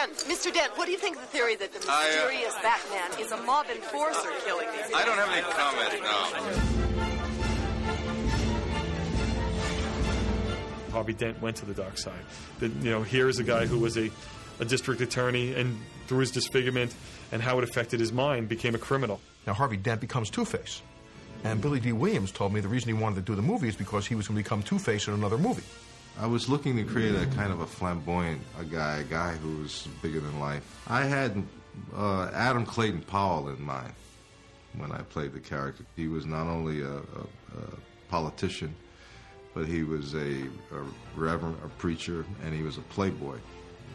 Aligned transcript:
Dent, 0.00 0.16
Mr. 0.20 0.52
Dent, 0.52 0.78
what 0.78 0.86
do 0.86 0.92
you 0.92 0.98
think 0.98 1.16
of 1.16 1.22
the 1.22 1.28
theory 1.28 1.56
that 1.56 1.74
the 1.74 1.86
I, 1.90 1.92
uh, 1.92 2.04
mysterious 2.04 2.54
Batman 2.62 3.20
is 3.20 3.32
a 3.32 3.36
mob 3.42 3.66
enforcer 3.66 4.30
killing 4.46 4.66
these 4.72 4.86
people? 4.86 4.96
I 4.98 5.04
don't 5.04 5.18
have 5.18 5.28
any 5.28 5.42
comment 5.42 5.92
now. 6.02 6.30
Harvey 10.92 11.12
Dent 11.12 11.42
went 11.42 11.56
to 11.56 11.66
the 11.66 11.74
dark 11.74 11.98
side. 11.98 12.22
That 12.60 12.72
you 12.76 12.90
know, 12.90 13.02
here 13.02 13.28
is 13.28 13.40
a 13.40 13.44
guy 13.44 13.66
who 13.66 13.78
was 13.78 13.98
a, 13.98 14.10
a 14.58 14.64
district 14.64 15.02
attorney, 15.02 15.52
and 15.54 15.78
through 16.06 16.20
his 16.20 16.30
disfigurement 16.30 16.94
and 17.30 17.42
how 17.42 17.58
it 17.58 17.64
affected 17.64 18.00
his 18.00 18.10
mind, 18.10 18.48
became 18.48 18.74
a 18.74 18.78
criminal. 18.78 19.20
Now 19.46 19.52
Harvey 19.52 19.76
Dent 19.76 20.00
becomes 20.00 20.30
Two 20.30 20.46
Face, 20.46 20.80
and 21.44 21.60
Billy 21.60 21.78
Dee 21.78 21.92
Williams 21.92 22.32
told 22.32 22.54
me 22.54 22.60
the 22.60 22.68
reason 22.68 22.88
he 22.88 22.94
wanted 22.94 23.16
to 23.16 23.22
do 23.22 23.34
the 23.34 23.42
movie 23.42 23.68
is 23.68 23.76
because 23.76 24.06
he 24.06 24.14
was 24.14 24.28
going 24.28 24.38
to 24.38 24.42
become 24.42 24.62
Two 24.62 24.78
Face 24.78 25.08
in 25.08 25.12
another 25.14 25.36
movie. 25.36 25.64
I 26.18 26.26
was 26.26 26.48
looking 26.48 26.76
to 26.76 26.84
create 26.84 27.14
a 27.14 27.26
kind 27.26 27.52
of 27.52 27.60
a 27.60 27.66
flamboyant 27.66 28.42
a 28.58 28.64
guy, 28.64 28.98
a 28.98 29.04
guy 29.04 29.32
who 29.32 29.62
was 29.62 29.86
bigger 30.02 30.20
than 30.20 30.38
life. 30.38 30.82
I 30.86 31.04
had 31.04 31.42
uh, 31.96 32.30
Adam 32.34 32.66
Clayton 32.66 33.02
Powell 33.02 33.48
in 33.48 33.62
mind 33.62 33.92
when 34.76 34.92
I 34.92 35.02
played 35.02 35.32
the 35.32 35.40
character. 35.40 35.84
He 35.96 36.08
was 36.08 36.26
not 36.26 36.46
only 36.46 36.82
a, 36.82 36.96
a, 36.96 36.98
a 36.98 38.10
politician, 38.10 38.74
but 39.54 39.66
he 39.66 39.82
was 39.82 40.14
a, 40.14 40.42
a 40.72 40.84
reverend, 41.16 41.56
a 41.64 41.68
preacher, 41.68 42.24
and 42.44 42.54
he 42.54 42.62
was 42.62 42.76
a 42.76 42.82
playboy. 42.82 43.36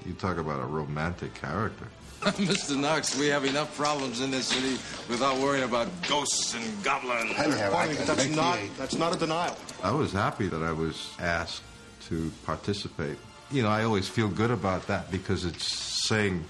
You 0.06 0.14
talk 0.14 0.38
about 0.38 0.62
a 0.62 0.66
romantic 0.66 1.34
character. 1.36 1.88
Mr. 2.22 2.76
Knox, 2.78 3.18
we 3.18 3.28
have 3.28 3.46
enough 3.46 3.76
problems 3.78 4.22
in 4.22 4.32
this 4.32 4.48
city 4.48 4.82
without 5.10 5.38
worrying 5.38 5.64
about 5.64 5.88
ghosts 6.08 6.56
and 6.56 6.84
goblins. 6.84 7.36
that's 7.36 8.28
not 8.30 8.58
that's 8.78 8.96
not 8.96 9.16
a 9.16 9.20
denial. 9.20 9.56
I 9.84 9.92
was 9.92 10.12
happy 10.12 10.48
that 10.48 10.64
I 10.64 10.72
was 10.72 11.12
asked 11.20 11.62
to 12.10 12.32
participate. 12.46 13.18
You 13.52 13.64
know, 13.64 13.70
I 13.70 13.84
always 13.84 14.08
feel 14.08 14.28
good 14.28 14.52
about 14.52 14.88
that 14.88 15.12
because 15.12 15.46
it's 15.46 16.08
saying 16.08 16.44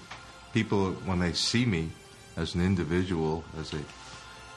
people 0.52 0.92
when 1.04 1.18
they 1.18 1.32
see 1.32 1.64
me 1.66 1.90
as 2.36 2.54
an 2.54 2.60
individual, 2.62 3.44
as 3.60 3.72
a 3.72 3.78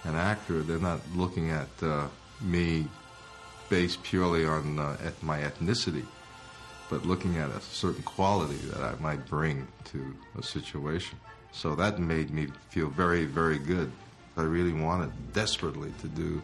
an 0.05 0.15
actor, 0.15 0.61
they're 0.61 0.79
not 0.79 1.01
looking 1.15 1.51
at 1.51 1.67
uh, 1.81 2.07
me 2.41 2.87
based 3.69 4.01
purely 4.01 4.45
on 4.45 4.79
uh, 4.79 4.95
et- 5.03 5.21
my 5.21 5.39
ethnicity, 5.39 6.05
but 6.89 7.05
looking 7.05 7.35
at 7.37 7.49
a 7.49 7.59
certain 7.59 8.01
quality 8.03 8.55
that 8.71 8.81
I 8.81 8.95
might 9.01 9.25
bring 9.27 9.67
to 9.91 10.15
a 10.37 10.41
situation. 10.43 11.17
So 11.51 11.75
that 11.75 11.99
made 11.99 12.31
me 12.31 12.47
feel 12.69 12.87
very, 12.87 13.25
very 13.25 13.57
good. 13.59 13.91
I 14.37 14.43
really 14.43 14.71
wanted 14.71 15.11
desperately 15.33 15.91
to 16.01 16.07
do, 16.07 16.41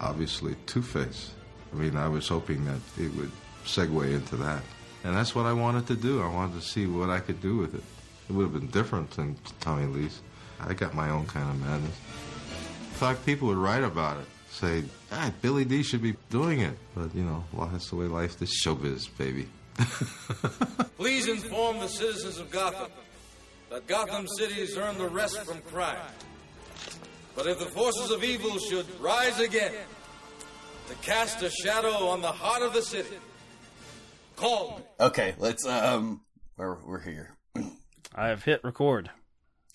obviously, 0.00 0.54
Two 0.66 0.82
Face. 0.82 1.32
I 1.72 1.76
mean, 1.76 1.96
I 1.96 2.08
was 2.08 2.28
hoping 2.28 2.64
that 2.64 2.80
it 2.98 3.14
would 3.14 3.30
segue 3.64 4.12
into 4.12 4.36
that. 4.36 4.62
And 5.04 5.14
that's 5.14 5.34
what 5.34 5.46
I 5.46 5.52
wanted 5.52 5.86
to 5.88 5.94
do. 5.94 6.22
I 6.22 6.28
wanted 6.32 6.60
to 6.60 6.66
see 6.66 6.86
what 6.86 7.10
I 7.10 7.20
could 7.20 7.40
do 7.40 7.56
with 7.56 7.74
it. 7.74 7.82
It 8.28 8.32
would 8.32 8.44
have 8.44 8.52
been 8.52 8.68
different 8.68 9.10
than 9.12 9.36
Tommy 9.60 9.86
Lee's. 9.86 10.20
I 10.60 10.74
got 10.74 10.94
my 10.94 11.10
own 11.10 11.26
kind 11.26 11.48
of 11.48 11.60
madness. 11.60 11.96
In 12.80 12.94
fact, 12.94 13.24
people 13.24 13.48
would 13.48 13.56
write 13.56 13.84
about 13.84 14.18
it, 14.18 14.26
say, 14.50 14.82
ah, 15.12 15.30
Billy 15.40 15.64
Dee 15.64 15.82
should 15.82 16.02
be 16.02 16.16
doing 16.30 16.60
it. 16.60 16.76
But, 16.94 17.14
you 17.14 17.22
know, 17.22 17.44
well, 17.52 17.68
that's 17.72 17.90
the 17.90 17.96
way 17.96 18.06
life 18.06 18.42
is. 18.42 18.60
Showbiz, 18.64 19.08
baby. 19.16 19.48
Please 20.96 21.28
inform 21.28 21.78
the 21.78 21.88
citizens 21.88 22.38
of 22.38 22.50
Gotham 22.50 22.90
that 23.70 23.86
Gotham 23.86 24.26
City 24.26 24.54
has 24.54 24.76
earned 24.76 24.98
the 24.98 25.08
rest 25.08 25.40
from 25.44 25.60
crime. 25.60 25.96
But 27.36 27.46
if 27.46 27.60
the 27.60 27.66
forces 27.66 28.10
of 28.10 28.24
evil 28.24 28.58
should 28.58 28.86
rise 29.00 29.38
again 29.38 29.72
to 30.88 30.94
cast 30.96 31.42
a 31.42 31.50
shadow 31.50 32.08
on 32.08 32.22
the 32.22 32.32
heart 32.32 32.62
of 32.62 32.72
the 32.72 32.80
city, 32.80 33.16
call 34.36 34.78
me. 34.78 34.84
Okay, 35.00 35.34
let's 35.38 35.66
um, 35.66 36.22
we're 36.56 36.76
we're 36.84 37.00
here. 37.00 37.36
I 38.14 38.28
have 38.28 38.44
hit 38.44 38.64
record. 38.64 39.10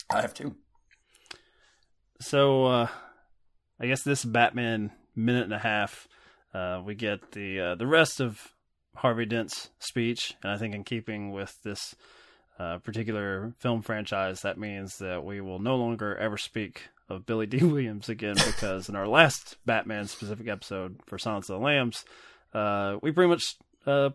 I 0.10 0.22
have 0.22 0.34
two. 0.34 0.56
So, 2.20 2.66
uh, 2.66 2.88
I 3.80 3.88
guess 3.88 4.04
this 4.04 4.26
Batman 4.26 4.92
minute 5.16 5.44
and 5.44 5.54
a 5.54 5.60
half, 5.60 6.08
uh, 6.54 6.82
we 6.84 6.96
get 6.96 7.34
the 7.34 7.60
uh, 7.60 7.76
the 7.76 7.88
rest 7.88 8.20
of 8.20 8.54
Harvey 8.96 9.26
Dent's 9.26 9.70
speech, 9.80 10.34
and 10.42 10.52
I 10.52 10.58
think 10.58 10.74
in 10.74 10.84
keeping 10.84 11.32
with 11.32 11.56
this 11.64 11.96
uh, 12.58 12.80
particular 12.80 13.54
film 13.60 13.82
franchise, 13.84 14.42
that 14.42 14.58
means 14.58 14.98
that 14.98 15.24
we 15.24 15.42
will 15.42 15.60
no 15.60 15.76
longer 15.76 16.16
ever 16.16 16.38
speak 16.38 16.90
of 17.14 17.26
Billy 17.26 17.46
Dee 17.48 17.64
Williams 17.64 18.10
again, 18.10 18.36
because 18.36 18.90
in 18.90 18.96
our 18.96 19.08
last 19.08 19.58
Batman 19.66 20.08
specific 20.08 20.48
episode 20.48 21.00
for 21.06 21.18
Silence 21.18 21.50
of 21.50 21.60
the 21.60 21.66
Lambs, 21.66 22.04
uh, 22.54 22.98
we 23.02 23.12
pretty 23.12 23.30
much 23.30 23.56
uh, 23.86 24.10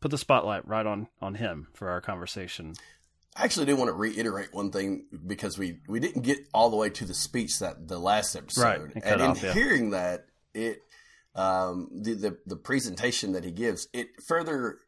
put 0.00 0.10
the 0.10 0.18
spotlight 0.18 0.66
right 0.66 0.86
on 0.86 1.08
on 1.20 1.34
him 1.34 1.68
for 1.74 1.90
our 1.90 2.00
conversation. 2.00 2.74
I 3.36 3.44
actually 3.44 3.66
do 3.66 3.76
want 3.76 3.88
to 3.88 3.94
reiterate 3.94 4.52
one 4.52 4.70
thing 4.72 5.06
because 5.26 5.56
we 5.56 5.78
we 5.88 6.00
didn't 6.00 6.22
get 6.22 6.38
all 6.52 6.70
the 6.70 6.76
way 6.76 6.90
to 6.90 7.04
the 7.04 7.14
speech 7.14 7.58
that 7.60 7.88
the 7.88 7.98
last 7.98 8.34
episode, 8.34 8.62
Right, 8.62 8.80
and 9.04 9.20
in 9.20 9.26
off, 9.28 9.42
yeah. 9.42 9.52
hearing 9.52 9.90
that 9.90 10.26
it 10.52 10.80
um, 11.34 11.88
the, 11.92 12.14
the 12.14 12.38
the 12.46 12.56
presentation 12.56 13.32
that 13.32 13.44
he 13.44 13.52
gives 13.52 13.88
it 13.92 14.08
further 14.26 14.78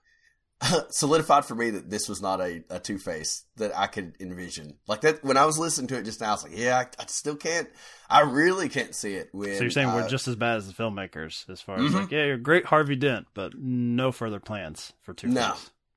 solidified 0.90 1.44
for 1.44 1.54
me 1.54 1.70
that 1.70 1.90
this 1.90 2.08
was 2.08 2.22
not 2.22 2.40
a, 2.40 2.62
a 2.70 2.78
Two 2.78 2.98
Face 2.98 3.44
that 3.56 3.76
I 3.76 3.86
could 3.86 4.14
envision. 4.20 4.78
Like 4.86 5.00
that 5.02 5.24
when 5.24 5.36
I 5.36 5.44
was 5.44 5.58
listening 5.58 5.88
to 5.88 5.98
it 5.98 6.04
just 6.04 6.20
now, 6.20 6.28
I 6.28 6.32
was 6.32 6.42
like, 6.44 6.56
yeah, 6.56 6.78
I, 6.78 7.02
I 7.02 7.06
still 7.06 7.36
can't. 7.36 7.68
I 8.08 8.20
really 8.20 8.68
can't 8.68 8.94
see 8.94 9.14
it. 9.14 9.28
When 9.32 9.54
So 9.56 9.62
you're 9.62 9.70
saying 9.70 9.88
uh, 9.88 9.94
we're 9.96 10.08
just 10.08 10.28
as 10.28 10.36
bad 10.36 10.58
as 10.58 10.66
the 10.72 10.74
filmmakers 10.74 11.48
as 11.50 11.60
far 11.60 11.76
as 11.78 11.90
Mhm. 11.90 11.94
like, 11.94 12.10
yeah, 12.12 12.24
you're 12.24 12.36
great 12.38 12.66
Harvey 12.66 12.96
Dent, 12.96 13.26
but 13.34 13.52
no 13.58 14.12
further 14.12 14.40
plans 14.40 14.92
for 15.02 15.14
Two 15.14 15.28
No. 15.28 15.54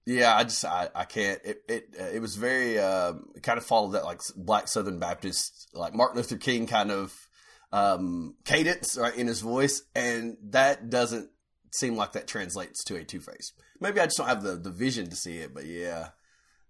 Yeah, 0.08 0.36
I 0.36 0.44
just 0.44 0.64
I, 0.64 0.90
I 0.94 1.06
can't. 1.06 1.42
It 1.44 1.64
it 1.68 1.96
uh, 2.00 2.04
it 2.14 2.20
was 2.22 2.36
very 2.36 2.78
um, 2.80 3.26
it 3.36 3.42
kind 3.42 3.58
of 3.58 3.66
followed 3.66 3.94
that 3.94 4.04
like 4.06 4.22
Black 4.36 4.68
Southern 4.68 5.00
Baptist 5.00 5.70
like 5.74 5.96
Martin 5.96 6.18
Luther 6.18 6.38
King 6.38 6.68
kind 6.68 6.92
of 6.92 7.12
um, 7.72 8.36
cadence 8.46 8.98
right 8.98 9.16
in 9.16 9.26
his 9.28 9.42
voice, 9.42 9.82
and 9.96 10.38
that 10.52 10.90
doesn't 10.92 11.30
seem 11.78 11.96
like 11.96 12.14
that 12.14 12.28
translates 12.28 12.84
to 12.86 12.96
a 12.96 13.04
Two 13.04 13.20
Face. 13.20 13.52
Maybe 13.80 14.00
I 14.00 14.06
just 14.06 14.18
don't 14.18 14.28
have 14.28 14.44
the, 14.44 14.56
the 14.56 14.72
vision 14.72 15.10
to 15.10 15.16
see 15.16 15.38
it, 15.38 15.54
but 15.54 15.66
yeah, 15.66 16.10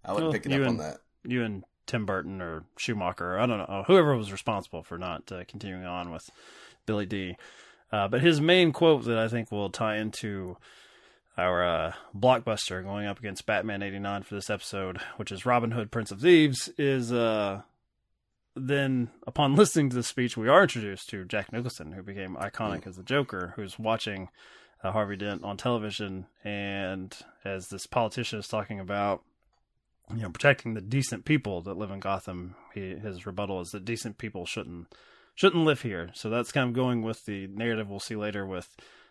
I 0.04 0.12
wasn't 0.12 0.26
Well, 0.26 0.32
picking 0.32 0.52
up 0.52 0.60
on 0.60 0.66
and- 0.66 0.80
that. 0.80 0.98
You 1.24 1.42
and 1.42 1.64
Tim 1.86 2.06
Burton 2.06 2.40
or 2.40 2.64
Schumacher, 2.78 3.38
I 3.38 3.46
don't 3.46 3.58
know, 3.58 3.84
whoever 3.86 4.16
was 4.16 4.30
responsible 4.32 4.82
for 4.82 4.96
not 4.98 5.30
uh, 5.32 5.44
continuing 5.48 5.84
on 5.84 6.10
with 6.12 6.22
Billy 6.86 7.06
Dee. 7.06 7.36
Uh, 7.92 8.08
but 8.08 8.20
his 8.20 8.40
main 8.40 8.72
quote 8.72 9.04
that 9.04 9.18
I 9.18 9.28
think 9.28 9.50
will 9.52 9.70
tie 9.70 9.96
into 9.96 10.56
our 11.38 11.64
uh, 11.64 11.92
blockbuster 12.16 12.82
going 12.82 13.06
up 13.06 13.18
against 13.18 13.46
Batman 13.46 13.82
89 13.82 14.22
for 14.22 14.34
this 14.34 14.50
episode, 14.50 14.98
which 15.16 15.30
is 15.30 15.44
Robin 15.46 15.70
Hood, 15.72 15.90
Prince 15.92 16.10
of 16.10 16.20
Thieves, 16.20 16.68
is 16.78 17.12
uh, 17.12 17.62
then 18.54 19.10
upon 19.26 19.54
listening 19.56 19.90
to 19.90 19.96
the 19.96 20.02
speech, 20.02 20.36
we 20.36 20.48
are 20.48 20.62
introduced 20.62 21.08
to 21.10 21.24
Jack 21.24 21.52
Nicholson, 21.52 21.92
who 21.92 22.02
became 22.02 22.36
iconic 22.36 22.86
as 22.86 22.96
the 22.96 23.02
Joker, 23.02 23.52
who's 23.56 23.78
watching 23.78 24.28
uh, 24.86 24.92
Harvey 24.92 25.16
Dent 25.16 25.44
on 25.44 25.56
television, 25.56 26.26
and 26.44 27.16
as 27.44 27.68
this 27.68 27.86
politician 27.86 28.38
is 28.38 28.48
talking 28.48 28.80
about, 28.80 29.22
you 30.14 30.22
know, 30.22 30.30
protecting 30.30 30.74
the 30.74 30.80
decent 30.80 31.24
people 31.24 31.62
that 31.62 31.76
live 31.76 31.90
in 31.90 32.00
Gotham, 32.00 32.54
he, 32.74 32.94
his 32.94 33.26
rebuttal 33.26 33.60
is 33.60 33.68
that 33.70 33.84
decent 33.84 34.18
people 34.18 34.46
shouldn't 34.46 34.86
shouldn't 35.34 35.64
live 35.64 35.82
here. 35.82 36.10
So 36.14 36.30
that's 36.30 36.52
kind 36.52 36.68
of 36.68 36.74
going 36.74 37.02
with 37.02 37.24
the 37.26 37.46
narrative 37.48 37.90
we'll 37.90 38.00
see 38.00 38.16
later 38.16 38.46
with 38.46 38.68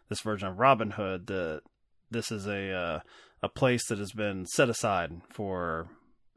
this 0.09 0.22
version 0.22 0.47
of 0.47 0.59
Robin 0.59 0.91
Hood 0.91 1.28
that 1.28 1.62
this 2.09 2.31
is 2.31 2.47
a 2.47 2.72
uh, 2.72 3.00
a 3.44 3.50
place 3.50 3.88
that 3.90 4.00
has 4.00 4.12
been 4.12 4.46
set 4.46 4.69
aside 4.69 5.12
for 5.30 5.88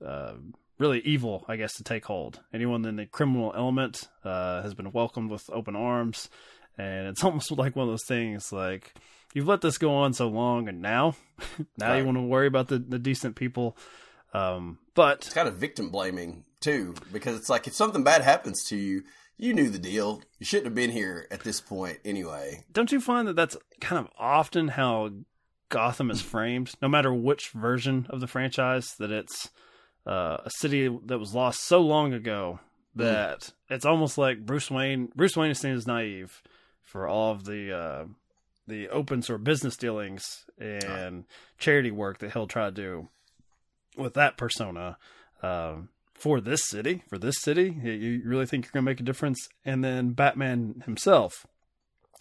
uh, 0.05 0.34
really 0.78 1.00
evil, 1.00 1.44
I 1.49 1.56
guess, 1.56 1.75
to 1.75 1.84
take 1.84 2.06
hold. 2.06 2.41
Anyone 2.53 2.84
in 2.84 2.97
the 2.97 3.06
criminal 3.06 3.53
element 3.56 4.09
uh, 4.25 4.62
has 4.62 4.75
been 4.75 4.93
welcomed 4.93 5.31
with 5.31 5.43
open 5.53 5.76
arms, 5.76 6.28
and 6.78 7.09
it's 7.09 7.25
almost 7.25 7.50
like 7.50 7.77
one 7.77 7.89
of 7.89 7.93
those 7.93 8.06
things 8.06 8.53
like 8.53 8.94
you've 9.34 9.49
let 9.49 9.61
this 9.61 9.79
go 9.79 9.94
on 9.94 10.12
so 10.12 10.29
long, 10.29 10.69
and 10.69 10.81
now 10.81 11.14
now 11.79 11.94
you 11.94 12.05
want 12.05 12.17
to 12.17 12.23
worry 12.23 12.47
about 12.47 12.69
the, 12.69 12.79
the 12.79 12.99
decent 12.99 13.37
people. 13.37 13.76
Um, 14.32 14.79
but 14.94 15.19
It's 15.19 15.35
kind 15.35 15.49
of 15.49 15.56
victim 15.56 15.91
blaming 15.91 16.44
too, 16.61 16.94
because 17.12 17.37
it's 17.37 17.49
like 17.49 17.67
if 17.67 17.75
something 17.75 18.05
bad 18.05 18.23
happens 18.23 18.64
to 18.64 18.76
you, 18.76 19.05
you 19.37 19.55
knew 19.55 19.70
the 19.70 19.79
deal. 19.79 20.23
You 20.38 20.47
shouldn't 20.47 20.67
have 20.67 20.75
been 20.75 20.91
here 20.91 21.26
at 21.31 21.41
this 21.41 21.61
point 21.61 21.99
anyway. 22.05 22.64
don't 22.73 22.93
you 22.93 23.00
find 23.00 23.29
that 23.29 23.37
that's 23.37 23.56
kind 23.81 23.99
of 24.05 24.12
often 24.19 24.69
how 24.69 25.11
Gotham 25.69 26.11
is 26.11 26.23
framed, 26.23 26.73
no 26.81 26.88
matter 26.88 27.12
which 27.12 27.50
version 27.50 28.06
of 28.11 28.20
the 28.20 28.26
franchise, 28.26 28.94
that 28.99 29.11
it's 29.11 29.50
uh, 30.06 30.38
a 30.44 30.50
city 30.50 30.88
that 31.06 31.19
was 31.19 31.35
lost 31.35 31.67
so 31.67 31.81
long 31.81 32.12
ago 32.12 32.61
that 32.94 33.52
it's 33.69 33.85
almost 33.85 34.19
like 34.19 34.44
Bruce 34.44 34.70
Wayne. 34.70 35.08
Bruce 35.14 35.37
Wayne 35.37 35.50
is 35.50 35.58
seen 35.61 35.75
as 35.75 35.87
naive 35.87 36.43
for 36.88 37.06
all 37.06 37.32
of 37.32 37.44
the 37.44 37.73
uh, 37.76 38.05
the 38.67 38.88
open 38.88 39.23
source 39.23 39.40
business 39.43 39.76
dealings 39.76 40.44
and 40.58 41.25
charity 41.58 41.90
work 41.90 42.19
that 42.19 42.32
he'll 42.32 42.46
try 42.46 42.67
to 42.67 42.70
do 42.73 43.08
with 43.96 44.14
that 44.14 44.37
persona. 44.37 44.96
Um, 45.43 45.90
for 46.14 46.40
this 46.40 46.67
city, 46.67 47.05
for 47.08 47.17
this 47.19 47.40
city, 47.40 47.76
you- 47.82 47.93
you 47.93 48.23
really 48.25 48.44
think 48.46 48.64
you're 48.64 48.73
going 48.73 48.85
to 48.85 48.90
make 48.90 49.00
a 49.00 49.05
difference? 49.05 49.49
And 49.64 49.85
then 49.85 50.11
Batman 50.11 50.82
himself, 50.85 51.46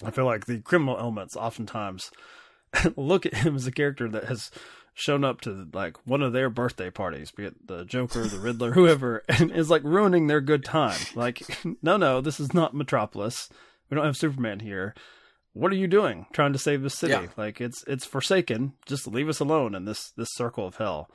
I 0.04 0.12
feel 0.12 0.25
like 0.25 0.46
the 0.46 0.60
criminal 0.60 0.98
elements 1.00 1.36
oftentimes 1.36 2.12
look 2.96 3.25
at 3.25 3.34
him 3.38 3.56
as 3.56 3.66
a 3.66 3.72
character 3.72 4.08
that 4.10 4.25
has 4.25 4.52
shown 4.94 5.24
up 5.24 5.42
to 5.42 5.68
like 5.74 5.98
one 6.08 6.22
of 6.22 6.31
their 6.34 6.50
birthday 6.50 6.90
parties, 6.92 7.31
be 7.31 7.46
it 7.46 7.68
the 7.68 7.86
Joker, 7.86 8.25
the 8.28 8.38
Riddler, 8.40 8.72
whoever, 8.74 9.24
and 9.28 9.52
is 9.52 9.69
like 9.72 9.84
ruining 9.84 10.28
their 10.28 10.42
good 10.42 10.64
time. 10.64 11.00
Like, 11.16 11.42
no, 11.81 11.98
no, 11.98 12.22
this 12.22 12.40
is 12.40 12.54
not 12.54 12.74
Metropolis. 12.75 13.50
We 13.89 13.95
don't 13.95 14.06
have 14.06 14.18
Superman 14.18 14.60
here. 14.60 14.94
What 15.54 15.72
are 15.72 15.75
you 15.75 15.88
doing 15.88 16.28
trying 16.34 16.54
to 16.54 16.60
save 16.60 16.84
the 16.84 16.89
city? 16.89 17.13
Yeah. 17.13 17.28
Like 17.36 17.60
it's 17.62 17.84
it's 17.88 18.06
forsaken. 18.06 18.74
Just 18.86 19.07
leave 19.07 19.30
us 19.30 19.39
alone 19.39 19.75
in 19.75 19.86
this 19.86 20.12
this 20.12 20.30
circle 20.34 20.68
of 20.68 20.75
hell. 20.78 21.10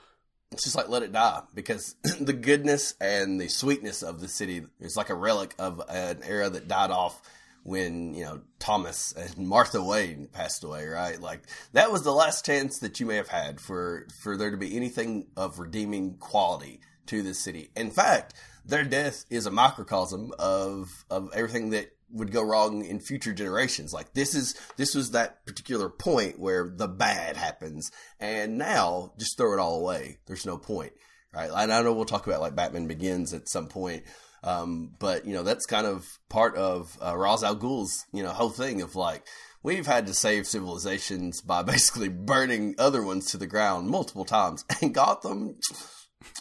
It's 0.50 0.64
just 0.64 0.76
like 0.76 0.88
let 0.88 1.02
it 1.02 1.12
die 1.12 1.42
because 1.54 1.94
the 2.20 2.32
goodness 2.32 2.94
and 3.00 3.40
the 3.40 3.48
sweetness 3.48 4.02
of 4.02 4.20
the 4.20 4.28
city 4.28 4.64
is 4.80 4.96
like 4.96 5.10
a 5.10 5.14
relic 5.14 5.54
of 5.58 5.80
an 5.88 6.20
era 6.24 6.50
that 6.50 6.68
died 6.68 6.90
off 6.90 7.20
when 7.64 8.14
you 8.14 8.24
know 8.24 8.40
Thomas 8.58 9.12
and 9.12 9.46
Martha 9.46 9.82
Wayne 9.82 10.28
passed 10.32 10.64
away, 10.64 10.86
right? 10.86 11.20
Like 11.20 11.42
that 11.72 11.92
was 11.92 12.02
the 12.02 12.12
last 12.12 12.44
chance 12.44 12.78
that 12.80 13.00
you 13.00 13.06
may 13.06 13.16
have 13.16 13.28
had 13.28 13.60
for 13.60 14.06
for 14.22 14.36
there 14.36 14.50
to 14.50 14.56
be 14.56 14.76
anything 14.76 15.28
of 15.36 15.58
redeeming 15.58 16.16
quality 16.18 16.80
to 17.06 17.22
this 17.22 17.42
city. 17.42 17.70
In 17.76 17.90
fact, 17.90 18.34
their 18.64 18.84
death 18.84 19.24
is 19.30 19.46
a 19.46 19.50
microcosm 19.50 20.32
of 20.38 21.04
of 21.10 21.30
everything 21.34 21.70
that 21.70 21.91
would 22.12 22.32
go 22.32 22.42
wrong 22.42 22.84
in 22.84 23.00
future 23.00 23.32
generations. 23.32 23.92
Like 23.92 24.12
this 24.14 24.34
is 24.34 24.54
this 24.76 24.94
was 24.94 25.10
that 25.10 25.44
particular 25.46 25.88
point 25.88 26.38
where 26.38 26.72
the 26.74 26.88
bad 26.88 27.36
happens, 27.36 27.90
and 28.20 28.58
now 28.58 29.12
just 29.18 29.36
throw 29.36 29.52
it 29.52 29.58
all 29.60 29.80
away. 29.80 30.18
There's 30.26 30.46
no 30.46 30.58
point, 30.58 30.92
right? 31.34 31.50
And 31.54 31.72
I 31.72 31.82
know 31.82 31.92
we'll 31.92 32.04
talk 32.04 32.26
about 32.26 32.40
like 32.40 32.54
Batman 32.56 32.86
Begins 32.86 33.32
at 33.32 33.48
some 33.48 33.68
point. 33.68 34.04
Um, 34.44 34.90
but 34.98 35.24
you 35.24 35.34
know 35.34 35.44
that's 35.44 35.66
kind 35.66 35.86
of 35.86 36.06
part 36.28 36.56
of 36.56 36.96
uh, 37.04 37.16
Ra's 37.16 37.44
al 37.44 37.54
Ghul's 37.54 38.04
you 38.12 38.22
know 38.22 38.30
whole 38.30 38.50
thing 38.50 38.82
of 38.82 38.96
like 38.96 39.24
we've 39.62 39.86
had 39.86 40.06
to 40.08 40.14
save 40.14 40.46
civilizations 40.46 41.40
by 41.40 41.62
basically 41.62 42.08
burning 42.08 42.74
other 42.78 43.02
ones 43.02 43.30
to 43.30 43.38
the 43.38 43.46
ground 43.46 43.88
multiple 43.88 44.24
times, 44.24 44.64
and 44.80 44.94
Gotham 44.94 45.56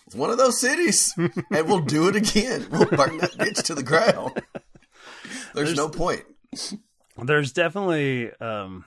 is 0.08 0.16
one 0.16 0.32
of 0.32 0.38
those 0.38 0.60
cities, 0.60 1.14
and 1.18 1.68
we'll 1.68 1.80
do 1.80 2.08
it 2.08 2.16
again. 2.16 2.68
We'll 2.72 2.86
burn 2.86 3.18
that 3.20 3.38
bitch 3.38 3.64
to 3.66 3.76
the 3.76 3.84
ground. 3.84 4.42
There's, 5.53 5.75
no 5.75 5.89
point. 5.89 6.24
There's 7.21 7.51
definitely 7.51 8.31
um, 8.39 8.86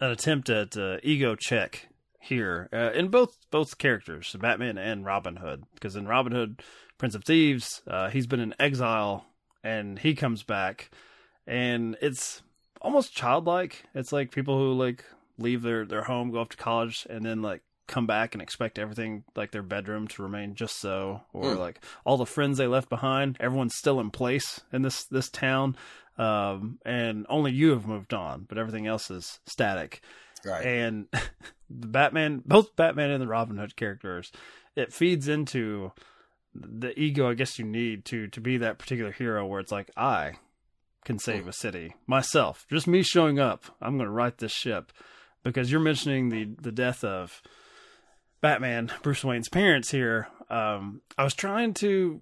an 0.00 0.10
attempt 0.10 0.50
at 0.50 0.76
uh, 0.76 0.98
ego 1.02 1.36
check 1.36 1.88
here 2.20 2.68
uh, 2.72 2.92
in 2.92 3.08
both 3.08 3.36
both 3.50 3.78
characters, 3.78 4.34
Batman 4.40 4.78
and 4.78 5.04
Robin 5.04 5.36
Hood. 5.36 5.64
Because 5.74 5.96
in 5.96 6.06
Robin 6.06 6.32
Hood, 6.32 6.62
Prince 6.98 7.14
of 7.14 7.24
Thieves, 7.24 7.82
uh, 7.86 8.08
he's 8.10 8.26
been 8.26 8.40
in 8.40 8.54
exile 8.58 9.26
and 9.64 9.98
he 9.98 10.14
comes 10.14 10.42
back, 10.42 10.90
and 11.46 11.96
it's 12.00 12.42
almost 12.80 13.14
childlike. 13.14 13.84
It's 13.94 14.12
like 14.12 14.30
people 14.30 14.56
who 14.56 14.72
like 14.72 15.04
leave 15.38 15.62
their 15.62 15.84
their 15.84 16.04
home, 16.04 16.30
go 16.30 16.40
off 16.40 16.50
to 16.50 16.56
college, 16.56 17.06
and 17.10 17.24
then 17.24 17.42
like 17.42 17.62
come 17.86 18.06
back 18.06 18.34
and 18.34 18.40
expect 18.42 18.78
everything 18.78 19.24
like 19.36 19.50
their 19.50 19.62
bedroom 19.62 20.06
to 20.08 20.22
remain 20.22 20.54
just 20.54 20.80
so 20.80 21.20
or 21.32 21.44
Mm. 21.54 21.58
like 21.58 21.80
all 22.04 22.16
the 22.16 22.24
friends 22.26 22.56
they 22.58 22.66
left 22.66 22.88
behind 22.88 23.36
everyone's 23.40 23.74
still 23.76 23.98
in 24.00 24.10
place 24.10 24.60
in 24.72 24.82
this 24.82 25.04
this 25.04 25.28
town 25.28 25.76
um 26.16 26.78
and 26.84 27.26
only 27.28 27.50
you 27.52 27.70
have 27.70 27.86
moved 27.86 28.14
on 28.14 28.46
but 28.48 28.56
everything 28.58 28.86
else 28.86 29.10
is 29.10 29.40
static. 29.46 30.00
Right. 30.44 30.64
and 30.64 31.06
the 31.70 31.86
batman 31.88 32.42
both 32.46 32.74
batman 32.76 33.10
and 33.10 33.20
the 33.22 33.26
robin 33.26 33.58
hood 33.58 33.76
characters 33.76 34.30
it 34.76 34.92
feeds 34.92 35.26
into 35.28 35.92
the 36.54 36.98
ego 36.98 37.28
i 37.30 37.34
guess 37.34 37.58
you 37.58 37.64
need 37.64 38.04
to 38.06 38.28
to 38.28 38.40
be 38.40 38.58
that 38.58 38.78
particular 38.78 39.10
hero 39.12 39.44
where 39.46 39.60
it's 39.60 39.72
like 39.72 39.90
i 39.96 40.32
can 41.04 41.18
save 41.18 41.48
a 41.48 41.52
city 41.52 41.94
myself. 42.06 42.64
Just 42.70 42.86
me 42.86 43.02
showing 43.02 43.40
up. 43.40 43.64
I'm 43.80 43.96
going 43.96 44.06
to 44.06 44.12
right 44.12 44.38
this 44.38 44.52
ship. 44.52 44.92
Because 45.42 45.68
you're 45.72 45.80
mentioning 45.80 46.28
the 46.28 46.44
the 46.60 46.70
death 46.70 47.02
of 47.02 47.42
Batman, 48.42 48.92
Bruce 49.02 49.24
Wayne's 49.24 49.48
parents 49.48 49.90
here. 49.90 50.28
Um, 50.50 51.00
I 51.16 51.24
was 51.24 51.32
trying 51.32 51.72
to 51.74 52.20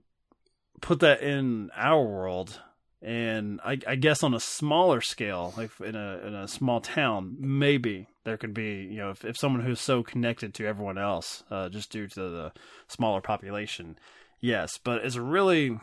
put 0.80 1.00
that 1.00 1.22
in 1.22 1.70
our 1.74 2.04
world, 2.04 2.60
and 3.02 3.58
I, 3.64 3.78
I 3.86 3.96
guess 3.96 4.22
on 4.22 4.34
a 4.34 4.40
smaller 4.40 5.00
scale, 5.00 5.54
like 5.56 5.70
in 5.80 5.96
a 5.96 6.20
in 6.24 6.34
a 6.34 6.46
small 6.46 6.80
town, 6.80 7.36
maybe 7.40 8.06
there 8.24 8.36
could 8.36 8.54
be 8.54 8.86
you 8.90 8.98
know 8.98 9.10
if, 9.10 9.24
if 9.24 9.36
someone 9.38 9.64
who's 9.64 9.80
so 9.80 10.02
connected 10.02 10.54
to 10.54 10.66
everyone 10.66 10.98
else, 10.98 11.42
uh, 11.50 11.70
just 11.70 11.90
due 11.90 12.06
to 12.06 12.20
the 12.20 12.52
smaller 12.86 13.22
population, 13.22 13.98
yes. 14.40 14.78
But 14.78 15.04
it's 15.04 15.16
really 15.16 15.80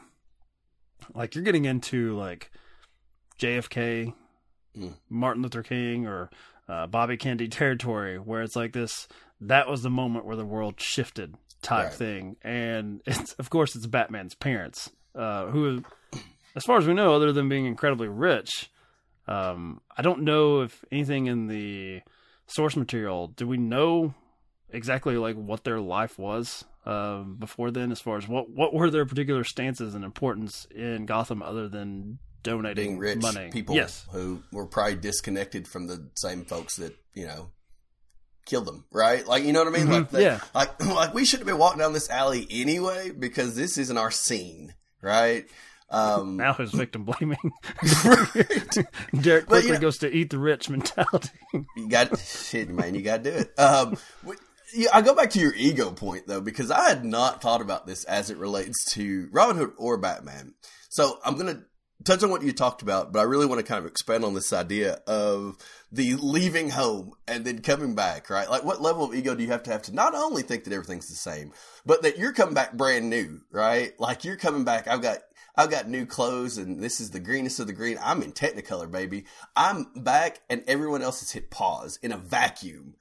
like 1.16 1.34
you're 1.34 1.44
getting 1.44 1.66
into 1.66 2.16
like 2.16 2.52
JFK, 3.40 4.14
Martin 5.10 5.42
Luther 5.42 5.64
King, 5.64 6.06
or 6.06 6.30
uh, 6.70 6.86
Bobby 6.86 7.18
Kennedy 7.18 7.48
territory, 7.50 8.20
where 8.20 8.44
it's 8.44 8.56
like 8.56 8.74
this. 8.74 9.08
That 9.42 9.68
was 9.68 9.84
the 9.84 9.90
moment 9.90 10.26
where 10.26 10.36
the 10.36 10.46
world 10.46 10.80
shifted, 10.82 11.36
type 11.62 11.86
Right. 11.86 11.94
thing, 11.94 12.36
and 12.42 13.02
it's 13.08 13.34
of 13.34 13.50
course 13.50 13.76
it's 13.76 13.86
Batman's 13.86 14.36
parents, 14.36 14.90
uh, 15.16 15.48
who, 15.48 15.84
as 16.56 16.64
far 16.64 16.78
as 16.78 16.88
we 16.88 16.94
know, 16.94 17.14
other 17.14 17.32
than 17.32 17.50
being 17.50 17.66
incredibly 17.66 18.08
rich, 18.08 18.70
um, 19.28 19.82
I 19.96 20.02
don't 20.02 20.22
know 20.24 20.62
if 20.62 20.84
anything 20.92 21.28
in 21.28 21.48
the 21.48 22.02
source 22.48 22.76
material. 22.76 23.28
Do 23.28 23.48
we 23.48 23.58
know 23.58 24.14
exactly 24.70 25.18
like 25.18 25.36
what 25.36 25.64
their 25.64 25.80
life 25.80 26.18
was 26.18 26.66
um, 26.86 27.36
before 27.38 27.70
then, 27.72 27.92
as 27.92 28.00
far 28.02 28.18
as 28.18 28.28
what 28.28 28.50
what 28.50 28.74
were 28.74 28.90
their 28.90 29.06
particular 29.06 29.44
stances 29.44 29.94
and 29.96 30.04
importance 30.06 30.66
in 30.74 31.06
Gotham, 31.06 31.42
other 31.44 31.68
than 31.68 32.20
donating 32.44 32.86
Being 32.86 32.98
rich 33.00 33.22
money? 33.22 33.50
people 33.52 33.76
Yes, 33.76 34.06
who 34.12 34.42
were 34.52 34.66
probably 34.66 34.96
disconnected 34.96 35.68
from 35.68 35.88
the 35.88 36.10
same 36.16 36.46
folks 36.46 36.78
that 36.78 36.96
you 37.14 37.28
know 37.28 37.52
killed 38.48 38.66
them, 38.66 38.86
right? 38.92 39.28
Like 39.28 39.44
you 39.44 39.54
know 39.54 39.64
what 39.64 39.74
I 39.76 39.78
mean? 39.78 39.88
Mhm, 39.88 39.92
Like 39.92 40.10
that, 40.10 40.22
yeah. 40.22 40.40
like 40.56 40.84
like 40.86 41.14
we 41.14 41.24
should 41.26 41.40
have 41.40 41.48
been 41.48 41.60
walking 41.60 41.80
down 41.80 41.94
this 41.94 42.10
alley 42.10 42.48
anyway 42.50 43.12
because 43.12 43.56
this 43.56 43.78
isn't 43.78 43.98
our 43.98 44.10
scene, 44.10 44.74
right? 45.02 45.46
Um, 45.90 46.36
now 46.38 46.54
who's 46.54 46.72
victim 46.72 47.04
blaming? 47.06 47.38
Derek 49.22 49.48
quickly 49.48 49.68
you 49.68 49.74
know- 49.74 49.80
goes 49.80 49.98
to 50.00 50.10
eat 50.12 50.30
the 50.30 50.40
rich 50.40 50.70
mentality. 50.70 51.30
You 51.54 51.88
got 51.90 52.18
shit, 52.20 52.70
man. 52.70 52.96
You 52.96 53.02
got 53.02 53.24
to 53.24 53.32
do 53.32 53.38
it. 53.38 53.60
Um, 53.60 53.98
wh- 54.28 54.34
yeah, 54.76 54.90
I 54.94 55.02
go 55.02 55.16
back 55.16 55.30
to 55.32 55.40
your 55.40 55.54
ego 55.56 55.92
point 55.92 56.28
though, 56.28 56.42
because 56.42 56.72
I 56.72 56.90
had 56.90 57.06
not 57.06 57.42
thought 57.42 57.62
about 57.62 57.88
this 57.88 58.04
as 58.04 58.30
it 58.30 58.38
relates 58.38 58.92
to 58.94 59.30
Robin 59.32 59.56
Hood 59.56 59.72
or 59.78 59.98
Batman. 59.98 60.56
So 60.90 61.20
I'm 61.24 61.38
gonna 61.38 61.64
touch 62.04 62.22
on 62.22 62.30
what 62.30 62.44
you 62.44 62.52
talked 62.52 62.82
about, 62.82 63.14
but 63.14 63.20
I 63.20 63.24
really 63.24 63.46
want 63.46 63.60
to 63.60 63.66
kind 63.66 63.80
of 63.80 63.90
expand 63.90 64.26
on 64.26 64.34
this 64.34 64.52
idea 64.52 65.00
of 65.08 65.58
the 65.92 66.16
leaving 66.16 66.70
home 66.70 67.14
and 67.28 67.46
then 67.46 67.62
coming 67.62 67.96
back. 67.96 68.30
Right? 68.30 68.50
Like, 68.50 68.64
what 68.64 68.82
level 68.82 69.06
of 69.06 69.16
ego 69.16 69.36
do 69.36 69.44
you 69.44 69.50
have 69.50 69.64
to 69.64 69.72
have 69.72 69.84
to 69.84 69.96
not 69.96 70.16
only 70.16 70.42
think 70.42 70.64
that 70.64 70.74
everything's 70.74 71.08
the 71.08 71.16
same, 71.16 71.52
but 71.86 72.04
that 72.04 72.18
you're 72.18 72.34
coming 72.34 72.56
back 72.56 72.74
brand 72.74 73.10
new? 73.10 73.42
Right? 73.52 74.00
Like 74.00 74.24
you're 74.24 74.36
coming 74.36 74.64
back. 74.64 74.88
I've 74.88 75.02
got 75.02 75.20
I've 75.56 75.72
got 75.72 75.90
new 75.90 76.06
clothes 76.06 76.58
and 76.58 76.84
this 76.84 77.02
is 77.02 77.12
the 77.12 77.20
greenest 77.20 77.60
of 77.60 77.68
the 77.68 77.74
green. 77.74 77.98
I'm 78.02 78.22
in 78.22 78.32
Technicolor, 78.32 78.92
baby. 78.92 79.26
I'm 79.56 79.88
back 79.96 80.42
and 80.50 80.64
everyone 80.68 81.02
else 81.02 81.22
has 81.22 81.32
hit 81.32 81.50
pause 81.50 81.98
in 82.04 82.12
a 82.12 82.18
vacuum. 82.18 82.96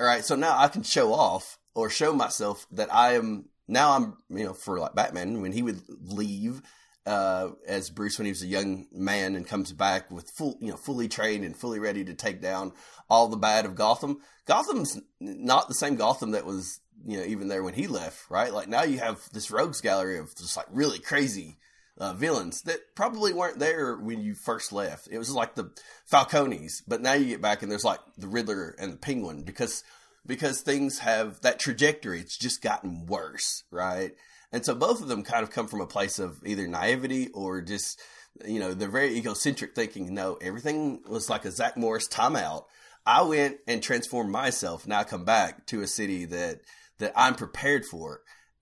All 0.00 0.06
right. 0.06 0.24
So 0.24 0.34
now 0.34 0.58
I 0.58 0.68
can 0.68 0.82
show 0.82 1.14
off 1.14 1.58
or 1.74 1.88
show 1.88 2.12
myself 2.12 2.66
that 2.72 2.92
I 2.92 3.14
am 3.14 3.46
now 3.68 3.96
I'm, 3.96 4.16
you 4.28 4.44
know, 4.44 4.52
for 4.52 4.78
like 4.78 4.94
Batman, 4.94 5.40
when 5.40 5.52
he 5.52 5.62
would 5.62 5.82
leave, 5.88 6.62
uh, 7.06 7.50
as 7.66 7.90
Bruce 7.90 8.18
when 8.18 8.26
he 8.26 8.32
was 8.32 8.42
a 8.42 8.46
young 8.46 8.86
man 8.92 9.34
and 9.34 9.46
comes 9.46 9.72
back 9.72 10.10
with 10.10 10.30
full, 10.30 10.56
you 10.60 10.70
know, 10.70 10.76
fully 10.76 11.08
trained 11.08 11.44
and 11.44 11.56
fully 11.56 11.78
ready 11.78 12.04
to 12.04 12.14
take 12.14 12.40
down 12.40 12.72
all 13.10 13.28
the 13.28 13.36
bad 13.36 13.66
of 13.66 13.74
Gotham. 13.74 14.20
Gotham's 14.46 15.00
not 15.20 15.68
the 15.68 15.74
same 15.74 15.96
Gotham 15.96 16.30
that 16.32 16.46
was, 16.46 16.80
you 17.06 17.18
know, 17.18 17.24
even 17.24 17.48
there 17.48 17.62
when 17.62 17.74
he 17.74 17.86
left, 17.86 18.30
right? 18.30 18.52
Like 18.52 18.68
now 18.68 18.84
you 18.84 18.98
have 18.98 19.20
this 19.32 19.50
rogues 19.50 19.80
gallery 19.80 20.18
of 20.18 20.34
just 20.36 20.56
like 20.56 20.66
really 20.70 20.98
crazy 20.98 21.58
uh, 21.98 22.12
villains 22.12 22.62
that 22.62 22.94
probably 22.94 23.32
weren't 23.32 23.58
there 23.58 23.96
when 23.96 24.20
you 24.20 24.34
first 24.34 24.72
left. 24.72 25.08
It 25.10 25.18
was 25.18 25.30
like 25.30 25.54
the 25.54 25.70
Falcones, 26.10 26.82
but 26.88 27.02
now 27.02 27.12
you 27.12 27.26
get 27.26 27.42
back 27.42 27.62
and 27.62 27.70
there's 27.70 27.84
like 27.84 28.00
the 28.16 28.28
Riddler 28.28 28.74
and 28.78 28.92
the 28.92 28.96
Penguin 28.96 29.42
because 29.42 29.84
because 30.26 30.62
things 30.62 31.00
have 31.00 31.40
that 31.42 31.58
trajectory. 31.58 32.20
It's 32.20 32.38
just 32.38 32.62
gotten 32.62 33.06
worse, 33.06 33.64
right? 33.70 34.12
And 34.54 34.64
so 34.64 34.72
both 34.72 35.02
of 35.02 35.08
them 35.08 35.24
kind 35.24 35.42
of 35.42 35.50
come 35.50 35.66
from 35.66 35.80
a 35.80 35.86
place 35.86 36.20
of 36.20 36.40
either 36.46 36.68
naivety 36.68 37.28
or 37.34 37.60
just 37.60 38.00
you 38.46 38.60
know 38.60 38.72
they're 38.72 38.88
very 38.88 39.16
egocentric, 39.16 39.74
thinking 39.74 40.14
no, 40.14 40.38
everything 40.40 41.02
was 41.08 41.28
like 41.28 41.44
a 41.44 41.50
Zach 41.50 41.76
Morris 41.76 42.06
timeout. 42.06 42.66
I 43.04 43.22
went 43.22 43.56
and 43.66 43.82
transformed 43.82 44.30
myself. 44.30 44.86
Now 44.86 45.00
I 45.00 45.04
come 45.04 45.24
back 45.24 45.66
to 45.66 45.82
a 45.82 45.88
city 45.88 46.24
that 46.26 46.60
that 46.98 47.12
I'm 47.16 47.34
prepared 47.34 47.84
for. 47.84 48.20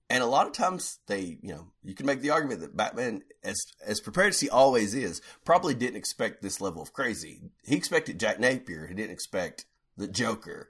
And 0.09 0.23
a 0.23 0.27
lot 0.27 0.47
of 0.47 0.53
times 0.53 0.97
they, 1.05 1.37
you 1.43 1.53
know, 1.53 1.67
you 1.83 1.93
can 1.93 2.07
make 2.07 2.21
the 2.21 2.31
argument 2.31 2.61
that 2.61 2.75
Batman, 2.75 3.21
as 3.43 3.61
as 3.85 4.01
prepared 4.01 4.29
as 4.29 4.39
he 4.39 4.49
always 4.49 4.95
is, 4.95 5.21
probably 5.45 5.75
didn't 5.75 5.97
expect 5.97 6.41
this 6.41 6.59
level 6.59 6.81
of 6.81 6.91
crazy. 6.91 7.39
He 7.63 7.75
expected 7.75 8.19
Jack 8.19 8.39
Napier. 8.39 8.87
He 8.87 8.95
didn't 8.95 9.13
expect 9.13 9.65
the 9.95 10.07
Joker, 10.07 10.69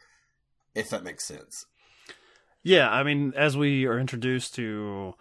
if 0.76 0.90
that 0.90 1.06
makes 1.06 1.26
sense. 1.26 1.66
Yeah, 2.64 2.90
I 2.90 3.04
mean, 3.04 3.34
as 3.36 3.58
we 3.58 3.86
are 3.86 4.00
introduced 4.00 4.56
to 4.56 5.16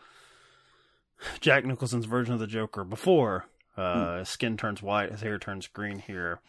Jack 1.40 1.64
Nicholson's 1.64 2.06
version 2.06 2.32
of 2.32 2.40
the 2.40 2.46
Joker 2.46 2.84
before, 2.84 3.46
uh, 3.76 4.18
his 4.18 4.28
skin 4.28 4.56
turns 4.56 4.80
white, 4.80 5.10
his 5.10 5.22
hair 5.22 5.38
turns 5.38 5.66
green 5.66 5.98
here. 5.98 6.40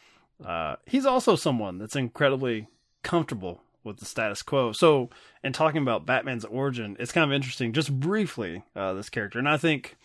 Uh, 0.45 0.75
he's 0.85 1.05
also 1.05 1.35
someone 1.35 1.79
that's 1.79 1.95
incredibly 1.95 2.67
comfortable 3.01 3.61
with 3.83 3.97
the 3.97 4.05
status 4.05 4.43
quo. 4.43 4.71
So, 4.71 5.09
in 5.43 5.51
talking 5.51 5.81
about 5.81 6.05
Batman's 6.05 6.45
origin, 6.45 6.95
it's 6.99 7.11
kind 7.11 7.29
of 7.29 7.35
interesting, 7.35 7.73
just 7.73 7.99
briefly, 7.99 8.63
uh, 8.75 8.93
this 8.93 9.09
character, 9.09 9.39
and 9.39 9.49
I 9.49 9.57
think 9.57 9.97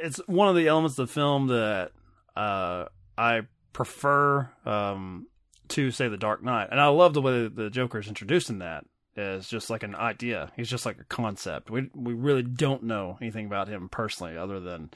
it's 0.00 0.18
one 0.26 0.48
of 0.48 0.54
the 0.54 0.68
elements 0.68 0.98
of 0.98 1.08
the 1.08 1.12
film 1.12 1.48
that 1.48 1.90
uh, 2.36 2.86
I 3.18 3.42
prefer 3.72 4.50
um, 4.64 5.26
to 5.68 5.90
say 5.90 6.08
the 6.08 6.16
Dark 6.16 6.44
Knight, 6.44 6.68
and 6.70 6.80
I 6.80 6.86
love 6.86 7.12
the 7.12 7.22
way 7.22 7.48
the 7.48 7.70
Joker 7.70 7.98
is 7.98 8.08
introduced 8.08 8.48
in 8.48 8.60
that 8.60 8.84
as 9.16 9.46
just 9.48 9.68
like 9.70 9.82
an 9.82 9.94
idea. 9.94 10.50
He's 10.56 10.68
just 10.70 10.86
like 10.86 10.98
a 10.98 11.04
concept. 11.04 11.70
We 11.70 11.90
we 11.94 12.14
really 12.14 12.42
don't 12.42 12.84
know 12.84 13.18
anything 13.20 13.46
about 13.46 13.68
him 13.68 13.88
personally, 13.88 14.36
other 14.36 14.60
than 14.60 14.90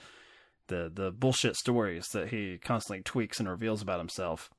the 0.68 0.90
the 0.92 1.10
bullshit 1.10 1.56
stories 1.56 2.06
that 2.12 2.28
he 2.28 2.58
constantly 2.58 3.02
tweaks 3.02 3.38
and 3.40 3.48
reveals 3.48 3.82
about 3.82 3.98
himself. 3.98 4.50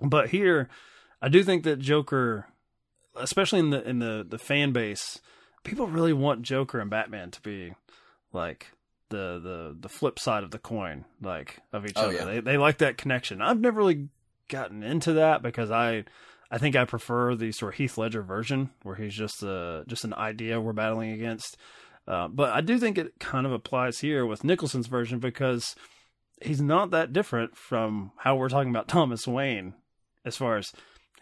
But 0.00 0.30
here, 0.30 0.68
I 1.20 1.28
do 1.28 1.42
think 1.42 1.64
that 1.64 1.78
Joker, 1.80 2.46
especially 3.16 3.58
in 3.60 3.70
the 3.70 3.86
in 3.88 3.98
the 3.98 4.24
the 4.28 4.38
fan 4.38 4.72
base, 4.72 5.20
people 5.64 5.86
really 5.86 6.12
want 6.12 6.42
Joker 6.42 6.80
and 6.80 6.90
Batman 6.90 7.30
to 7.32 7.40
be 7.42 7.72
like 8.32 8.68
the 9.10 9.38
the 9.38 9.76
the 9.78 9.88
flip 9.88 10.18
side 10.18 10.44
of 10.44 10.50
the 10.50 10.58
coin, 10.58 11.04
like 11.20 11.60
of 11.72 11.84
each 11.84 11.92
Oh, 11.96 12.02
other. 12.08 12.12
yeah. 12.14 12.24
They 12.24 12.40
they 12.40 12.56
like 12.58 12.78
that 12.78 12.96
connection. 12.98 13.42
I've 13.42 13.60
never 13.60 13.78
really 13.78 14.08
gotten 14.48 14.82
into 14.82 15.12
that 15.14 15.42
because 15.42 15.70
I 15.70 16.04
I 16.50 16.58
think 16.58 16.76
I 16.76 16.84
prefer 16.84 17.34
the 17.34 17.52
sort 17.52 17.74
of 17.74 17.78
Heath 17.78 17.98
Ledger 17.98 18.22
version 18.22 18.70
where 18.82 18.96
he's 18.96 19.14
just 19.14 19.42
a 19.42 19.84
just 19.86 20.04
an 20.04 20.14
idea 20.14 20.60
we're 20.60 20.72
battling 20.72 21.10
against. 21.12 21.56
Uh, 22.06 22.26
but 22.28 22.52
I 22.52 22.62
do 22.62 22.78
think 22.78 22.96
it 22.96 23.18
kind 23.18 23.44
of 23.46 23.52
applies 23.52 23.98
here 23.98 24.24
with 24.24 24.44
Nicholson's 24.44 24.86
version 24.86 25.18
because 25.18 25.76
he's 26.40 26.60
not 26.60 26.90
that 26.90 27.12
different 27.12 27.54
from 27.56 28.12
how 28.16 28.36
we're 28.36 28.48
talking 28.48 28.70
about 28.70 28.88
Thomas 28.88 29.26
Wayne, 29.26 29.74
as 30.24 30.36
far 30.36 30.56
as 30.56 30.72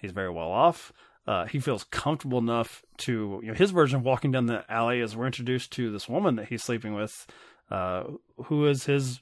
he's 0.00 0.12
very 0.12 0.30
well 0.30 0.50
off. 0.50 0.92
Uh, 1.26 1.47
he 1.47 1.59
feels 1.59 1.83
comfortable 1.85 2.38
enough 2.38 2.85
to, 2.99 3.40
you 3.42 3.49
know, 3.49 3.54
his 3.54 3.73
version 3.73 3.99
of 3.99 4.04
walking 4.04 4.30
down 4.30 4.47
the 4.47 4.64
alley 4.71 5.00
as 5.00 5.16
we're 5.16 5.26
introduced 5.26 5.73
to 5.73 5.90
this 5.90 6.09
woman 6.09 6.37
that 6.37 6.49
he's 6.49 6.62
sleeping 6.62 6.95
with, 6.95 7.26
uh, 7.68 8.04
who 8.45 8.64
is 8.66 8.85
his 8.85 9.21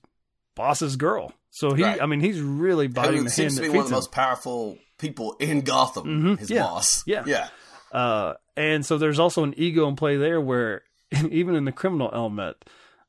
boss's 0.55 0.97
girl. 0.97 1.33
So 1.51 1.75
he, 1.75 1.83
Right. 1.85 2.03
I 2.03 2.07
mean, 2.07 2.21
he's 2.21 2.41
really 2.41 2.89
biting 2.89 3.25
the 3.25 3.31
seems 3.31 3.55
hand 3.55 3.57
to 3.57 3.63
that 3.63 3.73
be 3.73 3.79
one 3.79 3.79
of 3.79 3.83
feeds 3.85 3.91
the 3.91 3.95
him. 3.95 3.99
most 3.99 4.13
powerful 4.13 4.79
people 4.99 5.37
in 5.41 5.61
Gotham. 5.63 6.05
Mhm, 6.07 6.39
His 6.39 6.51
yeah, 6.51 6.63
boss. 6.63 7.03
yeah. 7.07 7.23
yeah. 7.27 7.49
Uh, 7.93 8.35
and 8.57 8.85
so 8.85 8.99
there's 8.99 9.19
also 9.21 9.45
an 9.45 9.55
ego 9.57 9.87
in 9.89 9.95
play 9.97 10.17
there 10.17 10.41
where 10.41 10.83
even 11.31 11.55
in 11.55 11.65
the 11.65 11.73
criminal 11.73 12.11
element, 12.13 12.57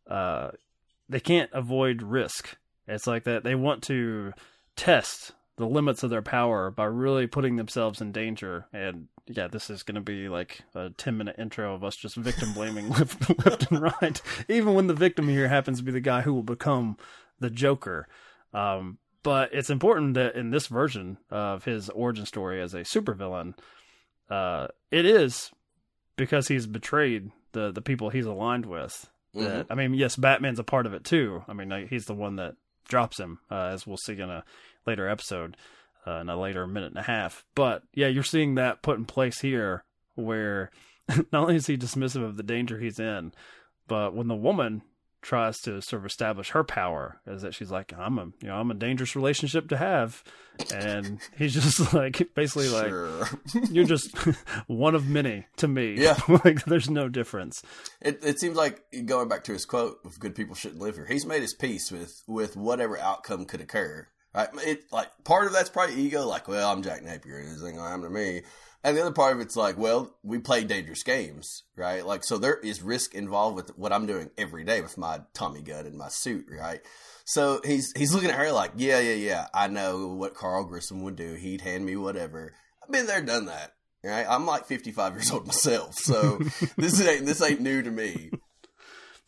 uh, 0.09 0.51
they 1.09 1.19
can't 1.19 1.49
avoid 1.53 2.01
risk. 2.01 2.55
It's 2.87 3.07
like 3.07 3.23
that 3.23 3.43
they 3.43 3.55
want 3.55 3.83
to 3.83 4.33
test 4.75 5.31
the 5.57 5.65
limits 5.65 6.03
of 6.03 6.09
their 6.09 6.21
power 6.21 6.69
by 6.69 6.83
really 6.85 7.27
putting 7.27 7.55
themselves 7.55 8.01
in 8.01 8.11
danger. 8.11 8.67
And 8.73 9.07
yeah, 9.25 9.47
this 9.47 9.69
is 9.69 9.83
going 9.83 9.95
to 9.95 10.01
be 10.01 10.27
like 10.29 10.61
a 10.75 10.89
10 10.91 11.17
minute 11.17 11.37
intro 11.39 11.73
of 11.73 11.83
us 11.83 11.95
just 11.95 12.15
victim 12.15 12.53
blaming 12.53 12.89
left, 12.91 13.45
left 13.45 13.71
and 13.71 13.81
right. 13.81 14.21
Even 14.49 14.73
when 14.75 14.87
the 14.87 14.93
victim 14.93 15.27
here 15.27 15.47
happens 15.47 15.79
to 15.79 15.83
be 15.83 15.91
the 15.91 15.99
guy 16.01 16.21
who 16.21 16.33
will 16.33 16.43
become 16.43 16.97
the 17.39 17.49
Joker. 17.49 18.07
Um, 18.53 18.97
but 19.23 19.53
it's 19.53 19.69
important 19.69 20.13
that 20.13 20.35
in 20.35 20.51
this 20.51 20.67
version 20.67 21.17
of 21.31 21.65
his 21.65 21.89
origin 21.89 22.25
story 22.25 22.61
as 22.61 22.73
a 22.73 22.81
supervillain, 22.81 23.55
uh, 24.29 24.67
it 24.91 25.05
is 25.05 25.51
because 26.15 26.47
he's 26.47 26.67
betrayed 26.67 27.31
the 27.51 27.71
the 27.71 27.81
people 27.81 28.09
he's 28.09 28.25
aligned 28.25 28.65
with. 28.65 29.09
That 29.33 29.67
I 29.69 29.75
mean, 29.75 29.93
yes, 29.93 30.15
Batman's 30.15 30.59
a 30.59 30.63
part 30.63 30.85
of 30.85 30.93
it 30.93 31.03
too. 31.03 31.43
I 31.47 31.53
mean, 31.53 31.87
he's 31.89 32.05
the 32.05 32.13
one 32.13 32.37
that 32.37 32.55
drops 32.87 33.19
him, 33.19 33.39
uh, 33.51 33.71
as 33.73 33.85
we'll 33.85 33.97
see 33.97 34.13
in 34.13 34.29
a 34.29 34.43
later 34.85 35.09
episode, 35.09 35.57
uh, 36.07 36.19
in 36.19 36.29
a 36.29 36.39
later 36.39 36.65
minute 36.67 36.91
and 36.91 36.99
a 36.99 37.03
half. 37.03 37.43
But 37.55 37.83
yeah, 37.93 38.07
you're 38.07 38.23
seeing 38.23 38.55
that 38.55 38.83
put 38.83 38.97
in 38.97 39.05
place 39.05 39.41
here, 39.41 39.83
where 40.13 40.71
not 41.09 41.33
only 41.33 41.55
is 41.55 41.67
he 41.67 41.77
dismissive 41.77 42.23
of 42.23 42.37
the 42.37 42.43
danger 42.43 42.79
he's 42.79 42.99
in, 42.99 43.33
but 43.87 44.15
when 44.15 44.27
the 44.27 44.35
woman 44.35 44.83
tries 45.25 45.59
to 45.61 45.81
sort 45.81 46.01
of 46.01 46.05
establish 46.05 46.51
her 46.51 46.63
power, 46.63 47.19
is 47.25 47.41
that 47.41 47.55
she's 47.55 47.71
like, 47.71 47.91
I'm 47.97 48.19
a 48.19 48.25
you 48.41 48.47
know 48.47 48.55
I'm 48.55 48.69
a 48.69 48.75
dangerous 48.75 49.15
relationship 49.15 49.67
to 49.69 49.77
have, 49.77 50.23
and 50.73 51.19
he's 51.37 51.53
just 51.53 51.93
like 51.93 52.33
basically 52.35 52.69
like 52.69 52.89
Sure. 52.89 53.27
you're 53.71 53.85
just 53.85 54.15
one 54.67 54.93
of 54.95 55.07
many 55.07 55.47
to 55.57 55.67
me. 55.67 55.95
Yeah. 55.97 56.17
like 56.45 56.63
there's 56.65 56.89
no 56.89 57.09
difference. 57.09 57.63
It, 58.01 58.23
it 58.23 58.39
seems 58.39 58.55
like 58.55 58.83
going 59.05 59.27
back 59.27 59.43
to 59.45 59.53
his 59.53 59.65
quote 59.65 59.97
of 60.05 60.19
"good 60.19 60.35
people 60.35 60.55
shouldn't 60.55 60.81
live 60.81 60.95
here." 60.95 61.07
He's 61.07 61.25
made 61.25 61.41
his 61.41 61.53
peace 61.55 61.91
with 61.91 62.21
with 62.27 62.55
whatever 62.55 62.97
outcome 62.97 63.45
could 63.45 63.61
occur. 63.61 64.07
Right? 64.33 64.49
It 64.65 64.83
like 64.91 65.07
part 65.23 65.47
of 65.47 65.53
that's 65.53 65.69
probably 65.69 65.95
ego. 65.95 66.27
Like, 66.27 66.47
well, 66.47 66.71
I'm 66.71 66.83
Jack 66.83 67.03
Napier. 67.03 67.41
This 67.43 67.63
ain't 67.63 67.77
gonna 67.77 67.89
happen 67.89 68.03
to 68.03 68.09
me. 68.09 68.43
And 68.85 68.95
the 68.95 69.01
other 69.01 69.11
part 69.11 69.35
of 69.35 69.41
it's 69.41 69.55
like, 69.55 69.79
well, 69.79 70.15
we 70.21 70.37
play 70.37 70.63
dangerous 70.63 71.01
games, 71.01 71.63
right? 71.75 72.05
Like, 72.05 72.23
so 72.23 72.37
there 72.37 72.59
is 72.59 72.83
risk 72.83 73.15
involved 73.15 73.55
with 73.55 73.75
what 73.75 73.91
I'm 73.91 74.05
doing 74.05 74.29
every 74.37 74.63
day 74.63 74.79
with 74.81 74.95
my 74.95 75.21
Tommy 75.33 75.63
gun 75.63 75.87
and 75.87 75.97
my 75.97 76.09
suit, 76.09 76.45
right? 76.47 76.81
So 77.25 77.61
he's 77.65 77.91
he's 77.97 78.13
looking 78.13 78.29
at 78.29 78.37
her 78.37 78.51
like, 78.51 78.73
yeah, 78.75 78.99
yeah, 78.99 79.15
yeah. 79.15 79.47
I 79.55 79.69
know 79.69 80.09
what 80.09 80.35
Carl 80.35 80.65
Grissom 80.65 81.01
would 81.01 81.15
do. 81.15 81.33
He'd 81.33 81.61
hand 81.61 81.83
me 81.83 81.95
whatever. 81.95 82.53
I've 82.83 82.91
been 82.91 83.07
there, 83.07 83.23
done 83.23 83.47
that. 83.47 83.71
Right? 84.03 84.27
I'm 84.29 84.45
like 84.45 84.67
55 84.67 85.13
years 85.13 85.31
old 85.31 85.47
myself, 85.47 85.95
so 85.95 86.37
this 86.77 87.01
ain't 87.01 87.25
this 87.25 87.41
ain't 87.41 87.61
new 87.61 87.81
to 87.81 87.89
me. 87.89 88.29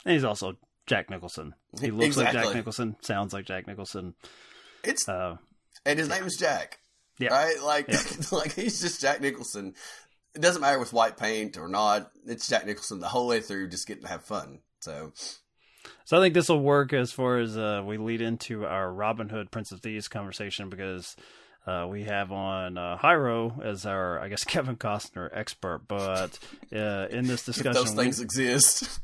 And 0.06 0.14
he's 0.14 0.24
also 0.24 0.54
Jack 0.86 1.10
Nicholson. 1.10 1.56
He 1.82 1.90
looks 1.90 2.16
like 2.16 2.32
Jack 2.32 2.54
Nicholson, 2.54 2.96
sounds 3.02 3.34
like 3.34 3.46
Jack 3.46 3.66
Nicholson. 3.66 4.14
It's 4.84 5.10
Uh, 5.10 5.38
and 5.84 5.98
his 5.98 6.10
name 6.10 6.26
is 6.26 6.38
Jack. 6.38 6.78
Yeah. 7.20 7.30
Right? 7.30 7.62
Like 7.62 7.88
Yeah. 7.88 8.00
like 8.32 8.54
he's 8.54 8.82
just 8.82 9.02
Jack 9.02 9.22
Nicholson. 9.22 9.74
It 10.36 10.42
doesn't 10.42 10.62
matter 10.62 10.78
with 10.80 10.94
white 10.94 11.18
paint 11.18 11.58
or 11.58 11.68
not. 11.68 12.12
It's 12.26 12.48
Jack 12.48 12.66
Nicholson 12.66 13.00
the 13.00 13.08
whole 13.08 13.28
way 13.28 13.40
through, 13.40 13.70
just 13.70 13.88
getting 13.88 14.04
to 14.04 14.10
have 14.10 14.24
fun. 14.24 14.60
So 14.82 15.12
So 16.06 16.18
I 16.18 16.22
think 16.22 16.34
this 16.36 16.50
will 16.50 16.62
work 16.62 16.94
as 16.94 17.12
far 17.12 17.38
as 17.40 17.58
uh, 17.58 17.82
we 17.86 17.98
lead 17.98 18.22
into 18.22 18.66
our 18.66 18.92
Robin 18.92 19.30
Hood 19.30 19.50
Prince 19.52 19.72
of 19.72 19.82
Thieves 19.82 20.08
conversation 20.08 20.70
because 20.70 21.16
uh, 21.66 21.88
we 21.90 22.04
have 22.04 22.32
on 22.32 22.78
uh, 22.78 22.98
Jairo 23.02 23.62
as 23.66 23.86
our, 23.86 24.20
I 24.20 24.28
guess, 24.30 24.44
Kevin 24.46 24.76
Costner 24.78 25.30
expert. 25.34 25.82
But 25.88 26.38
uh, 26.72 27.08
in 27.10 27.26
this 27.26 27.44
discussion, 27.46 27.74
those 27.74 27.96
we- 27.96 28.04
things 28.04 28.20
exist. 28.22 29.00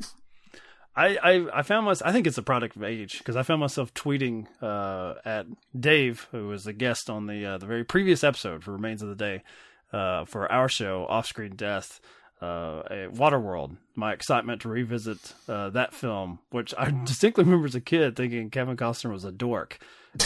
I, 0.95 1.17
I, 1.17 1.59
I 1.59 1.61
found 1.63 1.85
myself, 1.85 2.07
I 2.07 2.11
think 2.13 2.27
it's 2.27 2.37
a 2.37 2.43
product 2.43 2.75
of 2.75 2.83
age 2.83 3.17
because 3.17 3.35
I 3.35 3.43
found 3.43 3.59
myself 3.59 3.93
tweeting 3.93 4.47
uh, 4.61 5.15
at 5.25 5.47
Dave, 5.77 6.27
who 6.31 6.47
was 6.47 6.67
a 6.67 6.73
guest 6.73 7.09
on 7.09 7.25
the 7.25 7.45
uh, 7.45 7.57
the 7.57 7.65
very 7.65 7.83
previous 7.83 8.23
episode 8.23 8.63
for 8.63 8.71
Remains 8.71 9.01
of 9.01 9.09
the 9.09 9.15
Day 9.15 9.43
uh, 9.91 10.25
for 10.25 10.51
our 10.51 10.69
show, 10.69 11.05
Off 11.09 11.25
Screen 11.25 11.55
Death, 11.55 11.99
uh, 12.41 12.83
Waterworld. 13.11 13.77
My 13.95 14.13
excitement 14.13 14.61
to 14.63 14.69
revisit 14.69 15.33
uh, 15.47 15.69
that 15.71 15.93
film, 15.93 16.39
which 16.51 16.73
I 16.77 16.91
distinctly 17.05 17.43
remember 17.43 17.67
as 17.67 17.75
a 17.75 17.81
kid 17.81 18.15
thinking 18.15 18.49
Kevin 18.49 18.77
Costner 18.77 19.11
was 19.11 19.23
a 19.23 19.31
dork. 19.31 19.79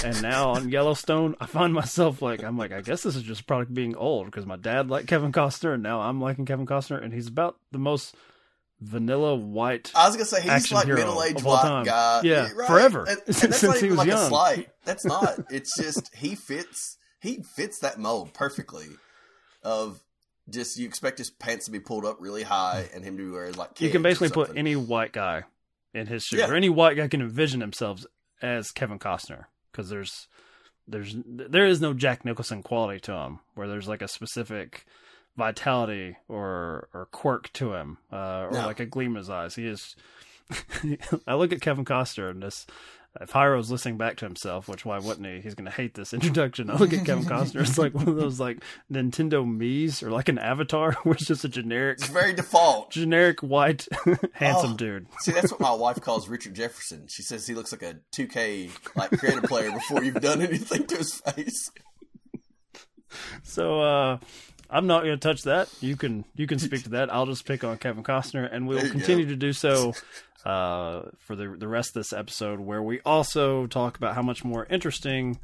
And 0.03 0.21
now 0.21 0.49
on 0.49 0.69
Yellowstone, 0.71 1.35
I 1.39 1.45
find 1.45 1.73
myself 1.73 2.21
like, 2.21 2.43
I'm 2.43 2.57
like, 2.57 2.73
I 2.73 2.81
guess 2.81 3.03
this 3.03 3.15
is 3.15 3.23
just 3.23 3.47
product 3.47 3.73
being 3.73 3.95
old 3.95 4.25
because 4.25 4.45
my 4.45 4.57
dad 4.57 4.89
liked 4.89 5.07
Kevin 5.07 5.31
Costner 5.31 5.73
and 5.75 5.83
now 5.83 6.01
I'm 6.01 6.19
liking 6.19 6.45
Kevin 6.45 6.65
Costner 6.65 7.01
and 7.01 7.13
he's 7.13 7.27
about 7.27 7.57
the 7.71 7.77
most 7.77 8.15
vanilla 8.79 9.35
white 9.35 9.91
I 9.95 10.07
was 10.07 10.15
gonna 10.15 10.25
say 10.25 10.41
he's 10.41 10.71
like 10.71 10.87
middle 10.87 11.23
aged 11.23 11.43
white 11.43 11.61
time. 11.61 11.85
guy. 11.85 12.21
Yeah, 12.23 12.51
right. 12.55 12.67
forever. 12.67 13.05
And, 13.07 13.21
and 13.27 13.35
Since 13.35 13.61
that's 13.61 13.63
not 13.63 13.77
he 13.77 13.85
even 13.87 13.97
was 13.97 14.07
like 14.07 14.15
a 14.15 14.25
slight. 14.27 14.69
That's 14.85 15.05
not. 15.13 15.39
It's 15.49 15.75
just 15.77 16.13
he 16.15 16.35
fits 16.35 16.97
he 17.19 17.41
fits 17.55 17.79
that 17.79 17.97
mold 17.99 18.33
perfectly 18.33 18.87
of 19.63 20.01
just 20.49 20.77
you 20.77 20.87
expect 20.87 21.17
his 21.17 21.29
pants 21.29 21.65
to 21.65 21.71
be 21.71 21.79
pulled 21.79 22.05
up 22.05 22.17
really 22.19 22.43
high 22.43 22.87
and 22.93 23.03
him 23.03 23.17
to 23.17 23.33
wear 23.33 23.51
like 23.51 23.81
you 23.81 23.89
can 23.89 24.01
basically 24.01 24.29
put 24.29 24.55
any 24.55 24.75
white 24.75 25.11
guy 25.11 25.43
in 25.93 26.07
his 26.07 26.23
shoes, 26.23 26.39
Yeah. 26.39 26.49
or 26.49 26.55
any 26.55 26.69
white 26.69 26.95
guy 26.97 27.07
can 27.07 27.21
envision 27.21 27.59
themselves 27.59 28.05
as 28.41 28.69
Kevin 28.71 28.99
Costner 28.99 29.45
because 29.71 29.89
there's 29.89 30.27
there's 30.87 31.15
there 31.25 31.65
is 31.65 31.81
no 31.81 31.93
Jack 31.93 32.23
Nicholson 32.23 32.61
quality 32.63 32.99
to 33.01 33.13
him 33.13 33.39
where 33.55 33.67
there's 33.67 33.87
like 33.87 34.01
a 34.01 34.07
specific 34.07 34.85
vitality 35.37 36.17
or 36.27 36.89
or 36.93 37.05
quirk 37.11 37.51
to 37.53 37.73
him 37.73 37.97
uh, 38.11 38.47
or 38.47 38.51
No. 38.51 38.65
like 38.65 38.79
a 38.81 38.85
gleam 38.85 39.11
in 39.11 39.17
his 39.17 39.29
eyes. 39.29 39.55
He 39.55 39.65
is. 39.67 39.95
I 41.27 41.35
look 41.35 41.51
at 41.51 41.61
Kevin 41.61 41.85
Costner 41.85 42.29
and 42.29 42.41
this. 42.43 42.65
If 43.19 43.33
Jairo's 43.33 43.71
listening 43.71 43.97
back 43.97 44.17
to 44.17 44.25
himself, 44.25 44.67
which 44.67 44.85
why 44.85 44.99
wouldn't 44.99 45.25
he? 45.25 45.41
He's 45.41 45.55
going 45.55 45.65
to 45.65 45.71
hate 45.71 45.95
this 45.95 46.13
introduction. 46.13 46.69
I 46.69 46.75
look 46.75 46.93
at 46.93 47.03
Kevin 47.03 47.25
Costner. 47.25 47.61
It's 47.61 47.77
like 47.77 47.95
one 47.95 48.07
of 48.07 48.15
those 48.15 48.39
like 48.39 48.63
Nintendo 48.91 49.43
Mii's 49.43 50.03
or 50.03 50.11
like 50.11 50.29
an 50.29 50.37
Avatar, 50.37 50.93
where 51.03 51.15
it's 51.15 51.25
just 51.25 51.43
a 51.43 51.49
generic 51.49 51.97
It's 51.97 52.09
very 52.09 52.33
default. 52.33 52.91
generic 52.91 53.39
white 53.41 53.87
handsome 54.33 54.73
Oh. 54.73 54.77
dude. 54.77 55.07
See, 55.21 55.31
that's 55.31 55.51
what 55.51 55.59
my 55.59 55.71
wife 55.71 55.99
calls 55.99 56.29
Richard 56.29 56.53
Jefferson. 56.53 57.07
She 57.09 57.23
says 57.23 57.47
he 57.47 57.55
looks 57.55 57.71
like 57.71 57.81
a 57.81 57.95
2K 58.15 58.69
like 58.95 59.09
creative 59.17 59.43
player 59.45 59.71
before 59.71 60.03
you've 60.03 60.21
done 60.21 60.41
anything 60.41 60.85
to 60.85 60.97
his 60.97 61.19
face. 61.21 61.71
So 63.43 63.81
uh 63.81 64.17
I'm 64.69 64.87
not 64.87 65.03
going 65.03 65.17
to 65.17 65.27
touch 65.27 65.43
that. 65.43 65.69
You 65.81 65.95
can 65.95 66.25
you 66.35 66.47
can 66.47 66.59
speak 66.59 66.83
to 66.83 66.89
that. 66.89 67.13
I'll 67.13 67.25
just 67.25 67.45
pick 67.45 67.63
on 67.63 67.77
Kevin 67.77 68.03
Costner, 68.03 68.47
and 68.51 68.67
we'll 68.67 68.89
continue 68.89 69.25
go. 69.25 69.29
to 69.31 69.35
do 69.35 69.53
so 69.53 69.93
uh, 70.45 71.03
for 71.19 71.35
the 71.35 71.55
the 71.57 71.67
rest 71.67 71.89
of 71.89 72.01
this 72.01 72.13
episode, 72.13 72.59
where 72.59 72.81
we 72.83 72.99
also 73.05 73.67
talk 73.67 73.97
about 73.97 74.15
how 74.15 74.21
much 74.21 74.43
more 74.43 74.65
interesting 74.69 75.39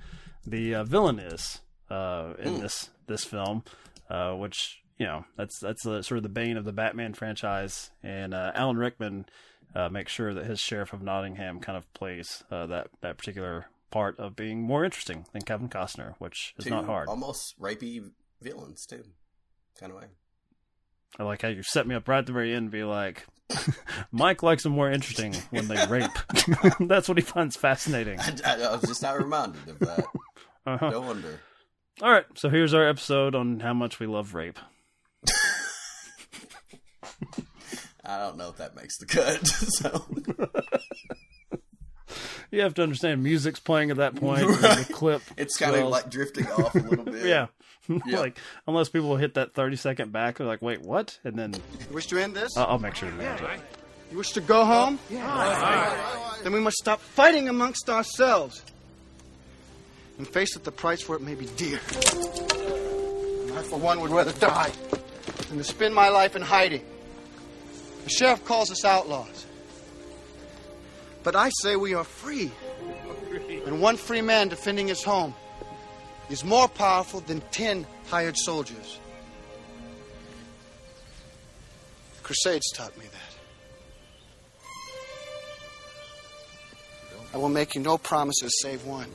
the 0.46 0.76
uh, 0.76 0.84
villain 0.84 1.20
is 1.20 1.62
uh, 1.90 2.34
in 2.40 2.56
Hmm. 2.56 2.62
this 2.62 2.90
this 3.08 3.24
film, 3.26 3.64
uh, 4.10 4.34
which 4.34 4.82
you 4.98 5.06
know 5.06 5.26
that's 5.38 5.60
that's 5.60 5.84
the, 5.84 6.02
sort 6.04 6.18
of 6.18 6.24
the 6.24 6.30
bane 6.30 6.58
of 6.58 6.66
the 6.66 6.74
Batman 6.74 7.14
franchise, 7.14 7.92
and 8.02 8.34
uh, 8.34 8.52
Alan 8.56 8.78
Rickman 8.78 9.26
uh, 9.76 9.90
makes 9.90 10.12
sure 10.12 10.34
that 10.34 10.46
his 10.46 10.60
sheriff 10.60 10.94
of 10.94 11.02
Nottingham 11.02 11.60
kind 11.60 11.78
of 11.78 11.92
plays 11.94 12.44
uh, 12.52 12.66
that 12.68 12.88
that 13.02 13.18
particular 13.18 13.68
part 13.92 14.18
of 14.20 14.36
being 14.36 14.62
more 14.62 14.84
interesting 14.84 15.26
than 15.34 15.44
Kevin 15.44 15.70
Costner, 15.70 16.16
which 16.20 16.54
is 16.58 16.66
not 16.66 16.86
hard. 16.86 17.08
Almost 17.10 17.60
rapey 17.60 18.10
villains 18.44 18.86
too, 18.86 19.04
kind 19.80 19.92
of 19.92 19.98
way. 20.00 20.06
I 21.20 21.24
like 21.24 21.42
how 21.44 21.48
you 21.48 21.64
set 21.64 21.86
me 21.88 21.96
up 21.96 22.08
right 22.08 22.20
at 22.20 22.26
the 22.26 22.34
very 22.34 22.50
end, 22.52 22.64
and 22.64 22.72
be 22.72 22.84
like, 22.84 23.26
Mike 24.12 24.42
likes 24.44 24.64
them 24.64 24.72
more 24.74 24.90
interesting 24.92 25.34
when 25.52 25.68
they 25.68 25.86
rape. 25.88 26.10
That's 26.80 27.08
what 27.08 27.18
he 27.18 27.24
finds 27.24 27.56
fascinating. 27.56 28.20
I, 28.20 28.36
I, 28.46 28.54
I 28.64 28.72
was 28.76 28.82
just 28.82 29.02
not 29.04 29.18
reminded 29.18 29.68
of 29.70 29.80
that. 29.80 30.06
Uh-huh. 30.66 30.92
No 30.92 31.02
wonder. 31.02 31.42
All 32.02 32.10
right, 32.10 32.24
so 32.36 32.48
here's 32.48 32.74
our 32.74 32.88
episode 32.88 33.36
on 33.36 33.60
how 33.60 33.74
much 33.74 34.00
we 34.00 34.08
love 34.08 34.34
rape. 34.34 34.58
I 38.06 38.18
don't 38.18 38.38
know 38.38 38.50
if 38.50 38.56
that 38.58 38.74
makes 38.76 38.98
the 38.98 39.06
cut. 39.06 39.46
So 39.46 40.06
You 42.52 42.62
have 42.62 42.76
to 42.76 42.84
understand, 42.84 43.24
music's 43.24 43.60
playing 43.60 43.92
at 43.92 43.98
that 43.98 44.16
point. 44.16 44.44
and 44.44 44.54
The 44.56 44.88
clip, 44.94 45.22
it's 45.38 45.58
kind 45.58 45.76
of 45.76 45.88
like 45.90 46.10
drifting 46.10 46.48
off 46.48 46.76
a 46.76 46.80
little 46.80 47.06
bit. 47.06 47.26
yeah. 47.26 47.48
Yeah. 48.06 48.20
like 48.20 48.38
unless 48.68 48.90
people 48.90 49.16
hit 49.18 49.34
that 49.34 49.54
thirty 49.54 49.76
second 49.76 50.12
back, 50.12 50.38
they're 50.38 50.48
like, 50.48 50.62
"Wait, 50.62 50.82
what?" 50.82 51.20
And 51.24 51.38
then 51.38 51.54
You 51.54 51.94
wish 51.96 52.08
to 52.08 52.18
end 52.18 52.34
this? 52.36 52.56
I'll, 52.58 52.66
I'll 52.68 52.80
make 52.80 52.96
sure 52.96 53.10
to 53.10 53.16
manage 53.16 53.42
it. 53.42 53.60
You 54.12 54.18
wish 54.18 54.32
to 54.32 54.42
go 54.42 54.64
home? 54.64 55.00
Yeah. 55.10 55.96
Then 56.44 56.54
we 56.54 56.60
must 56.60 56.78
stop 56.78 57.02
fighting 57.02 57.50
amongst 57.50 57.90
ourselves 57.90 58.62
and 60.18 60.28
face 60.28 60.56
it 60.56 60.64
the 60.64 60.72
price 60.72 61.02
for 61.02 61.16
it 61.16 61.22
may 61.22 61.36
be 61.36 61.46
dear. 61.58 61.80
And 62.14 63.52
I, 63.58 63.64
for 63.64 63.80
one, 63.80 64.00
would 64.02 64.12
rather 64.12 64.32
die 64.34 64.72
than 65.50 65.58
to 65.58 65.64
spend 65.64 65.94
my 65.96 66.10
life 66.10 66.36
in 66.36 66.42
hiding. 66.42 66.86
The 68.04 68.10
sheriff 68.10 68.46
calls 68.46 68.70
us 68.72 68.86
outlaws. 68.86 69.46
But 71.24 71.36
I 71.36 71.50
say 71.62 71.76
we 71.76 71.94
are 71.96 72.04
free. 72.04 72.52
And 73.66 73.82
one 73.82 73.98
free 73.98 74.22
man 74.22 74.50
defending 74.50 74.88
his 74.90 75.02
home 75.04 75.34
is 76.34 76.44
more 76.44 76.68
powerful 76.68 77.20
than 77.22 77.40
ten 77.52 77.86
hired 78.08 78.36
soldiers. 78.36 79.00
The 82.18 82.24
Crusades 82.24 82.72
taught 82.72 82.98
me 82.98 83.06
that. 83.06 83.20
I 87.36 87.38
will 87.38 87.50
make 87.50 87.76
you 87.76 87.82
no 87.82 88.00
promises 88.00 88.52
save 88.64 88.84
one. 88.86 89.12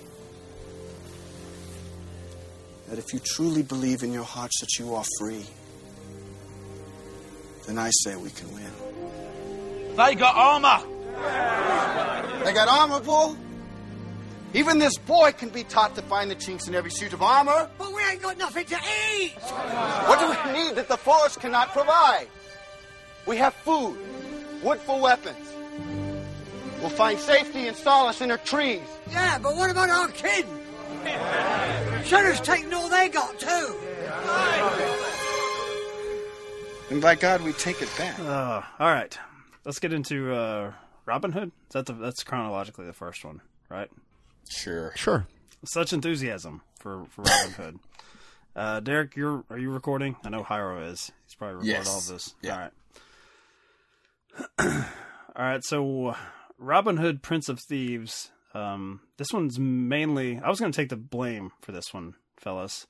That 2.88 2.98
if 2.98 3.12
you 3.12 3.18
truly 3.18 3.62
believe 3.62 4.04
in 4.04 4.12
your 4.12 4.24
hearts 4.24 4.60
that 4.60 4.78
you 4.78 4.94
are 4.94 5.04
free, 5.18 5.44
then 7.66 7.78
I 7.78 7.90
say 7.90 8.14
we 8.14 8.30
can 8.30 8.52
win. 8.54 8.72
They 9.96 10.14
got 10.14 10.36
armor. 10.36 10.84
They 12.44 12.52
got 12.52 12.68
armor, 12.68 13.00
Bull? 13.00 13.36
Even 14.54 14.78
this 14.78 14.96
boy 14.96 15.32
can 15.32 15.50
be 15.50 15.62
taught 15.62 15.94
to 15.96 16.02
find 16.02 16.30
the 16.30 16.34
chinks 16.34 16.68
in 16.68 16.74
every 16.74 16.90
suit 16.90 17.12
of 17.12 17.22
armor. 17.22 17.68
But 17.78 17.92
we 17.92 18.02
ain't 18.10 18.22
got 18.22 18.38
nothing 18.38 18.64
to 18.66 18.76
eat. 19.16 19.32
What 19.32 20.18
do 20.20 20.28
we 20.28 20.58
need 20.58 20.74
that 20.76 20.88
the 20.88 20.96
forest 20.96 21.40
cannot 21.40 21.68
provide? 21.72 22.28
We 23.26 23.36
have 23.36 23.52
food, 23.54 23.98
wood 24.62 24.78
for 24.80 25.00
weapons. 25.00 25.36
We'll 26.80 26.90
find 26.90 27.18
safety 27.18 27.66
and 27.66 27.76
solace 27.76 28.20
in 28.20 28.30
our 28.30 28.38
trees. 28.38 28.80
Yeah, 29.10 29.38
but 29.38 29.54
what 29.54 29.70
about 29.70 29.90
our 29.90 30.08
kin? 30.08 30.46
Shutter's 32.04 32.40
taking 32.40 32.72
all 32.72 32.88
they 32.88 33.08
got 33.08 33.38
too. 33.38 33.74
And 36.90 37.02
by 37.02 37.16
God, 37.16 37.42
we 37.42 37.52
take 37.52 37.82
it 37.82 37.90
back. 37.98 38.18
Uh, 38.18 38.62
all 38.78 38.90
right, 38.90 39.16
let's 39.66 39.78
get 39.78 39.92
into 39.92 40.32
uh, 40.34 40.72
Robin 41.04 41.32
Hood. 41.32 41.52
Is 41.68 41.72
that 41.74 41.86
the, 41.86 41.92
that's 41.92 42.24
chronologically 42.24 42.86
the 42.86 42.94
first 42.94 43.24
one, 43.24 43.42
right? 43.68 43.90
Sure. 44.48 44.92
Sure. 44.96 45.26
Such 45.64 45.92
enthusiasm 45.92 46.62
for, 46.78 47.04
for 47.10 47.22
Robin 47.22 47.52
Hood. 47.52 47.78
Uh, 48.56 48.80
Derek, 48.80 49.14
you're 49.16 49.44
are 49.50 49.58
you 49.58 49.70
recording? 49.70 50.16
I 50.24 50.30
know 50.30 50.42
Jairo 50.42 50.90
is. 50.90 51.12
He's 51.26 51.34
probably 51.34 51.56
recorded 51.56 51.72
Yes. 51.72 51.88
all 51.88 51.98
of 51.98 52.06
this. 52.08 52.34
Yeah. 52.42 52.54
All 52.54 52.60
right. 52.60 52.72
all 55.36 55.44
right. 55.44 55.64
So, 55.64 56.14
Robin 56.58 56.96
Hood, 56.96 57.22
Prince 57.22 57.48
of 57.48 57.60
Thieves. 57.60 58.30
Um, 58.54 59.00
this 59.16 59.28
one's 59.32 59.58
mainly. 59.58 60.38
I 60.42 60.48
was 60.48 60.58
going 60.60 60.72
to 60.72 60.76
take 60.76 60.88
the 60.88 60.96
blame 60.96 61.52
for 61.60 61.72
this 61.72 61.92
one, 61.92 62.14
fellas, 62.38 62.86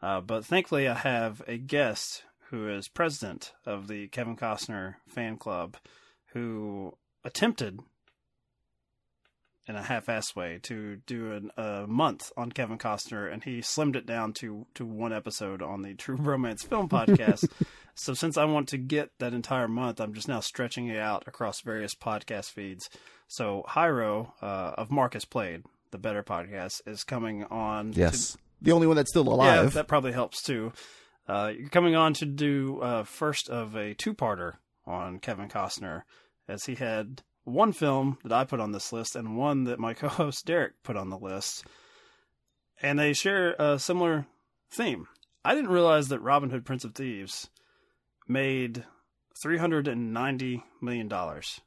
uh, 0.00 0.20
but 0.20 0.44
thankfully 0.44 0.88
I 0.88 0.94
have 0.94 1.42
a 1.46 1.58
guest 1.58 2.24
who 2.50 2.68
is 2.68 2.88
president 2.88 3.52
of 3.66 3.88
the 3.88 4.08
Kevin 4.08 4.36
Costner 4.36 4.96
fan 5.06 5.36
club, 5.36 5.76
who 6.32 6.96
attempted 7.24 7.80
in 9.68 9.76
a 9.76 9.82
half-ass 9.82 10.34
way 10.34 10.58
to 10.64 10.96
do 11.06 11.32
an, 11.32 11.50
a 11.56 11.86
month 11.86 12.32
on 12.36 12.50
Kevin 12.50 12.78
Costner, 12.78 13.32
and 13.32 13.44
he 13.44 13.58
slimmed 13.60 13.94
it 13.96 14.06
down 14.06 14.32
to 14.34 14.66
to 14.74 14.84
one 14.84 15.12
episode 15.12 15.62
on 15.62 15.82
the 15.82 15.94
True 15.94 16.16
Romance 16.16 16.64
Film 16.64 16.88
Podcast. 16.90 17.48
so 17.94 18.12
since 18.14 18.36
I 18.36 18.44
want 18.44 18.68
to 18.70 18.78
get 18.78 19.10
that 19.20 19.34
entire 19.34 19.68
month, 19.68 20.00
I'm 20.00 20.14
just 20.14 20.28
now 20.28 20.40
stretching 20.40 20.88
it 20.88 20.98
out 20.98 21.24
across 21.26 21.60
various 21.60 21.94
podcast 21.94 22.50
feeds. 22.50 22.88
So 23.28 23.64
Jairo 23.68 24.32
uh, 24.42 24.74
of 24.76 24.90
Mark 24.90 25.14
As 25.14 25.24
Played, 25.24 25.62
the 25.90 25.98
better 25.98 26.22
podcast, 26.22 26.80
is 26.86 27.04
coming 27.04 27.44
on. 27.44 27.92
Yes. 27.92 28.32
to- 28.32 28.38
The 28.62 28.72
only 28.72 28.86
one 28.86 28.96
that's 28.96 29.10
still 29.10 29.24
yeah, 29.26 29.32
alive. 29.32 29.72
that 29.74 29.88
probably 29.88 30.12
helps 30.12 30.42
too. 30.42 30.72
Uh, 31.28 31.52
you're 31.56 31.68
coming 31.68 31.94
on 31.94 32.14
to 32.14 32.26
do 32.26 32.80
uh, 32.80 33.04
first 33.04 33.48
of 33.48 33.76
a 33.76 33.94
two-parter 33.94 34.54
on 34.86 35.20
Kevin 35.20 35.48
Costner, 35.48 36.02
as 36.48 36.64
he 36.64 36.74
had 36.74 37.22
one 37.44 37.72
film 37.72 38.18
that 38.22 38.32
I 38.32 38.44
put 38.44 38.60
on 38.60 38.72
this 38.72 38.92
list 38.92 39.16
and 39.16 39.36
one 39.36 39.64
that 39.64 39.78
my 39.78 39.94
co-host 39.94 40.46
Derek 40.46 40.82
put 40.82 40.96
on 40.96 41.10
the 41.10 41.18
list, 41.18 41.64
and 42.80 42.98
they 42.98 43.12
share 43.12 43.54
a 43.58 43.78
similar 43.78 44.26
theme. 44.70 45.08
I 45.44 45.54
didn't 45.54 45.70
realize 45.70 46.08
that 46.08 46.20
Robin 46.20 46.50
Hood: 46.50 46.64
Prince 46.64 46.84
of 46.84 46.94
Thieves 46.94 47.50
made 48.28 48.84
three 49.40 49.58
hundred 49.58 49.88
and 49.88 50.12
ninety 50.12 50.62
million 50.80 51.08
dollars. 51.08 51.60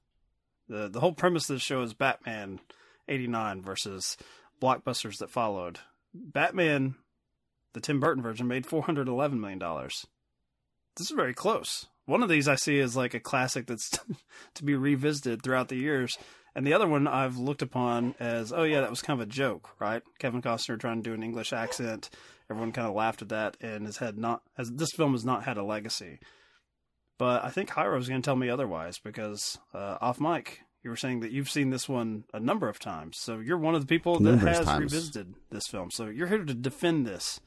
the 0.67 0.87
The 0.89 0.99
whole 0.99 1.13
premise 1.13 1.49
of 1.49 1.57
the 1.57 1.59
show 1.59 1.81
is 1.81 1.93
Batman 1.93 2.59
'89 3.07 3.61
versus 3.61 4.17
blockbusters 4.61 5.17
that 5.17 5.29
followed. 5.29 5.79
Batman 6.13 6.95
the 7.75 7.81
Tim 7.81 7.99
Burton 7.99 8.23
version 8.23 8.47
made 8.47 8.65
four 8.65 8.83
hundred 8.83 9.09
eleven 9.09 9.39
million 9.39 9.59
dollars. 9.59 10.07
This 10.95 11.11
is 11.11 11.15
very 11.15 11.33
close. 11.33 11.87
One 12.05 12.21
of 12.23 12.29
these 12.29 12.47
I 12.47 12.55
see 12.55 12.77
is 12.77 12.95
like 12.95 13.13
a 13.13 13.19
classic 13.19 13.67
that's 13.67 13.89
to 14.55 14.63
be 14.63 14.75
revisited 14.75 15.41
throughout 15.41 15.69
the 15.69 15.77
years, 15.77 16.17
and 16.55 16.65
the 16.65 16.73
other 16.73 16.87
one 16.87 17.07
I've 17.07 17.37
looked 17.37 17.61
upon 17.61 18.15
as 18.19 18.53
oh 18.53 18.63
yeah 18.63 18.81
that 18.81 18.89
was 18.89 19.01
kind 19.01 19.19
of 19.19 19.27
a 19.27 19.31
joke, 19.31 19.69
right? 19.79 20.03
Kevin 20.19 20.41
Costner 20.41 20.79
trying 20.79 21.01
to 21.01 21.09
do 21.09 21.13
an 21.13 21.23
English 21.23 21.53
accent. 21.53 22.09
Everyone 22.49 22.71
kind 22.71 22.87
of 22.87 22.93
laughed 22.93 23.21
at 23.23 23.29
that, 23.29 23.57
and 23.59 23.85
has 23.85 23.97
had 23.97 24.17
not 24.17 24.41
has 24.55 24.71
this 24.71 24.91
film 24.91 25.13
has 25.13 25.25
not 25.25 25.43
had 25.43 25.57
a 25.57 25.63
legacy. 25.63 26.19
But 27.17 27.43
I 27.43 27.49
think 27.49 27.69
Jairo 27.69 27.95
was 27.95 28.09
going 28.09 28.21
to 28.21 28.25
tell 28.25 28.35
me 28.35 28.49
otherwise 28.49 28.99
because 28.99 29.57
uh, 29.73 29.97
off 30.01 30.19
mic 30.19 30.61
you 30.83 30.91
were 30.91 30.95
saying 30.95 31.21
that 31.21 31.31
you've 31.31 31.49
seen 31.49 31.71
this 31.71 31.89
one 31.89 32.25
a 32.31 32.39
number 32.39 32.69
of 32.69 32.77
times. 32.77 33.17
So 33.19 33.39
you're 33.39 33.57
one 33.57 33.73
of 33.73 33.81
the 33.81 33.87
people 33.87 34.19
that 34.19 34.35
Numerous 34.35 34.59
has 34.59 34.67
times. 34.67 34.93
revisited 34.93 35.33
this 35.49 35.65
film. 35.67 35.89
So 35.89 36.05
you're 36.05 36.27
here 36.27 36.45
to 36.45 36.53
defend 36.53 37.07
this 37.07 37.39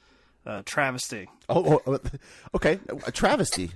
uh, 0.44 0.62
travesty. 0.64 1.28
Oh, 1.48 1.80
oh, 1.86 1.98
okay. 2.56 2.80
A 3.06 3.12
travesty. 3.12 3.70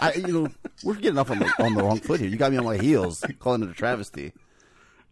I, 0.00 0.14
you 0.14 0.26
know, 0.32 0.48
we're 0.84 0.94
getting 0.94 1.18
off 1.18 1.30
on 1.30 1.38
the, 1.38 1.52
on 1.62 1.74
the 1.74 1.82
wrong 1.82 2.00
foot 2.00 2.20
here. 2.20 2.28
You 2.28 2.36
got 2.36 2.50
me 2.52 2.58
on 2.58 2.64
my 2.64 2.76
heels 2.76 3.24
calling 3.38 3.62
it 3.62 3.68
a 3.70 3.74
travesty. 3.74 4.32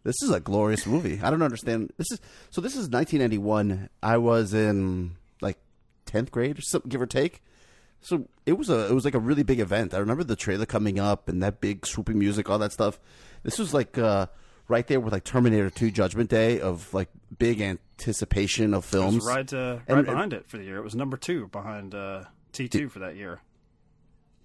This 0.03 0.15
is 0.23 0.31
a 0.31 0.39
glorious 0.39 0.85
movie. 0.87 1.19
I 1.21 1.29
don't 1.29 1.43
understand. 1.43 1.93
This 1.97 2.11
is 2.11 2.19
so. 2.49 2.59
This 2.61 2.73
is 2.73 2.89
1991. 2.89 3.89
I 4.01 4.17
was 4.17 4.53
in 4.53 5.15
like 5.41 5.57
10th 6.07 6.31
grade 6.31 6.57
or 6.57 6.61
something, 6.61 6.89
give 6.89 7.01
or 7.01 7.05
take. 7.05 7.43
So 8.01 8.27
it 8.47 8.53
was 8.53 8.69
a 8.69 8.87
it 8.87 8.93
was 8.93 9.05
like 9.05 9.13
a 9.13 9.19
really 9.19 9.43
big 9.43 9.59
event. 9.59 9.93
I 9.93 9.99
remember 9.99 10.23
the 10.23 10.35
trailer 10.35 10.65
coming 10.65 10.99
up 10.99 11.29
and 11.29 11.43
that 11.43 11.61
big 11.61 11.85
swooping 11.85 12.17
music, 12.17 12.49
all 12.49 12.57
that 12.59 12.71
stuff. 12.71 12.99
This 13.43 13.59
was 13.59 13.75
like 13.75 13.95
uh, 13.99 14.25
right 14.67 14.87
there 14.87 14.99
with 14.99 15.13
like 15.13 15.23
Terminator 15.23 15.69
2 15.69 15.91
Judgment 15.91 16.31
Day 16.31 16.59
of 16.59 16.91
like 16.95 17.09
big 17.37 17.61
anticipation 17.61 18.73
of 18.73 18.83
films. 18.85 19.23
right, 19.23 19.51
uh, 19.53 19.77
And- 19.87 19.97
right 19.97 20.05
behind 20.05 20.33
it 20.33 20.47
for 20.47 20.57
the 20.57 20.63
year. 20.63 20.77
It 20.77 20.83
was 20.83 20.95
number 20.95 21.15
two 21.17 21.47
behind 21.49 21.93
uh, 21.93 22.23
T2 22.53 22.89
for 22.89 22.99
that 22.99 23.15
year. 23.15 23.41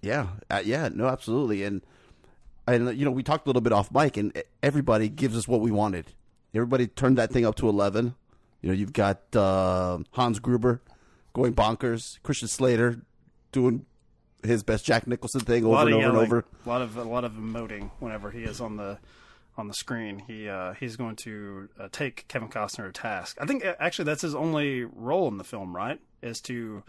Yeah, 0.07 0.27
uh, 0.49 0.61
yeah, 0.63 0.87
no, 0.93 1.07
absolutely, 1.07 1.63
and 1.63 1.81
and 2.65 2.97
you 2.97 3.03
know 3.03 3.11
we 3.11 3.23
talked 3.23 3.45
a 3.45 3.49
little 3.49 3.61
bit 3.61 3.73
off 3.73 3.91
mic, 3.91 4.15
and 4.15 4.31
everybody 4.63 5.09
gives 5.09 5.35
us 5.35 5.49
what 5.49 5.59
we 5.59 5.69
wanted. 5.69 6.13
Everybody 6.55 6.87
turned 6.87 7.17
that 7.17 7.29
thing 7.29 7.45
up 7.45 7.55
to 7.55 7.67
eleven. 7.67 8.15
You 8.61 8.69
know, 8.69 8.73
you've 8.73 8.93
got 8.93 9.35
uh, 9.35 9.99
Hans 10.11 10.39
Gruber 10.39 10.81
going 11.33 11.53
bonkers, 11.53 12.21
Christian 12.23 12.47
Slater 12.47 13.01
doing 13.51 13.85
his 14.43 14.63
best 14.63 14.85
Jack 14.85 15.07
Nicholson 15.07 15.41
thing 15.41 15.65
over 15.65 15.81
and 15.81 15.93
over 15.93 16.07
and 16.07 16.17
over. 16.17 16.45
a 16.65 16.69
lot 16.69 16.81
of 16.81 16.95
a 16.95 17.03
lot 17.03 17.25
of 17.25 17.33
emoting 17.33 17.91
whenever 17.99 18.31
he 18.31 18.43
is 18.43 18.61
on 18.61 18.77
the 18.77 18.97
on 19.57 19.67
the 19.67 19.73
screen. 19.73 20.23
He 20.25 20.47
uh, 20.47 20.73
he's 20.73 20.95
going 20.95 21.17
to 21.17 21.67
uh, 21.77 21.89
take 21.91 22.29
Kevin 22.29 22.47
Costner 22.47 22.85
to 22.85 22.93
task. 22.93 23.37
I 23.41 23.45
think 23.45 23.65
uh, 23.65 23.75
actually 23.77 24.05
that's 24.05 24.21
his 24.21 24.35
only 24.35 24.85
role 24.85 25.27
in 25.27 25.37
the 25.37 25.43
film, 25.43 25.75
right? 25.75 25.99
Is 26.21 26.39
to 26.41 26.83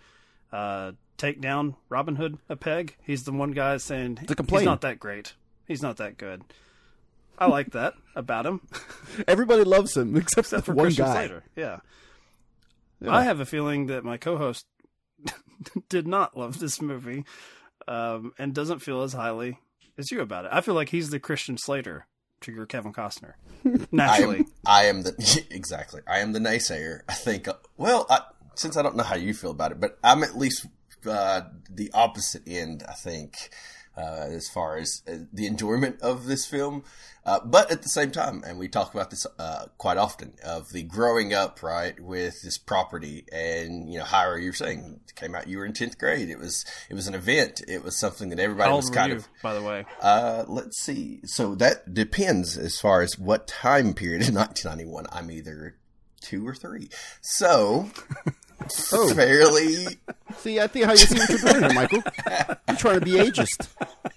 uh, 0.53 0.93
take 1.19 1.41
down 1.41 1.77
Robin 1.89 2.17
Hood 2.17 2.39
a 2.49 2.57
peg. 2.57 2.97
He's 3.03 3.25
the 3.25 3.33
one 3.33 3.51
guy 3.51 3.77
saying 3.77 4.17
To 4.27 4.45
he's 4.49 4.65
not 4.65 4.81
that 4.81 4.99
great. 4.99 5.35
He's 5.67 5.83
not 5.83 5.99
that 5.99 6.17
good. 6.17 6.43
I 7.39 7.47
like 7.47 7.73
that 7.73 7.95
about 8.17 8.47
him. 8.47 8.63
Everybody 9.29 9.65
loves 9.65 9.97
him 9.97 10.17
except, 10.17 10.47
Except 10.47 10.65
for 10.67 10.75
one 10.75 10.87
Christian 10.87 11.05
guy. 11.05 11.13
Slater. 11.13 11.45
Yeah. 11.55 11.81
Yeah. 13.01 13.15
I 13.15 13.23
have 13.25 13.41
a 13.41 13.47
feeling 13.47 13.87
that 13.87 14.05
my 14.05 14.17
co-host 14.17 14.67
did 15.89 16.07
not 16.07 16.37
love 16.37 16.59
this 16.59 16.81
movie 16.81 17.25
um, 17.87 18.33
and 18.39 18.55
doesn't 18.55 18.81
feel 18.81 19.03
as 19.03 19.13
highly 19.13 19.59
as 19.97 20.11
you 20.11 20.21
about 20.21 20.47
it. 20.47 20.51
I 20.53 20.61
feel 20.63 20.75
like 20.75 20.89
he's 20.89 21.11
the 21.11 21.21
Christian 21.21 21.59
Slater 21.59 22.07
to 22.41 22.53
your 22.53 22.67
Kevin 22.67 22.93
Costner. 22.93 23.35
Naturally. 23.93 24.47
I 24.67 24.85
am, 24.85 24.97
I 24.97 24.99
am 24.99 25.03
the 25.03 25.47
exactly. 25.51 26.01
I 26.09 26.19
am 26.21 26.33
the 26.33 26.39
naysayer. 26.39 27.01
I 27.09 27.15
think. 27.15 27.49
Well, 27.77 28.07
I, 28.11 28.23
since 28.55 28.77
I 28.77 28.83
don't 28.83 28.97
know 28.97 29.05
how 29.05 29.17
you 29.17 29.35
feel 29.35 29.51
about 29.51 29.73
it, 29.73 29.81
but 29.81 29.99
I'm 30.03 30.23
at 30.23 30.37
least 30.37 30.67
uh, 31.07 31.43
the 31.71 31.91
opposite 31.93 32.43
end. 32.47 32.83
I 32.89 32.95
think 32.95 33.51
uh, 33.97 34.27
as 34.31 34.49
far 34.49 34.77
as 34.77 35.03
uh, 35.09 35.17
the 35.33 35.47
enjoyment 35.47 36.01
of 36.01 36.27
this 36.27 36.47
film, 36.47 36.85
uh, 37.27 37.41
but 37.45 37.71
at 37.71 37.83
the 37.83 37.89
same 37.89 38.11
time, 38.11 38.43
and 38.47 38.59
we 38.59 38.69
talk 38.69 38.95
about 38.95 39.11
this 39.11 39.27
uh, 39.39 39.67
quite 39.77 39.99
often 39.99 40.33
of 40.45 40.71
the 40.73 40.83
growing 40.83 41.35
up 41.35 41.63
right 41.63 41.99
with 42.01 42.41
this 42.43 42.57
property, 42.57 43.27
and 43.33 43.93
you 43.93 43.99
know, 43.99 44.05
Jairo, 44.05 44.43
you're 44.43 44.53
saying 44.53 45.01
it 45.07 45.15
came 45.15 45.35
out. 45.35 45.49
You 45.49 45.59
were 45.59 45.67
in 45.67 45.73
tenth 45.73 45.99
grade. 45.99 46.31
It 46.31 46.39
was 46.39 46.65
it 46.89 46.95
was 46.95 47.07
an 47.07 47.15
event. 47.15 47.61
It 47.69 47.85
was 47.85 47.99
something 47.99 48.31
that 48.31 48.39
everybody 48.39 48.73
was 48.73 48.89
kind 48.89 49.13
were 49.13 49.19
you, 49.19 49.21
of. 49.21 49.29
by 49.43 49.55
the 49.55 49.63
way? 49.63 49.85
Uh, 50.01 50.45
let's 50.47 50.81
see. 50.81 51.21
So 51.25 51.55
that 51.57 51.93
depends 51.93 52.57
as 52.57 52.79
far 52.79 53.03
as 53.03 53.19
what 53.19 53.47
time 53.47 53.95
period 53.95 54.23
in 54.29 54.35
1991. 54.35 55.07
I'm 55.13 55.31
either 55.31 55.77
two 56.21 56.47
or 56.47 56.55
three. 56.55 56.89
So 57.21 57.91
Oh. 58.93 59.13
fairly. 59.15 59.87
See, 60.39 60.61
I 60.61 60.67
think 60.67 60.85
how 60.87 60.93
you 60.93 60.99
see 60.99 61.19
what 61.19 61.29
you're 61.29 61.39
doing 61.39 61.63
here, 61.65 61.73
Michael. 61.75 62.03
You're 62.69 62.77
trying 62.77 63.01
to 63.01 63.05
be 63.05 63.13
ageist. 63.13 63.69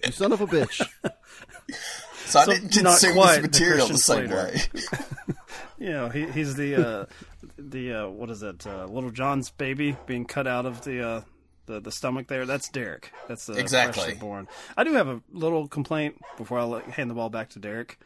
You 0.06 0.12
son 0.12 0.32
of 0.34 0.41
a 0.41 0.47
bitch. 0.47 0.82
So 2.25 2.39
I 2.39 2.45
So 2.45 2.51
didn't 2.54 2.69
consume 2.71 3.13
quite 3.13 3.27
this 3.27 3.36
the 3.38 3.41
material 3.43 3.88
the, 3.88 3.93
Christian 3.93 3.97
same 3.97 4.27
Slater. 4.27 4.36
way. 5.27 5.36
You 5.80 5.89
know, 5.93 6.10
he, 6.10 6.27
he's 6.27 6.54
the 6.56 6.75
uh, 6.75 7.06
the 7.58 7.93
uh, 7.93 8.08
what 8.10 8.30
is 8.30 8.43
it? 8.43 8.67
Uh, 8.67 8.86
Little 8.86 9.10
John's 9.10 9.49
baby 9.49 9.97
being 10.06 10.25
cut 10.25 10.45
out 10.45 10.67
of 10.67 10.84
the 10.84 11.04
uh, 11.04 11.21
the, 11.65 11.80
the 11.80 11.91
stomach 11.91 12.27
there. 12.27 12.45
That's 12.45 12.69
Derek. 12.69 13.12
That's 13.27 13.47
the 13.47 13.54
Exactly. 13.54 14.04
freshly 14.04 14.19
born. 14.19 14.47
I 14.77 14.84
do 14.84 14.93
have 14.93 15.08
a 15.08 15.21
little 15.34 15.67
complaint 15.67 16.21
before 16.38 16.60
I 16.60 16.82
hand 16.91 17.10
the 17.10 17.15
ball 17.15 17.32
back 17.32 17.49
to 17.51 17.60
Derek. 17.60 17.97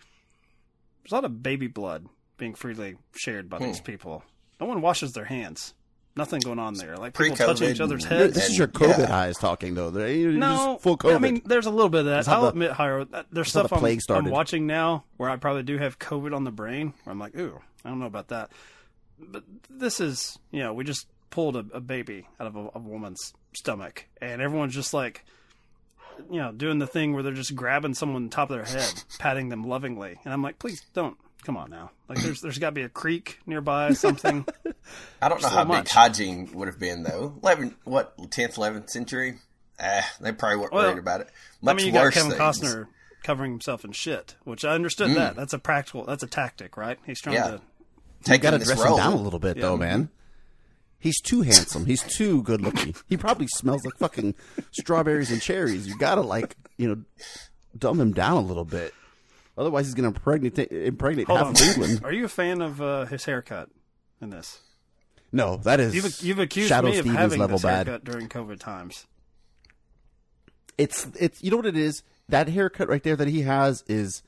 There's 1.04 1.12
a 1.12 1.16
lot 1.16 1.26
of 1.26 1.44
baby 1.44 1.68
blood 1.68 2.08
being 2.38 2.56
freely 2.56 2.96
shared 3.14 3.50
by 3.50 3.60
these 3.60 3.80
Hmm. 3.80 3.84
people. 3.86 4.24
No 4.62 4.68
one 4.68 4.80
washes 4.82 5.12
their 5.12 5.26
hands. 5.26 5.74
Nothing 6.18 6.40
going 6.40 6.60
on 6.60 6.76
there. 6.76 6.96
Like 6.96 7.18
people 7.18 7.36
touching 7.36 7.70
each 7.70 7.82
other's 7.82 8.04
You're- 8.06 8.16
heads. 8.16 8.34
This 8.36 8.50
is 8.50 8.58
your 8.58 8.70
COVID 8.70 9.10
eyes 9.10 9.38
talking, 9.38 9.74
though. 9.74 9.90
They're, 9.90 10.08
you're 10.10 10.32
No, 10.32 10.74
just 10.74 10.84
full 10.84 10.98
COVID. 10.98 11.16
I 11.16 11.20
mean, 11.20 11.42
there's 11.46 11.66
a 11.66 11.70
little 11.72 11.90
bit 11.90 12.02
of 12.02 12.06
that. 12.06 12.28
I'll 12.30 12.44
the- 12.44 12.48
admit, 12.50 12.72
Jairo, 12.72 13.10
that 13.12 13.26
there's 13.32 13.52
that's 13.52 13.70
how 13.70 13.78
stuff 13.78 13.82
the 14.08 14.14
I'm, 14.14 14.26
I'm 14.26 14.32
watching 14.32 14.66
now 14.66 15.04
where 15.18 15.30
I 15.30 15.36
probably 15.36 15.64
do 15.64 15.78
have 15.78 16.00
COVID 16.00 16.34
on 16.34 16.46
the 16.46 16.52
brain. 16.52 16.94
Where 17.04 17.12
I'm 17.12 17.20
like, 17.20 17.38
ooh, 17.38 17.60
I 17.84 17.90
don't 17.90 18.00
know 18.00 18.06
about 18.06 18.30
that. 18.30 18.50
But 19.20 19.44
this 19.70 20.00
is, 20.00 20.40
you 20.52 20.60
know, 20.62 20.74
we 20.74 20.86
just 20.86 21.08
pulled 21.32 21.58
a, 21.58 21.66
a 21.74 21.82
baby 21.82 22.28
out 22.40 22.48
of 22.48 22.56
a, 22.56 22.70
a 22.76 22.80
woman's 22.80 23.34
stomach, 23.54 24.06
and 24.22 24.42
everyone's 24.42 24.74
just 24.74 24.94
like, 24.94 25.26
you 26.32 26.40
know, 26.40 26.54
doing 26.54 26.80
the 26.80 26.88
thing 26.88 27.14
where 27.14 27.24
they're 27.24 27.34
just 27.34 27.56
grabbing 27.56 27.94
someone 27.94 28.24
on 28.24 28.30
top 28.30 28.50
of 28.50 28.56
their 28.56 28.66
head, 28.66 29.04
patting 29.20 29.50
them 29.50 29.64
lovingly, 29.66 30.18
and 30.24 30.34
I'm 30.34 30.42
like, 30.42 30.60
please 30.60 30.82
don't. 30.94 31.18
Come 31.46 31.58
on 31.58 31.70
now. 31.70 31.92
Like, 32.10 32.20
there's 32.22 32.42
there's 32.42 32.58
got 32.58 32.70
to 32.70 32.74
be 32.74 32.82
a 32.82 32.90
creek 32.90 33.40
nearby, 33.46 33.94
something. 33.94 34.46
I 35.22 35.30
don't 35.30 35.42
know 35.42 35.48
So 35.48 35.54
how 35.56 35.64
much. 35.64 35.86
big 35.86 35.92
hygiene 35.94 36.50
would 36.54 36.68
have 36.68 36.80
been 36.80 37.04
though. 37.04 37.36
Eleven, 37.42 37.76
what 37.84 38.16
tenth, 38.32 38.58
eleventh 38.58 38.90
century? 38.90 39.36
Ah, 39.80 40.10
they 40.22 40.32
probably 40.32 40.58
weren't 40.58 40.74
Well, 40.74 40.88
worried 40.88 40.98
about 41.00 41.22
it. 41.22 41.30
Much 41.62 41.74
I 41.74 41.78
mean, 41.78 41.86
you 41.88 41.92
got 41.94 42.12
Kevin 42.14 42.32
things. 42.32 42.42
Costner 42.42 42.88
covering 43.24 43.52
himself 43.52 43.86
in 43.86 43.92
shit, 43.92 44.36
which 44.44 44.66
I 44.66 44.74
understood 44.74 45.12
Mm. 45.12 45.16
that. 45.16 45.36
That's 45.36 45.54
a 45.54 45.60
practical. 45.60 46.04
That's 46.06 46.24
a 46.24 46.28
tactic, 46.28 46.78
right? 46.78 46.98
He's 47.06 47.22
trying 47.22 47.36
Yeah. 47.36 47.44
to 47.48 47.52
you 47.54 47.62
Taking 48.24 48.42
got 48.52 48.58
to 48.60 48.66
dress 48.66 48.80
role. 48.84 48.98
him 48.98 49.04
down 49.04 49.14
a 49.14 49.22
little 49.22 49.40
bit, 49.40 49.60
though, 49.60 49.78
man. 49.78 50.10
He's 50.98 51.20
too 51.22 51.42
handsome. 51.42 51.86
He's 51.86 52.02
too 52.02 52.42
good 52.42 52.62
looking. 52.62 52.96
He 53.08 53.18
probably 53.18 53.48
smells 53.48 53.84
like 53.86 53.96
fucking 54.00 54.34
strawberries 54.72 55.30
and 55.30 55.40
cherries. 55.42 55.86
You 55.88 55.96
gotta 55.98 56.22
like, 56.22 56.56
you 56.78 56.88
know, 56.88 57.04
dumb 57.78 58.00
him 58.02 58.14
down 58.14 58.38
a 58.38 58.48
little 58.48 58.66
bit. 58.66 58.94
Otherwise, 59.58 59.86
he's 59.86 59.94
gonna 59.96 60.10
impregnate 60.10 60.58
impregnate 60.72 61.28
Hold 61.28 61.40
half 61.40 61.48
on. 61.48 61.54
of 61.54 61.62
England. 61.62 62.02
Are 62.04 62.12
you 62.14 62.26
a 62.26 62.30
fan 62.30 62.62
of 62.62 62.82
uh, 62.82 63.06
his 63.06 63.24
haircut 63.26 63.70
in 64.22 64.30
this? 64.30 64.60
No, 65.32 65.58
that 65.58 65.80
is 65.80 65.96
You've 65.96 66.22
you've 66.22 66.40
accused 66.40 66.72
Shadoe 66.72 66.84
me 66.86 66.90
of 66.92 66.96
Stevens 67.06 67.18
having 67.18 67.40
level 67.40 67.58
this 67.58 67.64
bad. 67.64 67.88
haircut 67.88 68.04
during 68.06 68.28
COVID 68.30 68.60
times. 68.60 69.06
It's 70.78 71.08
it's 71.20 71.42
you 71.44 71.52
know 71.52 71.58
what 71.58 71.66
it 71.66 71.78
is. 71.78 72.04
That 72.30 72.48
haircut 72.50 72.90
right 72.90 73.02
there 73.04 73.16
that 73.16 73.28
he 73.28 73.42
has 73.44 73.84
is 73.88 74.24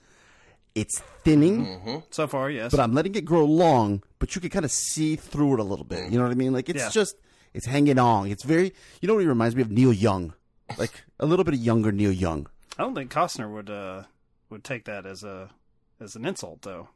it's 0.76 1.00
thinning. 1.24 1.66
Mm-hmm. 1.66 1.96
So 2.12 2.28
far, 2.28 2.50
yes. 2.50 2.72
But 2.72 2.80
I'm 2.80 2.94
letting 2.94 3.16
it 3.16 3.26
grow 3.26 3.44
long, 3.46 4.04
but 4.20 4.36
you 4.36 4.42
can 4.42 4.50
kind 4.50 4.63
of 4.66 4.72
see 4.72 5.16
through 5.16 5.56
it 5.56 5.60
a 5.60 5.63
little 5.63 5.86
bit. 5.86 6.12
You 6.12 6.18
know 6.18 6.24
what 6.24 6.32
I 6.32 6.36
mean? 6.36 6.54
Like 6.54 6.70
it's 6.70 6.80
Yeah. 6.80 6.90
just 6.90 7.16
it's 7.54 7.66
hanging 7.66 8.00
on. 8.00 8.28
It's 8.30 8.44
very 8.44 8.74
you 9.02 9.08
know 9.08 9.16
what 9.16 9.24
it 9.24 9.28
reminds 9.28 9.56
me 9.56 9.62
of 9.62 9.72
Neil 9.72 9.92
Young. 9.92 10.34
Like 10.78 11.04
a 11.20 11.26
little 11.26 11.44
bit 11.46 11.54
of 11.54 11.60
younger 11.60 11.92
Neil 11.92 12.12
Young. 12.12 12.48
I 12.78 12.84
don't 12.84 12.94
think 12.96 13.12
Costner 13.12 13.52
would 13.52 13.70
uh, 13.70 14.04
would 14.50 14.64
take 14.64 14.86
that 14.86 15.06
as 15.06 15.24
a 15.24 15.50
as 16.00 16.16
an 16.16 16.26
insult, 16.26 16.62
though. 16.62 16.90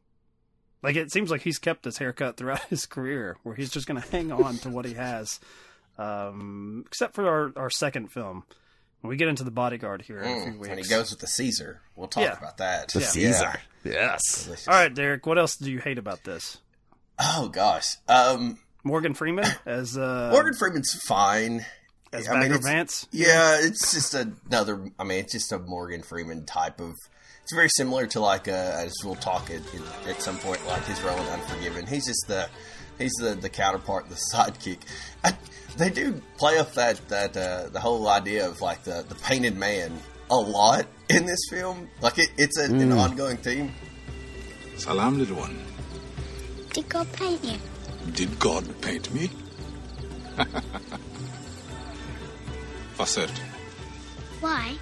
Like 0.83 0.95
it 0.95 1.11
seems 1.11 1.29
like 1.31 1.41
he's 1.41 1.59
kept 1.59 1.85
his 1.85 1.97
haircut 1.97 2.37
throughout 2.37 2.61
his 2.69 2.85
career, 2.85 3.37
where 3.43 3.55
he's 3.55 3.69
just 3.71 3.87
going 3.87 4.01
to 4.01 4.07
hang 4.11 4.31
on 4.31 4.57
to 4.59 4.69
what 4.69 4.85
he 4.85 4.93
has, 4.95 5.39
um, 5.97 6.83
except 6.87 7.15
for 7.15 7.27
our, 7.27 7.51
our 7.55 7.69
second 7.69 8.11
film. 8.11 8.43
When 9.01 9.09
we 9.09 9.15
get 9.17 9.27
into 9.29 9.43
the 9.43 9.49
bodyguard 9.51 10.03
here 10.03 10.19
in 10.19 10.23
a 10.25 10.43
few 10.43 10.51
Mm, 10.53 10.57
weeks, 10.59 10.69
when 10.69 10.77
he 10.77 10.83
goes 10.83 11.09
with 11.09 11.19
the 11.19 11.27
Caesar, 11.27 11.81
we'll 11.95 12.07
talk 12.07 12.23
Yeah. 12.23 12.37
about 12.37 12.57
that. 12.57 12.89
The 12.89 12.99
Yeah. 12.99 13.05
Caesar. 13.07 13.59
Yes. 13.83 14.43
Delicious. 14.43 14.67
All 14.67 14.75
right, 14.75 14.93
Derek. 14.93 15.25
What 15.25 15.39
else 15.39 15.55
do 15.57 15.71
you 15.71 15.79
hate 15.79 15.97
about 15.97 16.23
this? 16.23 16.59
Oh 17.19 17.49
gosh. 17.49 17.95
Um, 18.07 18.59
Morgan 18.83 19.15
Freeman 19.15 19.45
as 19.65 19.97
uh, 19.97 20.29
Morgan 20.31 20.53
Freeman's 20.53 20.93
fine. 21.07 21.65
as 22.13 22.27
I 22.29 22.33
mean, 22.33 22.41
Bagger 22.41 22.53
it's- 22.55 22.65
Vance. 22.71 23.07
Yeah, 23.11 23.57
it's 23.59 23.91
just 23.91 24.13
another. 24.13 24.85
I 24.99 25.03
mean, 25.03 25.19
it's 25.19 25.33
just 25.33 25.51
a 25.51 25.57
Morgan 25.59 26.03
Freeman 26.03 26.45
type 26.45 26.79
of. 26.79 26.95
It's 27.51 27.55
very 27.57 27.67
similar 27.75 28.07
to 28.07 28.21
like 28.21 28.47
uh, 28.47 28.51
as 28.53 28.93
we'll 29.03 29.15
talk 29.15 29.49
at, 29.51 29.59
at 30.07 30.21
some 30.21 30.37
point, 30.37 30.65
like 30.67 30.85
his 30.85 31.01
role 31.01 31.17
in 31.17 31.25
Unforgiven. 31.27 31.85
He's 31.85 32.05
just 32.07 32.23
the 32.29 32.47
he's 32.97 33.11
the, 33.19 33.35
the 33.35 33.49
counterpart, 33.49 34.07
the 34.07 34.15
sidekick. 34.33 34.77
I, 35.21 35.33
they 35.75 35.89
do 35.89 36.21
play 36.37 36.59
up 36.59 36.73
that 36.75 37.05
that 37.09 37.35
uh, 37.35 37.67
the 37.67 37.81
whole 37.81 38.07
idea 38.07 38.47
of 38.47 38.61
like 38.61 38.83
the, 38.85 39.03
the 39.05 39.15
painted 39.15 39.57
man 39.57 39.99
a 40.29 40.35
lot 40.37 40.85
in 41.09 41.25
this 41.25 41.41
film. 41.49 41.89
Like 41.99 42.19
it, 42.19 42.29
it's 42.37 42.57
a, 42.57 42.63
an 42.67 42.79
Mm. 42.79 42.97
ongoing 42.97 43.35
theme. 43.35 43.73
Salam, 44.77 45.17
little 45.17 45.35
one. 45.35 45.59
Did 46.71 46.87
God 46.87 47.11
paint 47.11 47.43
you? 47.43 47.57
Did 48.13 48.39
God 48.39 48.79
paint 48.81 49.13
me? 49.13 49.29
For 52.93 53.05
certain. 53.05 53.35
Why? 54.39 54.77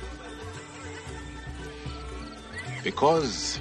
Because 2.84 3.60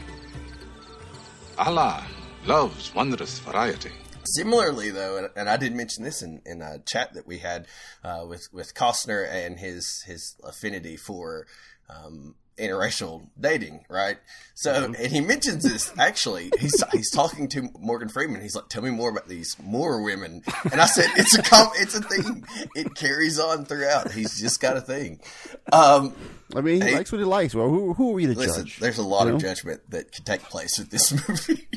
Allah 1.58 2.06
loves 2.46 2.94
wondrous 2.94 3.38
variety. 3.40 3.90
Similarly, 4.36 4.90
though, 4.90 5.28
and, 5.34 5.48
I 5.48 5.56
did 5.56 5.74
mention 5.74 6.04
this 6.04 6.22
in, 6.22 6.42
in 6.44 6.60
a 6.60 6.78
chat 6.80 7.14
that 7.14 7.26
we 7.26 7.38
had 7.38 7.66
uh, 8.04 8.24
with 8.28 8.48
with 8.52 8.74
Costner 8.74 9.26
and 9.28 9.58
his 9.58 10.02
his 10.06 10.36
affinity 10.44 10.96
for 10.96 11.46
um, 11.88 12.34
interracial 12.58 13.22
dating, 13.40 13.84
right? 13.88 14.16
So, 14.54 14.72
and 14.86 14.96
he 14.96 15.20
mentions 15.20 15.62
this 15.62 15.92
actually. 15.98 16.50
He's 16.58 16.82
he's 16.92 17.10
talking 17.10 17.48
to 17.50 17.70
Morgan 17.78 18.08
Freeman. 18.08 18.40
He's 18.40 18.56
like, 18.56 18.68
"Tell 18.68 18.82
me 18.82 18.90
more 18.90 19.08
about 19.10 19.28
these 19.28 19.56
Moor 19.62 20.02
women," 20.02 20.42
and 20.72 20.80
I 20.80 20.86
said, 20.86 21.06
"It's 21.16 21.38
a 21.38 21.42
com- 21.42 21.70
it's 21.76 21.94
a 21.94 22.02
thing. 22.02 22.44
It 22.74 22.94
carries 22.96 23.38
on 23.38 23.64
throughout. 23.64 24.10
He's 24.10 24.40
just 24.40 24.60
got 24.60 24.76
a 24.76 24.80
thing." 24.80 25.20
Um, 25.72 26.14
I 26.56 26.60
mean, 26.60 26.82
he 26.82 26.92
likes 26.94 27.12
what 27.12 27.18
he 27.18 27.24
likes. 27.24 27.54
Well, 27.54 27.68
who 27.68 27.94
who 27.94 28.10
are 28.10 28.14
we 28.14 28.26
to 28.26 28.32
listen, 28.34 28.64
judge? 28.66 28.78
there's 28.80 28.98
a 28.98 29.02
lot 29.04 29.28
You 29.28 29.34
of 29.34 29.42
know? 29.42 29.48
judgment 29.48 29.82
that 29.90 30.10
can 30.10 30.24
take 30.24 30.42
place 30.42 30.78
with 30.78 30.90
this 30.90 31.12
movie. 31.28 31.68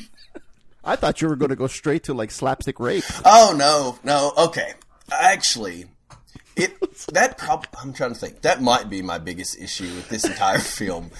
I 0.84 0.96
thought 0.96 1.20
you 1.22 1.28
were 1.28 1.36
going 1.36 1.50
to 1.50 1.56
go 1.56 1.68
straight 1.68 2.02
to 2.04 2.14
like 2.14 2.32
slapstick 2.32 2.80
rape. 2.80 3.04
Oh 3.24 3.54
no, 3.56 3.98
no. 4.02 4.32
Okay, 4.46 4.72
actually, 5.12 5.86
it 6.56 6.78
that 7.12 7.38
prob- 7.38 7.66
I'm 7.80 7.92
trying 7.92 8.12
to 8.12 8.18
think. 8.18 8.42
That 8.42 8.60
might 8.60 8.90
be 8.90 9.02
my 9.02 9.18
biggest 9.18 9.58
issue 9.58 9.94
with 9.94 10.08
this 10.08 10.24
entire 10.24 10.58
film, 10.58 11.10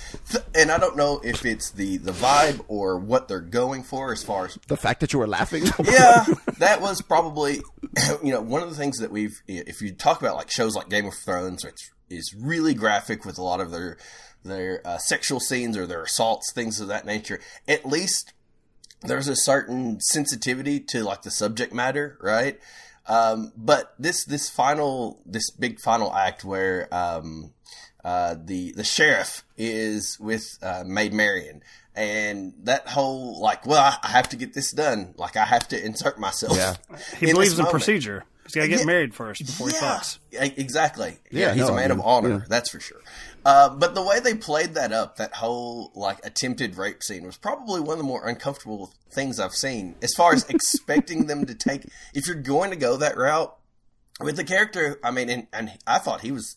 and 0.54 0.70
I 0.70 0.78
don't 0.78 0.96
know 0.96 1.20
if 1.24 1.44
it's 1.44 1.70
the 1.70 1.96
the 1.98 2.12
vibe 2.12 2.64
or 2.68 2.98
what 2.98 3.28
they're 3.28 3.40
going 3.40 3.82
for 3.82 4.12
as 4.12 4.22
far 4.22 4.46
as 4.46 4.58
The 4.66 4.76
fact 4.76 5.00
that 5.00 5.12
you 5.12 5.18
were 5.18 5.26
laughing. 5.26 5.64
yeah, 5.84 6.24
that 6.58 6.80
was 6.80 7.00
probably 7.02 7.62
you 8.22 8.32
know 8.32 8.40
one 8.40 8.62
of 8.62 8.70
the 8.70 8.76
things 8.76 8.98
that 8.98 9.10
we've 9.10 9.40
if 9.46 9.80
you 9.80 9.92
talk 9.92 10.20
about 10.20 10.36
like 10.36 10.50
shows 10.50 10.74
like 10.74 10.88
Game 10.88 11.06
of 11.06 11.14
Thrones, 11.14 11.64
which 11.64 11.90
is 12.10 12.34
really 12.38 12.74
graphic 12.74 13.24
with 13.24 13.38
a 13.38 13.42
lot 13.42 13.60
of 13.60 13.70
their 13.70 13.96
their 14.44 14.86
uh, 14.86 14.98
sexual 14.98 15.40
scenes 15.40 15.76
or 15.76 15.86
their 15.86 16.02
assaults, 16.02 16.52
things 16.52 16.80
of 16.80 16.88
that 16.88 17.06
nature. 17.06 17.40
At 17.66 17.86
least 17.86 18.32
there's 19.02 19.28
a 19.28 19.36
certain 19.36 20.00
sensitivity 20.00 20.80
to 20.80 21.02
like 21.02 21.22
the 21.22 21.30
subject 21.30 21.72
matter, 21.72 22.18
right? 22.20 22.58
Um, 23.06 23.52
but 23.56 23.94
this 23.98 24.24
this 24.24 24.48
final 24.48 25.20
this 25.26 25.50
big 25.50 25.80
final 25.80 26.14
act 26.14 26.44
where 26.44 26.88
um, 26.94 27.52
uh, 28.04 28.36
the 28.42 28.72
the 28.72 28.84
sheriff 28.84 29.44
is 29.56 30.18
with 30.20 30.44
uh, 30.62 30.84
Maid 30.86 31.12
Marian. 31.12 31.62
And 31.94 32.54
that 32.62 32.88
whole 32.88 33.38
like, 33.42 33.66
well, 33.66 33.82
I- 33.82 33.98
I 34.02 34.08
have 34.12 34.30
to 34.30 34.36
get 34.36 34.54
this 34.54 34.72
done. 34.72 35.12
Like, 35.18 35.36
I 35.36 35.44
have 35.44 35.68
to 35.68 35.84
insert 35.84 36.18
myself. 36.18 36.56
Yeah. 36.56 36.74
He 37.20 37.28
in 37.28 37.34
believes 37.34 37.52
in 37.52 37.58
moment. 37.64 37.70
procedure. 37.72 38.24
He's 38.44 38.54
got 38.54 38.62
to 38.62 38.68
get 38.68 38.78
Yeah. 38.80 38.84
married 38.86 39.14
first 39.14 39.44
before 39.44 39.68
he 39.68 39.74
fucks. 39.74 40.18
Exactly. 40.32 41.18
Yeah, 41.30 41.48
Yeah, 41.48 41.52
he's 41.54 41.62
no, 41.66 41.74
a 41.74 41.76
man 41.76 41.90
I 41.90 41.94
of 41.94 42.00
honor. 42.00 42.28
yeah. 42.30 42.40
That's 42.48 42.70
for 42.70 42.80
sure. 42.80 43.00
Uh, 43.44 43.68
but 43.68 43.94
the 43.94 44.02
way 44.02 44.20
they 44.20 44.34
played 44.34 44.74
that 44.74 44.92
up, 44.92 45.16
that 45.16 45.34
whole 45.34 45.90
like 45.94 46.24
attempted 46.24 46.76
rape 46.76 47.02
scene, 47.02 47.24
was 47.24 47.36
probably 47.36 47.80
one 47.80 47.94
of 47.94 47.98
the 47.98 48.04
more 48.04 48.28
uncomfortable 48.28 48.92
things 49.10 49.40
I've 49.40 49.54
seen. 49.54 49.96
As 50.02 50.14
far 50.16 50.32
as 50.32 50.44
expecting 50.48 51.26
them 51.26 51.46
to 51.46 51.54
take, 51.54 51.86
if 52.14 52.26
you're 52.26 52.36
going 52.36 52.70
to 52.70 52.76
go 52.76 52.96
that 52.96 53.16
route 53.16 53.54
with 54.20 54.36
the 54.36 54.44
character, 54.44 55.00
I 55.02 55.10
mean, 55.10 55.28
and, 55.28 55.46
and 55.52 55.72
I 55.86 55.98
thought 55.98 56.20
he 56.20 56.32
was 56.32 56.56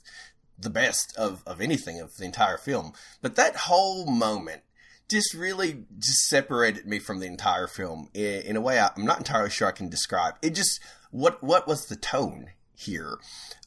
the 0.57 0.69
best 0.69 1.15
of 1.17 1.43
of 1.45 1.59
anything 1.59 1.99
of 1.99 2.15
the 2.17 2.25
entire 2.25 2.57
film. 2.57 2.93
But 3.21 3.35
that 3.35 3.55
whole 3.55 4.05
moment 4.05 4.61
just 5.09 5.33
really 5.33 5.85
just 5.99 6.27
separated 6.27 6.87
me 6.87 6.99
from 6.99 7.19
the 7.19 7.27
entire 7.27 7.67
film 7.67 8.09
in, 8.13 8.41
in 8.41 8.55
a 8.55 8.61
way 8.61 8.79
I, 8.79 8.89
I'm 8.95 9.05
not 9.05 9.19
entirely 9.19 9.49
sure 9.49 9.67
I 9.67 9.71
can 9.71 9.89
describe. 9.89 10.35
It 10.41 10.51
just 10.51 10.79
what 11.11 11.43
what 11.43 11.67
was 11.67 11.85
the 11.87 11.95
tone 11.95 12.51
here? 12.75 13.17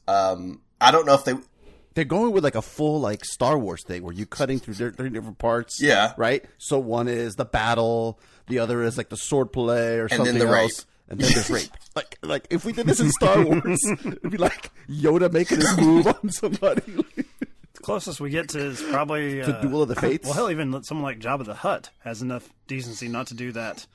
Um, 0.07 0.61
I 0.81 0.91
don't 0.91 1.05
know 1.05 1.13
if 1.13 1.25
they 1.25 1.35
They're 1.95 2.05
going 2.05 2.31
with 2.31 2.43
like 2.43 2.55
a 2.55 2.61
full 2.61 2.99
like 3.01 3.25
Star 3.25 3.57
Wars 3.57 3.83
thing 3.83 4.03
where 4.03 4.13
you 4.13 4.25
cutting 4.25 4.59
through 4.59 4.75
di- 4.75 4.95
three 4.95 5.09
different 5.09 5.37
parts. 5.39 5.81
Yeah. 5.81 6.13
Right. 6.17 6.45
So 6.57 6.79
one 6.79 7.07
is 7.07 7.35
the 7.35 7.45
battle, 7.45 8.19
the 8.47 8.59
other 8.59 8.83
is 8.83 8.97
like 8.97 9.09
the 9.09 9.17
sword 9.17 9.51
play 9.51 9.97
or 9.97 10.03
And 10.03 10.11
then 10.11 10.17
something 10.17 10.37
the 10.39 10.47
rape. 10.47 10.61
else, 10.63 10.85
and 11.09 11.19
then 11.19 11.31
there's 11.33 11.49
rape. 11.49 11.69
Like 11.95 12.17
like 12.21 12.47
if 12.49 12.63
we 12.63 12.71
did 12.71 12.85
this 12.85 12.99
in 13.01 13.09
Star 13.11 13.43
Wars, 13.43 13.79
it'd 14.05 14.31
be 14.31 14.37
like 14.37 14.71
Yoda 14.89 15.31
making 15.33 15.57
his 15.57 15.75
move 15.77 16.07
on 16.07 16.29
somebody. 16.29 16.81
The 17.73 17.81
closest 17.81 18.21
we 18.21 18.29
get 18.29 18.49
to 18.49 18.59
is 18.59 18.81
probably 18.81 19.41
To 19.41 19.57
uh, 19.57 19.61
Duel 19.61 19.81
of 19.81 19.89
the 19.89 19.95
Fates? 19.95 20.25
Well, 20.25 20.33
hell, 20.35 20.51
even 20.51 20.81
someone 20.83 21.03
like 21.03 21.19
Jabba 21.19 21.43
the 21.45 21.55
Hutt 21.55 21.89
has 22.05 22.21
enough 22.21 22.47
decency 22.67 23.07
not 23.09 23.27
to 23.27 23.33
do 23.33 23.51
that 23.53 23.85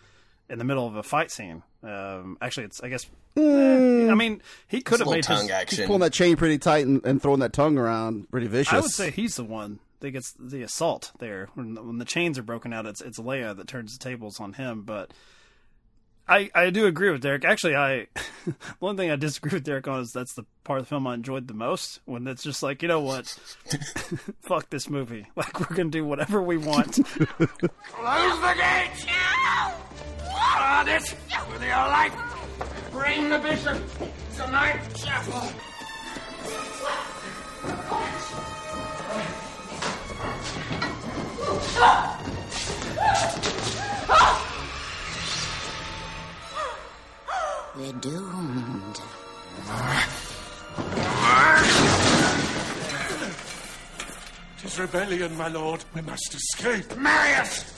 in 0.48 0.58
the 0.58 0.64
middle 0.64 0.86
of 0.86 0.96
a 0.96 1.02
fight 1.02 1.30
scene. 1.30 1.62
Um, 1.82 2.38
actually, 2.40 2.64
it's 2.64 2.82
I 2.82 2.88
guess. 2.88 3.06
Mm. 3.36 4.08
eh, 4.08 4.10
I 4.10 4.14
mean, 4.14 4.42
he 4.68 4.80
could 4.80 5.00
have 5.00 5.08
made 5.08 5.24
his, 5.24 5.50
He's 5.68 5.86
pulling 5.86 6.00
that 6.00 6.12
chain 6.12 6.36
pretty 6.36 6.58
tight 6.58 6.86
and, 6.86 7.04
and 7.04 7.20
throwing 7.20 7.40
that 7.40 7.52
tongue 7.52 7.78
around 7.78 8.30
pretty 8.30 8.46
vicious. 8.46 8.72
I 8.72 8.80
would 8.80 8.90
say 8.90 9.10
he's 9.10 9.36
the 9.36 9.44
one 9.44 9.80
that 10.00 10.10
gets 10.12 10.32
the 10.38 10.62
assault 10.62 11.12
there. 11.18 11.48
When 11.54 11.74
the, 11.74 11.82
when 11.82 11.98
the 11.98 12.04
chains 12.04 12.38
are 12.38 12.42
broken 12.42 12.72
out, 12.72 12.86
it's 12.86 13.00
it's 13.00 13.18
Leia 13.18 13.56
that 13.56 13.66
turns 13.66 13.96
the 13.96 14.04
tables 14.04 14.38
on 14.38 14.52
him. 14.52 14.82
But 14.82 15.12
I 16.28 16.50
I 16.54 16.70
do 16.70 16.86
agree 16.86 17.10
with 17.10 17.22
Derek. 17.22 17.44
Actually, 17.44 17.76
I 17.76 18.06
one 18.78 18.96
thing 18.96 19.10
I 19.10 19.16
disagree 19.16 19.52
with 19.52 19.64
Derek 19.64 19.88
on 19.88 20.00
is 20.00 20.12
that's 20.12 20.34
the 20.34 20.44
part 20.62 20.78
of 20.78 20.86
the 20.86 20.88
film 20.88 21.06
I 21.06 21.14
enjoyed 21.14 21.48
the 21.48 21.54
most. 21.54 22.00
When 22.04 22.26
it's 22.26 22.42
just 22.42 22.62
like 22.62 22.82
you 22.82 22.88
know 22.88 23.00
what, 23.00 23.26
fuck 24.42 24.70
this 24.70 24.88
movie. 24.88 25.26
Like 25.36 25.58
we're 25.58 25.76
gonna 25.76 25.90
do 25.90 26.04
whatever 26.04 26.42
we 26.42 26.56
want. 26.56 26.94
Close 26.94 28.40
the 28.40 28.54
gate! 28.56 29.06
Guard 30.84 31.02
it 31.02 31.16
with 31.50 31.62
your 31.62 31.70
life! 31.70 32.12
Bring 32.90 33.30
the 33.30 33.38
bishop 33.38 33.78
to 34.36 34.46
my 34.48 34.78
chapel! 34.94 35.40
We're 47.76 47.92
doomed. 48.00 49.00
Tis 54.60 54.78
rebellion, 54.78 55.36
my 55.38 55.48
lord. 55.48 55.82
We 55.94 56.02
must 56.02 56.34
escape. 56.34 56.94
Marius! 56.96 57.74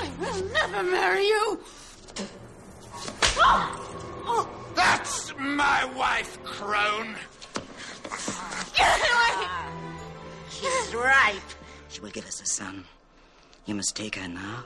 I 0.00 0.08
will 0.18 0.44
never 0.52 0.82
marry 0.82 1.26
you. 1.26 1.60
That's 4.74 5.34
my 5.38 5.84
wife, 5.96 6.42
crone. 6.42 7.16
She's 10.50 10.94
ripe. 10.94 11.34
She 11.88 12.00
will 12.00 12.10
give 12.10 12.26
us 12.26 12.40
a 12.40 12.46
son. 12.46 12.84
You 13.66 13.74
must 13.74 13.94
take 13.94 14.16
her 14.16 14.28
now. 14.28 14.64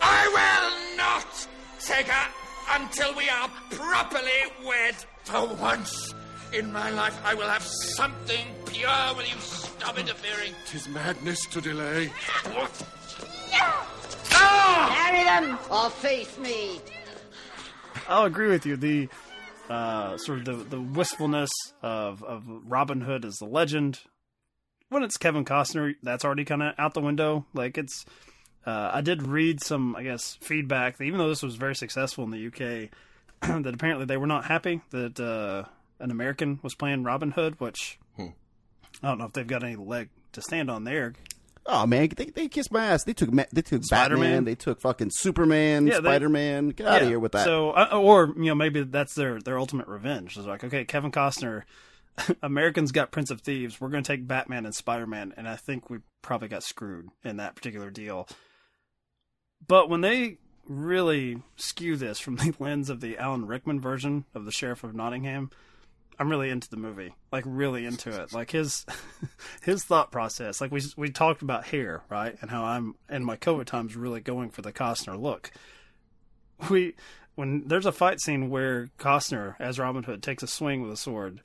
I 0.00 0.22
will 0.38 0.96
not 0.96 1.48
take 1.80 2.06
her 2.06 2.32
until 2.80 3.14
we 3.16 3.28
are 3.28 3.50
properly 3.70 4.42
wed. 4.64 4.94
For 5.24 5.46
once 5.56 6.14
in 6.54 6.72
my 6.72 6.90
life, 6.90 7.18
I 7.22 7.34
will 7.34 7.48
have 7.48 7.62
something 7.62 8.46
pure. 8.64 8.88
Will 9.14 9.24
you 9.26 9.38
stop 9.40 9.98
interfering? 9.98 10.54
Tis 10.66 10.88
madness 10.88 11.44
to 11.46 11.60
delay. 11.60 12.10
Marry 14.42 15.24
them 15.24 15.58
or 15.70 15.90
face 15.90 16.38
me. 16.38 16.80
I'll 18.08 18.24
agree 18.24 18.48
with 18.48 18.64
you. 18.66 18.76
The 18.76 19.08
uh, 19.68 20.16
sort 20.18 20.40
of 20.40 20.44
the, 20.70 20.76
the 20.76 20.80
wistfulness 20.80 21.50
of, 21.82 22.22
of 22.22 22.44
Robin 22.46 23.00
Hood 23.02 23.24
as 23.24 23.36
the 23.36 23.44
legend. 23.46 24.00
When 24.88 25.02
it's 25.02 25.18
Kevin 25.18 25.44
Costner, 25.44 25.94
that's 26.02 26.24
already 26.24 26.44
kind 26.46 26.62
of 26.62 26.74
out 26.78 26.94
the 26.94 27.00
window. 27.02 27.44
Like 27.52 27.76
it's, 27.76 28.06
uh, 28.64 28.90
I 28.94 29.02
did 29.02 29.22
read 29.26 29.62
some, 29.62 29.94
I 29.94 30.02
guess, 30.04 30.36
feedback 30.40 30.96
that 30.96 31.04
even 31.04 31.18
though 31.18 31.28
this 31.28 31.42
was 31.42 31.56
very 31.56 31.74
successful 31.74 32.24
in 32.24 32.30
the 32.30 32.46
UK, 32.46 32.90
that 33.62 33.74
apparently 33.74 34.06
they 34.06 34.16
were 34.16 34.26
not 34.26 34.46
happy 34.46 34.80
that 34.90 35.20
uh, 35.20 35.64
an 36.00 36.10
American 36.10 36.60
was 36.62 36.74
playing 36.74 37.02
Robin 37.04 37.32
Hood. 37.32 37.60
Which 37.60 37.98
Hmm. 38.16 38.28
I 39.02 39.08
don't 39.08 39.18
know 39.18 39.26
if 39.26 39.32
they've 39.34 39.46
got 39.46 39.62
any 39.62 39.76
leg 39.76 40.08
to 40.32 40.40
stand 40.40 40.70
on 40.70 40.84
there. 40.84 41.12
Oh 41.70 41.86
man, 41.86 42.08
they, 42.16 42.26
they 42.26 42.48
kissed 42.48 42.72
my 42.72 42.86
ass. 42.86 43.04
They 43.04 43.12
took 43.12 43.30
they 43.30 43.60
took 43.60 43.84
Spider-Man? 43.84 44.20
Batman. 44.20 44.44
They 44.44 44.54
took 44.54 44.80
fucking 44.80 45.10
Superman, 45.10 45.86
Yeah, 45.86 45.98
Spider 45.98 46.30
Man. 46.30 46.70
Get 46.70 46.86
out 46.86 47.02
of 47.02 47.08
here 47.08 47.18
with 47.18 47.32
that. 47.32 47.44
So, 47.44 47.72
uh, 47.72 47.90
or 47.92 48.32
you 48.36 48.46
know, 48.46 48.54
maybe 48.54 48.82
that's 48.84 49.14
their 49.14 49.38
their 49.38 49.58
ultimate 49.58 49.86
revenge. 49.86 50.38
It's 50.38 50.46
like, 50.46 50.64
okay, 50.64 50.86
Kevin 50.86 51.12
Costner, 51.12 51.64
Americans 52.42 52.90
got 52.90 53.10
Prince 53.10 53.30
of 53.30 53.42
Thieves. 53.42 53.80
We're 53.80 53.90
going 53.90 54.02
to 54.02 54.12
take 54.12 54.26
Batman 54.26 54.64
and 54.64 54.74
Spider 54.74 55.06
Man, 55.06 55.34
and 55.36 55.46
I 55.46 55.56
think 55.56 55.90
we 55.90 55.98
probably 56.22 56.48
got 56.48 56.62
screwed 56.62 57.10
in 57.22 57.36
that 57.36 57.54
particular 57.54 57.90
deal. 57.90 58.26
But 59.66 59.90
when 59.90 60.00
they 60.00 60.38
really 60.66 61.42
skew 61.56 61.96
this 61.96 62.18
from 62.18 62.36
the 62.36 62.54
lens 62.58 62.88
of 62.88 63.00
the 63.00 63.18
Alan 63.18 63.46
Rickman 63.46 63.78
version 63.78 64.24
of 64.34 64.46
the 64.46 64.52
Sheriff 64.52 64.84
of 64.84 64.94
Nottingham, 64.94 65.50
I'm 66.18 66.28
really 66.28 66.50
into 66.50 66.68
the 66.68 66.76
movie, 66.76 67.14
like 67.30 67.44
really 67.46 67.86
into 67.86 68.10
it. 68.10 68.32
Like 68.32 68.50
his 68.50 68.84
his 69.62 69.84
thought 69.84 70.10
process. 70.10 70.60
Like 70.60 70.72
we 70.72 70.82
we 70.96 71.10
talked 71.10 71.42
about 71.42 71.66
hair, 71.66 72.02
right, 72.08 72.36
and 72.40 72.50
how 72.50 72.64
I'm 72.64 72.96
in 73.08 73.24
my 73.24 73.36
COVID 73.36 73.66
times 73.66 73.96
really 73.96 74.20
going 74.20 74.50
for 74.50 74.62
the 74.62 74.72
Costner 74.72 75.20
look. 75.20 75.52
We 76.68 76.94
when 77.36 77.68
there's 77.68 77.86
a 77.86 77.92
fight 77.92 78.20
scene 78.20 78.50
where 78.50 78.88
Costner 78.98 79.54
as 79.60 79.78
Robin 79.78 80.02
Hood 80.02 80.22
takes 80.22 80.42
a 80.42 80.48
swing 80.48 80.82
with 80.82 80.90
a 80.90 80.96
sword 80.96 81.40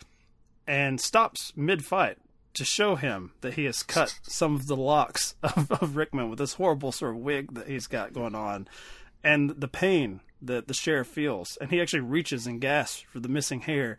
and 0.66 1.00
stops 1.00 1.54
mid 1.56 1.86
fight 1.86 2.18
to 2.56 2.66
show 2.66 2.96
him 2.96 3.32
that 3.42 3.56
he 3.56 3.66
has 3.66 3.84
cut 3.84 4.20
some 4.24 4.56
of 4.56 4.68
the 4.68 4.76
locks 4.76 5.36
of, 5.44 5.72
of 5.72 5.96
Rickman 5.96 6.30
with 6.30 6.40
this 6.40 6.54
horrible 6.54 6.92
sort 6.92 7.16
of 7.16 7.22
wig 7.22 7.54
that 7.54 7.68
he's 7.68 7.88
got 7.88 8.14
going 8.14 8.36
on 8.36 8.68
and 9.24 9.52
the 9.52 9.68
pain 9.68 10.22
that 10.42 10.68
the 10.68 10.74
sheriff 10.74 11.08
feels 11.08 11.58
and 11.62 11.70
he 11.70 11.82
actually 11.82 12.02
reaches 12.02 12.48
and 12.48 12.60
gasps 12.60 13.06
for 13.12 13.20
the 13.20 13.30
missing 13.30 13.62
hair 13.62 13.98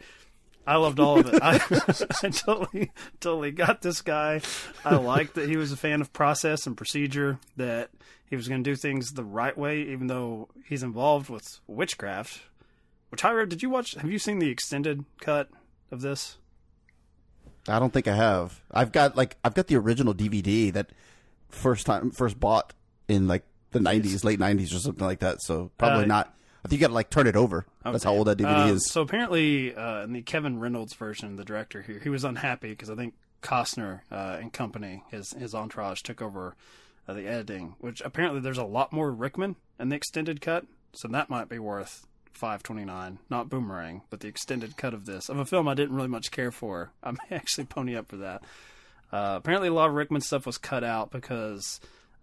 I 0.66 0.76
loved 0.76 0.98
all 1.00 1.20
of 1.20 1.26
it. 1.32 1.42
I, 1.42 1.56
I 2.22 2.30
totally, 2.30 2.90
totally 3.20 3.50
got 3.50 3.82
this 3.82 4.00
guy. 4.00 4.40
I 4.84 4.94
liked 4.96 5.34
that 5.34 5.48
he 5.48 5.56
was 5.56 5.72
a 5.72 5.76
fan 5.76 6.00
of 6.00 6.12
process 6.12 6.66
and 6.66 6.76
procedure. 6.76 7.38
That 7.56 7.90
he 8.28 8.36
was 8.36 8.48
going 8.48 8.64
to 8.64 8.70
do 8.70 8.74
things 8.76 9.12
the 9.12 9.24
right 9.24 9.56
way, 9.56 9.80
even 9.82 10.06
though 10.06 10.48
he's 10.66 10.82
involved 10.82 11.28
with 11.28 11.60
witchcraft. 11.66 12.40
Which 13.10 13.22
Jairo, 13.22 13.48
did 13.48 13.62
you 13.62 13.70
watch? 13.70 13.94
Have 13.94 14.10
you 14.10 14.18
seen 14.18 14.38
the 14.38 14.48
extended 14.50 15.04
cut 15.20 15.48
of 15.90 16.00
this? 16.00 16.38
I 17.68 17.78
don't 17.78 17.92
think 17.92 18.08
I 18.08 18.14
have. 18.16 18.60
I've 18.70 18.92
got 18.92 19.16
like 19.16 19.36
I've 19.44 19.54
got 19.54 19.66
the 19.68 19.76
original 19.76 20.14
DVD 20.14 20.72
that 20.72 20.90
first 21.48 21.86
time 21.86 22.10
first 22.10 22.40
bought 22.40 22.72
in 23.08 23.28
like 23.28 23.44
the 23.70 23.80
nineties, 23.80 24.24
late 24.24 24.38
nineties 24.40 24.74
or 24.74 24.78
something 24.78 25.04
like 25.04 25.20
that. 25.20 25.42
So 25.42 25.70
probably 25.78 26.04
Uh, 26.04 26.08
not. 26.08 26.34
I 26.64 26.68
think 26.68 26.80
you 26.80 26.84
got 26.86 26.88
to 26.88 26.94
like 26.94 27.10
turn 27.10 27.26
it 27.26 27.36
over. 27.36 27.66
That's 27.84 28.04
how 28.04 28.12
old 28.14 28.26
that 28.26 28.38
DVD 28.38 28.66
Uh, 28.70 28.72
is. 28.72 28.90
So 28.90 29.02
apparently, 29.02 29.74
uh, 29.74 30.02
in 30.04 30.12
the 30.14 30.22
Kevin 30.22 30.58
Reynolds 30.60 30.94
version, 30.94 31.36
the 31.36 31.44
director 31.44 31.82
here, 31.82 32.00
he 32.02 32.08
was 32.08 32.24
unhappy 32.24 32.70
because 32.70 32.88
I 32.88 32.94
think 32.94 33.14
Costner 33.42 34.00
uh, 34.10 34.38
and 34.40 34.52
company, 34.52 35.02
his 35.10 35.32
his 35.32 35.54
entourage, 35.54 36.00
took 36.02 36.22
over 36.22 36.56
uh, 37.06 37.12
the 37.12 37.26
editing. 37.26 37.74
Which 37.80 38.00
apparently 38.00 38.40
there's 38.40 38.56
a 38.58 38.64
lot 38.64 38.92
more 38.92 39.12
Rickman 39.12 39.56
in 39.78 39.90
the 39.90 39.96
extended 39.96 40.40
cut, 40.40 40.64
so 40.94 41.06
that 41.08 41.28
might 41.28 41.50
be 41.50 41.58
worth 41.58 42.06
five 42.32 42.62
twenty 42.62 42.84
nine. 42.86 43.18
Not 43.28 43.50
Boomerang, 43.50 44.00
but 44.08 44.20
the 44.20 44.28
extended 44.28 44.78
cut 44.78 44.94
of 44.94 45.04
this 45.04 45.28
of 45.28 45.38
a 45.38 45.44
film 45.44 45.68
I 45.68 45.74
didn't 45.74 45.94
really 45.96 46.08
much 46.08 46.30
care 46.30 46.50
for. 46.50 46.92
I 47.04 47.10
may 47.10 47.18
actually 47.36 47.64
pony 47.64 47.94
up 47.94 48.08
for 48.08 48.16
that. 48.16 48.42
Uh, 49.12 49.34
apparently, 49.36 49.68
a 49.68 49.72
lot 49.74 49.88
of 49.90 49.94
Rickman 49.94 50.22
stuff 50.22 50.46
was 50.46 50.56
cut 50.56 50.82
out 50.82 51.10
because 51.10 51.78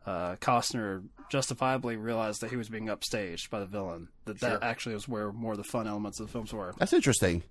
uh, 0.05 0.35
Costner 0.37 1.03
justifiably 1.29 1.95
realized 1.95 2.41
that 2.41 2.49
he 2.49 2.55
was 2.57 2.69
being 2.69 2.87
upstaged 2.87 3.49
by 3.49 3.59
the 3.59 3.65
villain. 3.65 4.09
That 4.25 4.39
that 4.41 4.63
actually 4.63 4.95
was 4.95 5.07
where 5.07 5.31
more 5.31 5.51
of 5.53 5.57
the 5.57 5.63
fun 5.63 5.87
elements 5.87 6.19
of 6.19 6.27
the 6.27 6.31
films 6.31 6.51
were. 6.53 6.73
That's 6.77 6.93
interesting 6.93 7.43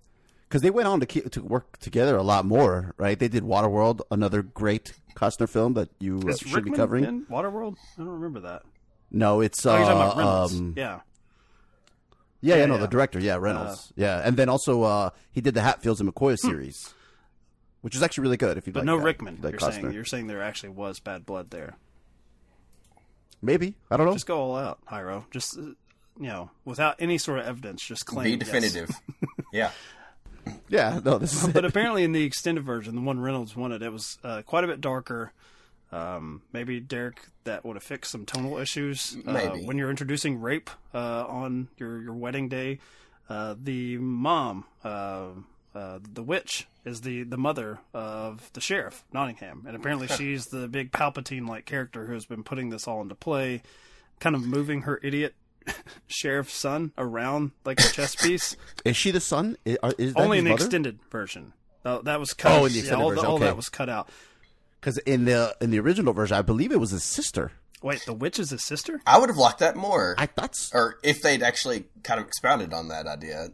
because 0.49 0.63
they 0.63 0.71
went 0.71 0.89
on 0.89 1.01
to 1.01 1.07
keep, 1.07 1.31
to 1.31 1.43
work 1.43 1.79
together 1.79 2.17
a 2.17 2.23
lot 2.23 2.45
more, 2.45 2.93
right? 2.97 3.19
They 3.19 3.29
did 3.29 3.45
Waterworld, 3.45 4.01
another 4.11 4.43
great 4.43 4.93
Costner 5.15 5.49
film 5.49 5.75
that 5.75 5.89
you 6.01 6.19
uh, 6.29 6.35
should 6.37 6.53
Rickman 6.53 6.73
be 6.73 6.77
covering. 6.77 7.05
in 7.05 7.27
Waterworld? 7.27 7.77
I 7.97 8.03
don't 8.03 8.09
remember 8.09 8.41
that. 8.41 8.63
No, 9.13 9.41
it's 9.41 9.65
Oh, 9.65 9.73
uh, 9.73 9.77
you're 9.79 9.87
talking 9.87 10.01
about 10.03 10.17
Reynolds. 10.17 10.55
um, 10.59 10.75
yeah. 10.77 10.83
yeah, 10.83 11.01
Yeah, 12.43 12.57
yeah, 12.61 12.67
no, 12.67 12.75
yeah. 12.75 12.81
the 12.81 12.87
director, 12.89 13.19
yeah, 13.21 13.37
Reynolds, 13.37 13.93
yeah, 13.97 14.23
and 14.25 14.37
then 14.37 14.49
also 14.49 14.83
uh, 14.83 15.11
he 15.33 15.41
did 15.41 15.55
the 15.55 15.61
Hatfields 15.63 16.01
and 16.01 16.13
McCoy 16.13 16.37
series, 16.39 16.95
which 17.83 17.95
is 17.97 18.03
actually 18.03 18.23
really 18.23 18.37
good. 18.37 18.57
If 18.59 18.67
you 18.67 18.73
But 18.73 18.81
like 18.81 18.87
no 18.87 18.99
that, 18.99 19.05
Rickman. 19.05 19.39
like 19.43 19.53
you're 19.53 19.61
Costner. 19.61 19.73
saying 19.83 19.93
you're 19.93 20.05
saying 20.05 20.27
there 20.27 20.43
actually 20.43 20.71
was 20.71 21.01
bad 21.01 21.25
blood 21.27 21.51
there. 21.51 21.75
Maybe 23.43 23.75
I 23.91 23.97
don't 23.97 24.07
know. 24.07 24.13
Just 24.13 24.27
go 24.27 24.39
all 24.41 24.57
out, 24.57 24.79
Jairo. 24.87 25.25
Just 25.31 25.59
uh, 25.59 25.63
you 25.63 26.27
know, 26.29 26.51
without 26.65 26.97
any 26.99 27.17
sort 27.19 27.39
of 27.39 27.47
evidence, 27.47 27.83
just 27.87 28.05
claim 28.07 28.25
Be 28.25 28.31
yes. 28.31 28.39
definitive. 28.41 28.91
yeah. 29.53 29.71
Yeah, 30.69 31.01
no, 31.05 31.19
this 31.19 31.33
is 31.35 31.53
but 31.53 31.65
it. 31.65 31.69
apparently 31.69 32.03
in 32.03 32.13
the 32.13 32.25
extended 32.25 32.65
version, 32.65 32.95
the 32.95 33.01
one 33.01 33.21
Reynolds 33.21 33.55
wanted, 33.55 33.83
it 33.83 33.93
was 33.93 34.19
uh, 34.25 34.43
quite 34.43 34.65
a 34.65 34.67
bit 34.67 34.81
darker. 34.81 35.33
Um, 35.93 36.43
maybe 36.53 36.81
Derek, 36.81 37.21
that 37.45 37.65
would 37.65 37.77
have 37.77 37.83
fixed 37.83 38.13
some 38.13 38.25
tonal 38.25 38.59
issues. 38.59 39.17
Uh, 39.27 39.33
Maybe. 39.33 39.65
when 39.65 39.77
you're 39.77 39.91
introducing 39.91 40.41
rape 40.41 40.71
uh, 40.95 41.25
on 41.27 41.69
your 41.79 42.01
your 42.01 42.15
wedding 42.15 42.49
day, 42.49 42.79
uh, 43.29 43.55
the 43.61 43.99
mom, 43.99 44.65
uh, 45.75 45.79
uh, 45.79 45.99
the 46.13 46.23
witch, 46.23 46.67
is 46.85 47.01
the 47.03 47.23
the 47.25 47.37
mother 47.37 47.79
of 47.95 48.51
the 48.55 48.61
sheriff 48.61 49.05
Nottingham, 49.13 49.65
and 49.67 49.77
apparently 49.77 50.09
she's 50.09 50.47
the 50.47 50.69
big 50.69 50.93
Palpatine 50.93 51.49
like 51.49 51.67
character 51.67 52.07
who 52.07 52.15
has 52.15 52.25
been 52.27 52.43
putting 52.43 52.71
this 52.71 52.87
all 52.89 53.01
into 53.03 53.15
play, 53.15 53.63
kind 54.19 54.35
of 54.37 54.45
moving 54.47 54.83
her 54.83 54.99
idiot 55.03 55.35
sheriff's 56.09 56.55
son 56.55 56.93
around 56.99 57.53
like 57.65 57.79
a 57.81 57.85
chess 57.85 58.15
piece. 58.23 58.57
Is 58.85 58.97
she 58.97 59.11
the 59.11 59.21
son? 59.21 59.57
Is, 59.65 59.79
is 59.99 60.15
that 60.15 60.21
Only 60.21 60.39
his 60.39 60.45
in 60.45 60.49
the 60.49 60.55
extended 60.55 60.99
version. 61.11 61.53
Uh, 61.85 62.03
that 62.03 62.21
was 62.21 62.33
cut. 62.35 62.53
Oh, 62.53 62.65
in 62.67 62.73
the 62.73 62.79
yeah, 62.79 62.81
extended 62.81 63.03
all, 63.05 63.09
the- 63.11 63.15
version, 63.17 63.27
all 63.31 63.37
okay. 63.37 63.45
that 63.47 63.57
was 63.57 63.69
cut 63.69 63.89
out. 63.89 64.09
Because 64.81 64.99
in 64.99 65.25
the 65.27 65.55
in 65.61 65.71
the 65.71 65.79
original 65.81 66.13
version, 66.15 66.37
I 66.37 66.43
believe 66.43 66.73
it 66.73 66.81
was 66.81 66.91
his 66.91 67.05
sister. 67.05 67.53
Wait, 67.83 68.03
the 68.05 68.13
witch 68.13 68.39
is 68.39 68.51
his 68.51 68.63
sister? 68.65 69.01
I 69.07 69.19
would 69.19 69.29
have 69.31 69.39
liked 69.39 69.61
that 69.61 69.75
more. 69.77 70.15
I 70.19 70.27
thought, 70.27 70.51
s- 70.51 70.71
or 70.75 70.99
if 71.03 71.23
they'd 71.23 71.43
actually 71.43 71.85
kind 72.03 72.21
of 72.21 72.27
expounded 72.27 72.73
on 72.75 72.89
that 72.89 73.07
idea. 73.07 73.49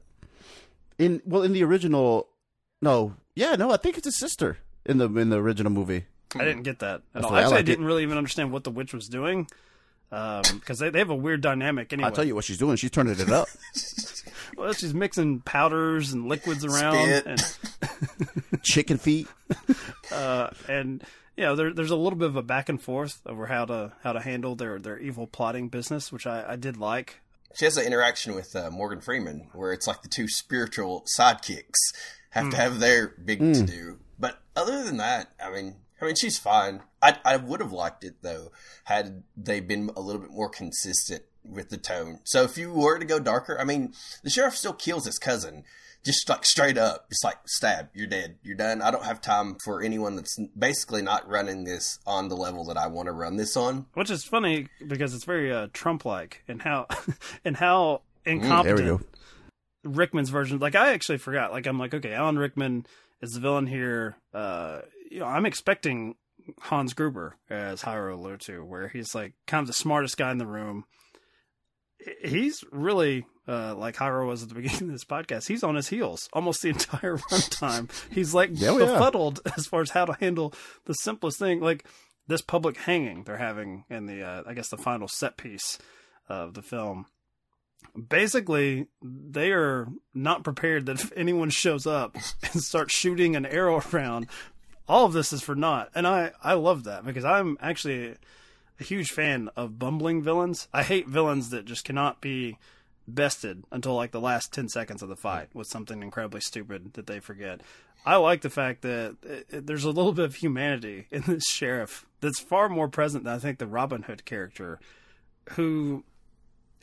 In 0.98 1.20
well, 1.26 1.42
in 1.42 1.52
the 1.52 1.62
original, 1.62 2.28
no, 2.80 3.14
yeah, 3.34 3.56
no, 3.56 3.70
I 3.70 3.76
think 3.76 3.98
it's 3.98 4.06
his 4.06 4.18
sister 4.18 4.58
in 4.84 4.98
the 4.98 5.08
in 5.16 5.30
the 5.30 5.36
original 5.36 5.70
movie. 5.72 6.06
I 6.34 6.44
didn't 6.44 6.62
get 6.62 6.80
that 6.80 7.02
at 7.14 7.24
all. 7.24 7.32
I 7.34 7.40
Actually, 7.40 7.52
I, 7.52 7.56
like 7.56 7.60
it. 7.60 7.66
didn't 7.66 7.84
really 7.84 8.02
even 8.02 8.18
understand 8.18 8.52
what 8.52 8.64
the 8.64 8.70
witch 8.70 8.92
was 8.92 9.08
doing 9.08 9.46
because 10.10 10.78
they, 10.78 10.90
they 10.90 10.98
have 10.98 11.10
a 11.10 11.14
weird 11.14 11.40
dynamic 11.40 11.92
anyway. 11.92 12.08
I'll 12.08 12.14
tell 12.14 12.24
you 12.24 12.34
what 12.34 12.44
she's 12.44 12.58
doing. 12.58 12.76
She's 12.76 12.90
turning 12.90 13.18
it 13.18 13.30
up. 13.30 13.48
Well, 14.56 14.72
she's 14.72 14.94
mixing 14.94 15.40
powders 15.40 16.12
and 16.12 16.28
liquids 16.28 16.64
around, 16.64 16.94
Spit. 16.94 17.26
and 17.26 18.62
Chicken 18.62 18.96
feet. 18.96 19.28
uh, 20.12 20.48
and 20.66 21.04
you 21.36 21.44
know 21.44 21.56
there, 21.56 21.72
there's 21.74 21.90
a 21.90 21.96
little 21.96 22.18
bit 22.18 22.28
of 22.28 22.36
a 22.36 22.42
back 22.42 22.68
and 22.70 22.80
forth 22.80 23.20
over 23.26 23.46
how 23.46 23.66
to 23.66 23.92
how 24.02 24.12
to 24.12 24.20
handle 24.20 24.54
their 24.54 24.78
their 24.78 24.98
evil 24.98 25.26
plotting 25.26 25.68
business, 25.68 26.10
which 26.10 26.26
I, 26.26 26.52
I 26.52 26.56
did 26.56 26.78
like. 26.78 27.20
She 27.54 27.64
has 27.64 27.76
an 27.76 27.86
interaction 27.86 28.34
with 28.34 28.54
uh, 28.54 28.70
Morgan 28.70 29.00
Freeman 29.00 29.48
where 29.52 29.72
it's 29.72 29.86
like 29.86 30.02
the 30.02 30.08
two 30.08 30.28
spiritual 30.28 31.04
sidekicks 31.18 31.92
have 32.30 32.50
to 32.50 32.56
Mm. 32.56 32.60
have 32.60 32.80
their 32.80 33.08
big 33.08 33.40
Mm. 33.40 33.54
to 33.54 33.62
do. 33.62 33.98
But 34.18 34.40
other 34.54 34.82
than 34.84 34.96
that, 34.98 35.32
I 35.42 35.50
mean, 35.50 35.76
I 36.00 36.04
mean, 36.06 36.14
she's 36.16 36.38
fine. 36.38 36.82
I 37.00 37.18
I 37.24 37.36
would 37.36 37.60
have 37.60 37.72
liked 37.72 38.04
it 38.04 38.16
though 38.22 38.52
had 38.84 39.22
they 39.36 39.60
been 39.60 39.90
a 39.96 40.00
little 40.00 40.20
bit 40.20 40.30
more 40.30 40.50
consistent 40.50 41.22
with 41.44 41.70
the 41.70 41.78
tone. 41.78 42.20
So 42.24 42.42
if 42.42 42.58
you 42.58 42.72
were 42.72 42.98
to 42.98 43.04
go 43.04 43.18
darker, 43.20 43.58
I 43.58 43.64
mean, 43.64 43.94
the 44.22 44.30
sheriff 44.30 44.56
still 44.56 44.72
kills 44.74 45.06
his 45.06 45.18
cousin. 45.18 45.64
Just 46.06 46.28
like 46.28 46.46
straight 46.46 46.78
up, 46.78 47.10
just 47.10 47.24
like 47.24 47.36
stab, 47.46 47.88
you're 47.92 48.06
dead, 48.06 48.36
you're 48.42 48.56
done. 48.56 48.80
I 48.80 48.90
don't 48.90 49.04
have 49.04 49.20
time 49.20 49.56
for 49.64 49.82
anyone 49.82 50.16
that's 50.16 50.38
basically 50.56 51.02
not 51.02 51.28
running 51.28 51.64
this 51.64 51.98
on 52.06 52.28
the 52.28 52.36
level 52.36 52.64
that 52.66 52.76
I 52.76 52.86
want 52.86 53.06
to 53.06 53.12
run 53.12 53.36
this 53.36 53.56
on. 53.56 53.86
Which 53.94 54.10
is 54.10 54.24
funny 54.24 54.68
because 54.86 55.14
it's 55.14 55.24
very 55.24 55.52
uh, 55.52 55.66
Trump-like 55.72 56.44
and 56.48 56.62
how 56.62 56.86
and 57.44 57.56
how 57.56 58.02
Mm, 58.26 58.42
incompetent 58.42 58.76
there 58.76 58.94
we 58.94 58.98
go. 58.98 59.04
Rickman's 59.84 60.30
version. 60.30 60.58
Like 60.58 60.74
I 60.74 60.92
actually 60.92 61.18
forgot. 61.18 61.52
Like 61.52 61.66
I'm 61.66 61.78
like, 61.78 61.94
okay, 61.94 62.12
Alan 62.12 62.38
Rickman 62.38 62.86
is 63.22 63.32
the 63.32 63.40
villain 63.40 63.66
here. 63.66 64.16
Uh, 64.34 64.80
you 65.10 65.20
know, 65.20 65.26
I'm 65.26 65.46
expecting 65.46 66.16
Hans 66.60 66.92
Gruber 66.92 67.36
as 67.48 67.82
Jairo 67.82 68.14
alluded 68.14 68.40
to, 68.42 68.64
where 68.64 68.88
he's 68.88 69.14
like 69.14 69.34
kind 69.46 69.62
of 69.62 69.68
the 69.68 69.72
smartest 69.72 70.16
guy 70.16 70.30
in 70.30 70.38
the 70.38 70.46
room. 70.46 70.84
He's 72.22 72.62
really 72.70 73.26
uh, 73.48 73.74
like 73.74 73.96
Jairo 73.96 74.26
was 74.26 74.42
at 74.42 74.48
the 74.48 74.54
beginning 74.54 74.82
of 74.82 74.92
this 74.92 75.04
podcast. 75.04 75.48
He's 75.48 75.62
on 75.62 75.74
his 75.74 75.88
heels 75.88 76.28
almost 76.32 76.62
the 76.62 76.70
entire 76.70 77.16
runtime. 77.30 77.90
He's 78.10 78.34
like 78.34 78.50
oh, 78.50 78.78
yeah. 78.78 78.86
befuddled 78.86 79.40
as 79.56 79.66
far 79.66 79.82
as 79.82 79.90
how 79.90 80.04
to 80.04 80.14
handle 80.14 80.52
the 80.84 80.94
simplest 80.94 81.38
thing, 81.38 81.60
like 81.60 81.84
this 82.26 82.42
public 82.42 82.76
hanging 82.76 83.24
they're 83.24 83.36
having 83.36 83.84
in 83.88 84.06
the, 84.06 84.22
uh, 84.22 84.42
I 84.46 84.54
guess, 84.54 84.68
the 84.68 84.76
final 84.76 85.08
set 85.08 85.36
piece 85.36 85.78
of 86.28 86.54
the 86.54 86.62
film 86.62 87.06
basically 88.08 88.86
they 89.02 89.52
are 89.52 89.88
not 90.14 90.44
prepared 90.44 90.86
that 90.86 91.00
if 91.00 91.12
anyone 91.16 91.50
shows 91.50 91.86
up 91.86 92.16
and 92.52 92.62
starts 92.62 92.94
shooting 92.94 93.36
an 93.36 93.46
arrow 93.46 93.80
around 93.92 94.26
all 94.88 95.06
of 95.06 95.12
this 95.12 95.32
is 95.32 95.42
for 95.42 95.54
naught 95.54 95.88
and 95.94 96.06
i 96.06 96.30
i 96.42 96.52
love 96.54 96.84
that 96.84 97.04
because 97.04 97.24
i'm 97.24 97.56
actually 97.60 98.14
a 98.78 98.84
huge 98.84 99.10
fan 99.10 99.48
of 99.56 99.78
bumbling 99.78 100.22
villains 100.22 100.68
i 100.72 100.82
hate 100.82 101.08
villains 101.08 101.50
that 101.50 101.64
just 101.64 101.84
cannot 101.84 102.20
be 102.20 102.58
bested 103.08 103.62
until 103.70 103.94
like 103.94 104.10
the 104.10 104.20
last 104.20 104.52
10 104.52 104.68
seconds 104.68 105.02
of 105.02 105.08
the 105.08 105.16
fight 105.16 105.48
with 105.54 105.66
something 105.68 106.02
incredibly 106.02 106.40
stupid 106.40 106.92
that 106.94 107.06
they 107.06 107.20
forget 107.20 107.60
i 108.04 108.16
like 108.16 108.40
the 108.42 108.50
fact 108.50 108.82
that 108.82 109.16
it, 109.22 109.46
it- 109.50 109.66
there's 109.66 109.84
a 109.84 109.90
little 109.90 110.12
bit 110.12 110.24
of 110.24 110.34
humanity 110.36 111.06
in 111.10 111.22
this 111.22 111.44
sheriff 111.48 112.04
that's 112.20 112.40
far 112.40 112.68
more 112.68 112.88
present 112.88 113.22
than 113.24 113.32
i 113.34 113.38
think 113.38 113.58
the 113.58 113.66
robin 113.66 114.02
hood 114.02 114.24
character 114.24 114.80
who 115.50 116.02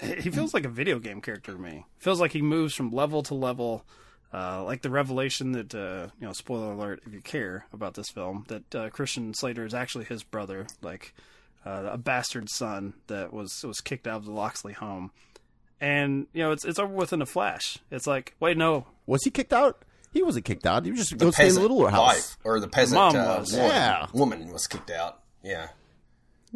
he 0.02 0.30
feels 0.32 0.54
like 0.54 0.66
a 0.66 0.70
video 0.70 0.98
game 1.00 1.22
character 1.22 1.54
to 1.54 1.58
me. 1.58 1.86
Feels 2.00 2.20
like 2.20 2.32
he 2.32 2.42
moves 2.42 2.74
from 2.74 2.92
level 2.92 3.22
to 3.24 3.36
level. 3.36 3.86
Uh, 4.34 4.64
like 4.64 4.82
the 4.82 4.90
revelation 4.90 5.52
that, 5.52 5.74
uh, 5.76 6.08
you 6.20 6.26
know, 6.26 6.34
spoiler 6.34 6.74
alert 6.74 7.02
if 7.06 7.14
you 7.14 7.22
care 7.22 7.68
about 7.72 7.94
this 7.94 8.10
film, 8.10 8.44
that 8.48 8.76
uh, 8.76 8.90
Christian 8.90 9.34
Slater 9.36 9.64
is 9.66 9.74
actually 9.76 10.06
his 10.06 10.24
brother, 10.24 10.66
like 10.82 11.14
uh, 11.66 11.90
a 11.92 11.98
bastard 11.98 12.50
son 12.50 12.96
that 13.08 13.32
was 13.32 13.64
was 13.64 13.80
kicked 13.80 14.08
out 14.08 14.18
of 14.18 14.26
the 14.26 14.32
Loxley 14.32 14.74
home, 14.74 15.12
and 15.84 16.28
you 16.34 16.42
know 16.42 16.52
it's 16.52 16.64
it's 16.64 16.80
over 16.80 16.94
within 16.94 17.22
a 17.22 17.26
flash. 17.26 17.78
It's 17.92 18.08
like, 18.08 18.36
wait, 18.40 18.58
no, 18.58 18.88
Was 19.06 19.24
he 19.26 19.30
kicked 19.32 19.52
out? 19.54 19.84
He 20.12 20.24
wasn't 20.24 20.46
kicked 20.46 20.66
out. 20.66 20.86
He 20.86 20.92
was 20.92 21.00
just 21.02 21.18
The 21.18 21.26
go 21.26 21.32
stay 21.32 21.44
in 21.44 21.50
the 21.50 21.60
peasant 21.60 21.62
little 21.72 21.88
house. 21.90 22.16
wife 22.16 22.38
or 22.44 22.60
the 22.60 22.68
peasant 22.68 23.00
mom 23.00 23.16
uh, 23.16 23.40
was. 23.40 23.52
woman, 23.52 23.68
Yeah. 23.70 24.08
woman 24.14 24.48
was 24.54 24.66
kicked 24.68 24.92
out. 24.92 25.20
Yeah, 25.44 25.68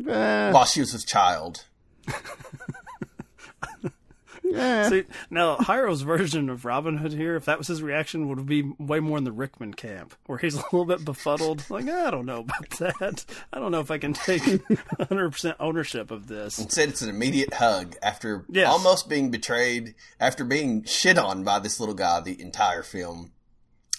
Eh, 0.08 0.52
while 0.52 0.66
she 0.66 0.80
was 0.80 0.94
a 0.94 1.06
child. 1.06 1.66
See, 4.54 5.04
now 5.30 5.58
Jairo's 5.58 6.02
version 6.02 6.50
of 6.50 6.66
Robin 6.66 6.98
Hood 6.98 7.14
here, 7.14 7.36
if 7.36 7.46
that 7.46 7.58
was 7.58 7.68
his 7.68 7.82
reaction, 7.82 8.28
would 8.30 8.46
be 8.46 8.64
way 8.78 9.00
more 9.00 9.18
in 9.18 9.24
the 9.24 9.32
Rickman 9.32 9.74
camp, 9.74 10.14
where 10.26 10.38
he's 10.38 10.56
a 10.58 10.64
little 10.72 10.86
bit 10.86 11.04
befuddled. 11.06 11.70
Like, 11.70 11.88
I 11.90 12.12
don't 12.12 12.26
know 12.26 12.40
about 12.42 12.70
that. 12.80 13.26
I 13.52 13.60
don't 13.60 13.72
know 13.72 13.80
if 13.82 13.92
I 13.92 13.98
can 13.98 14.14
take 14.14 14.42
100% 14.44 15.56
ownership 15.60 16.12
of 16.12 16.28
this. 16.28 16.60
Instead, 16.60 16.90
it's 16.90 17.02
an 17.02 17.10
immediate 17.10 17.54
hug 17.56 17.96
after 18.02 18.46
Yes. 18.50 18.68
almost 18.68 19.10
being 19.10 19.32
betrayed, 19.32 19.96
after 20.20 20.44
being 20.44 20.84
shit 20.84 21.18
on 21.18 21.44
by 21.44 21.60
this 21.60 21.80
little 21.80 21.96
guy 21.96 22.20
the 22.22 22.40
entire 22.42 22.84
film. 22.84 23.32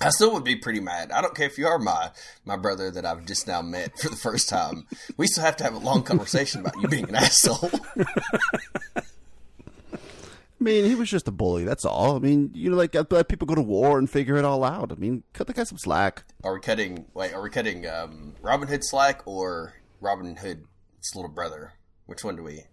I 0.01 0.11
still 0.11 0.33
would 0.35 0.45
be 0.45 0.55
pretty 0.55 0.79
mad. 0.79 1.11
I 1.11 1.21
don't 1.21 1.35
care 1.35 1.47
if 1.49 1.59
you 1.59 1.67
are 1.67 1.77
my 1.81 2.11
my 2.45 2.57
brother 2.57 2.89
that 2.93 3.05
I've 3.05 3.27
just 3.27 3.49
now 3.49 3.63
met 3.63 3.99
for 3.99 4.09
the 4.09 4.15
first 4.15 4.49
time. 4.49 4.87
We 5.17 5.27
still 5.27 5.43
have 5.43 5.57
to 5.57 5.65
have 5.65 5.75
a 5.75 5.79
long 5.79 6.05
conversation 6.05 6.61
about 6.61 6.81
you 6.81 6.87
being 6.87 7.09
an 7.09 7.15
asshole. 7.17 7.69
I 10.61 10.65
mean, 10.65 10.85
he 10.87 10.95
was 10.95 11.09
just 11.09 11.29
a 11.29 11.31
bully. 11.31 11.65
That's 11.65 11.85
all. 11.85 12.17
I 12.17 12.19
mean, 12.19 12.51
you 12.53 12.71
know, 12.71 12.77
like 12.77 12.97
uh, 12.97 13.05
let 13.11 13.29
people 13.29 13.47
go 13.47 13.55
to 13.55 13.63
war 13.63 13.99
and 13.99 14.11
figure 14.11 14.37
it 14.37 14.45
all 14.45 14.65
out. 14.65 14.91
I 14.91 14.97
mean, 14.97 15.23
cut 15.33 15.47
the 15.47 15.53
guy 15.53 15.65
some 15.65 15.79
slack. 15.79 16.25
Are 16.43 16.55
we 16.55 16.61
cutting? 16.61 17.07
Wait, 17.15 17.33
are 17.33 17.43
we 17.43 17.51
cutting 17.51 17.87
um, 17.87 18.35
Robin 18.43 18.67
Hood 18.67 18.85
slack 18.85 19.23
or 19.27 19.75
Robin 20.01 20.35
Hood's 20.37 21.15
little 21.15 21.31
brother? 21.31 21.75
Which 22.07 22.25
one 22.25 22.37
do 22.37 22.43
we? 22.43 22.65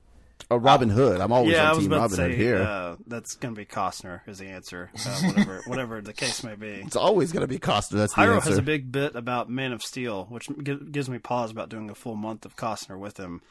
Uh, 0.50 0.60
Robin 0.60 0.90
Hood. 0.90 1.22
I'm 1.22 1.32
always 1.32 1.54
yeah, 1.54 1.66
I 1.66 1.70
on 1.70 1.76
was 1.76 1.86
Team 1.86 1.94
Robin 1.94 2.10
to 2.10 2.16
say 2.16 2.30
Hood 2.30 2.38
here. 2.38 2.62
Uh, 2.62 2.96
that's 3.08 3.36
going 3.36 3.54
to 3.54 3.60
be 3.60 3.66
Costner 3.66 4.22
is 4.28 4.40
the 4.40 4.48
answer, 4.48 4.92
uh, 5.06 5.22
whatever 5.22 5.62
whatever 5.66 6.02
the 6.02 6.14
case 6.14 6.44
may 6.44 6.56
be. 6.56 6.68
it's 6.86 6.96
always 6.96 7.32
going 7.32 7.42
to 7.42 7.48
be 7.48 7.60
Costner. 7.60 7.98
That's 7.98 8.14
the 8.14 8.22
Jairo 8.22 8.36
answer. 8.36 8.50
has 8.50 8.58
a 8.58 8.64
big 8.64 8.92
bit 8.92 9.16
about 9.16 9.50
Man 9.50 9.74
of 9.74 9.82
Steel, 9.82 10.26
which 10.30 10.50
gives 10.92 11.10
me 11.10 11.20
pause 11.20 11.52
about 11.52 11.70
doing 11.70 11.90
a 11.90 11.96
full 11.96 12.16
month 12.16 12.46
of 12.46 12.56
Costner 12.56 12.98
with 12.98 13.18
him, 13.18 13.42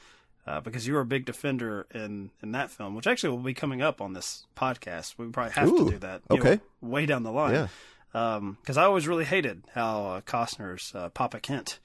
uh, 0.47 0.61
because 0.61 0.87
you 0.87 0.95
were 0.95 1.01
a 1.01 1.07
big 1.07 1.25
defender 1.25 1.87
in 1.95 2.31
in 2.43 2.53
that 2.53 2.71
film, 2.71 2.95
which 2.95 3.07
actually 3.07 3.31
will 3.31 3.39
be 3.43 3.55
coming 3.55 3.83
up 3.83 4.01
on 4.01 4.13
this 4.13 4.47
podcast. 4.57 5.15
We 5.19 5.27
probably 5.29 5.53
have 5.53 5.69
Ooh, 5.69 5.85
to 5.87 5.91
do 5.93 5.99
that. 5.99 6.23
you 6.31 6.37
know, 6.37 6.43
okay. 6.43 6.61
way 6.81 7.07
down 7.07 7.23
the 7.23 7.33
line. 7.33 7.55
Yeah. 7.55 7.69
Because 8.13 8.77
I 8.77 8.85
always 8.85 9.09
really 9.09 9.25
hated 9.25 9.65
how 9.75 10.05
uh, 10.07 10.21
Costner's 10.21 10.93
uh, 10.95 11.09
Papa 11.09 11.41
Kent 11.41 11.81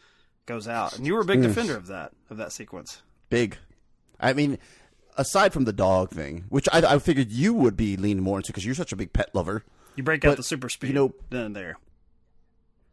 goes 0.45 0.67
out, 0.67 0.95
and 0.97 1.05
you 1.07 1.13
were 1.15 1.21
a 1.21 1.25
big 1.25 1.39
Mm. 1.39 1.43
defender 1.43 1.75
of 1.75 1.87
that 1.87 2.11
of 2.29 2.37
that 2.37 2.51
sequence. 2.51 3.01
Big. 3.29 3.57
I 4.19 4.33
mean, 4.33 4.57
aside 5.17 5.53
from 5.53 5.65
the 5.65 5.73
dog 5.73 6.11
thing, 6.11 6.45
which 6.49 6.67
I, 6.73 6.95
I 6.95 6.99
figured 6.99 7.31
you 7.31 7.53
would 7.53 7.75
be 7.77 7.95
leaning 7.97 8.23
more 8.23 8.37
into 8.39 8.47
because 8.51 8.65
you're 8.65 8.75
such 8.75 8.91
a 8.91 8.95
big 8.95 9.11
pet 9.13 9.33
lover. 9.33 9.63
You 9.95 10.03
break 10.03 10.23
out 10.25 10.37
the 10.37 10.43
super 10.43 10.69
speed. 10.69 10.89
You 10.89 10.93
know, 10.93 11.13
then 11.29 11.45
and 11.45 11.55
there. 11.55 11.77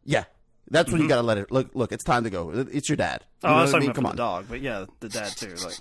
yeah, 0.05 0.25
that's 0.71 0.91
when 0.93 1.01
you 1.01 1.07
Mhm. 1.07 1.11
got 1.11 1.17
to 1.17 1.23
let 1.23 1.39
it 1.39 1.51
look. 1.51 1.71
Look, 1.75 1.93
it's 1.93 2.05
time 2.05 2.25
to 2.25 2.31
go. 2.31 2.51
It's 2.73 2.89
your 2.89 2.97
dad. 2.97 3.25
Oh, 3.43 3.49
You 3.49 3.55
know 3.55 3.59
I 3.59 3.63
was 3.63 3.71
talking 3.71 3.81
mean? 3.81 3.91
about 3.91 3.97
Come 3.97 4.07
on, 4.07 4.13
the 4.13 4.23
dog, 4.23 4.47
but 4.49 4.61
yeah, 4.61 4.85
the 5.01 5.09
dad 5.09 5.29
too. 5.37 5.55
Like 5.65 5.75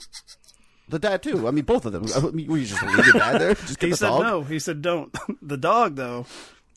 the 0.89 0.99
dad 0.99 1.23
too. 1.23 1.47
I 1.47 1.51
mean, 1.51 1.65
both 1.65 1.86
of 1.86 1.91
them. 1.93 2.05
I 2.15 2.19
mean, 2.31 2.47
were 2.47 2.57
you 2.57 2.65
just 2.65 2.81
leave 2.83 3.05
your 3.05 3.13
dad 3.13 3.39
there? 3.41 3.53
Just 3.55 3.79
get 3.79 3.88
he 3.88 3.91
the 3.91 3.97
said 3.97 4.07
dog. 4.09 4.21
no. 4.21 4.43
He 4.43 4.59
said 4.59 4.81
don't. 4.81 5.15
the 5.41 5.57
dog 5.57 5.95
though, 5.95 6.25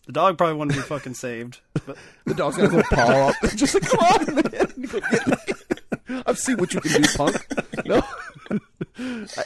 the 0.06 0.12
dog 0.12 0.38
probably 0.38 0.56
wanted 0.56 0.74
to 0.74 0.80
be 0.80 0.86
fucking 0.86 1.14
saved. 1.14 1.60
But 1.86 1.96
The 2.26 2.34
dog's 2.34 2.56
gonna 2.56 2.68
go 2.70 2.82
paw 2.90 3.28
up. 3.28 3.34
Just 3.56 3.74
like, 3.74 3.82
come 3.84 4.00
on, 4.00 4.34
man. 4.34 4.42
Go 4.86 5.00
get 5.00 5.26
me. 5.26 6.22
I've 6.26 6.38
seen 6.38 6.56
what 6.56 6.72
you 6.72 6.80
can 6.80 7.02
do, 7.02 7.08
punk. 7.16 7.36
No. 7.84 8.02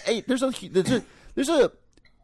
Hey, 0.05 0.21
there's 0.27 0.43
a 0.43 0.51
there's 0.71 0.91
a 0.91 1.03
there's 1.35 1.49
a, 1.49 1.73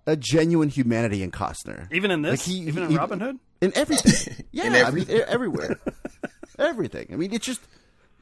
a 0.09 0.16
genuine 0.16 0.68
humanity 0.70 1.22
in 1.22 1.30
Costner. 1.30 1.86
Even 1.92 2.11
in 2.11 2.22
this? 2.22 2.32
Like, 2.32 2.40
he- 2.40 2.66
Even 2.66 2.82
in 2.84 2.90
he- 2.90 2.96
Robin 2.96 3.20
Hood? 3.20 3.38
In 3.61 3.72
everything. 3.76 4.44
Yeah, 4.52 4.64
In 4.66 4.74
I 4.86 4.90
mean, 4.90 5.06
everywhere. 5.28 5.78
everything. 6.59 7.09
I 7.12 7.16
mean, 7.16 7.32
it's 7.32 7.46
just 7.46 7.61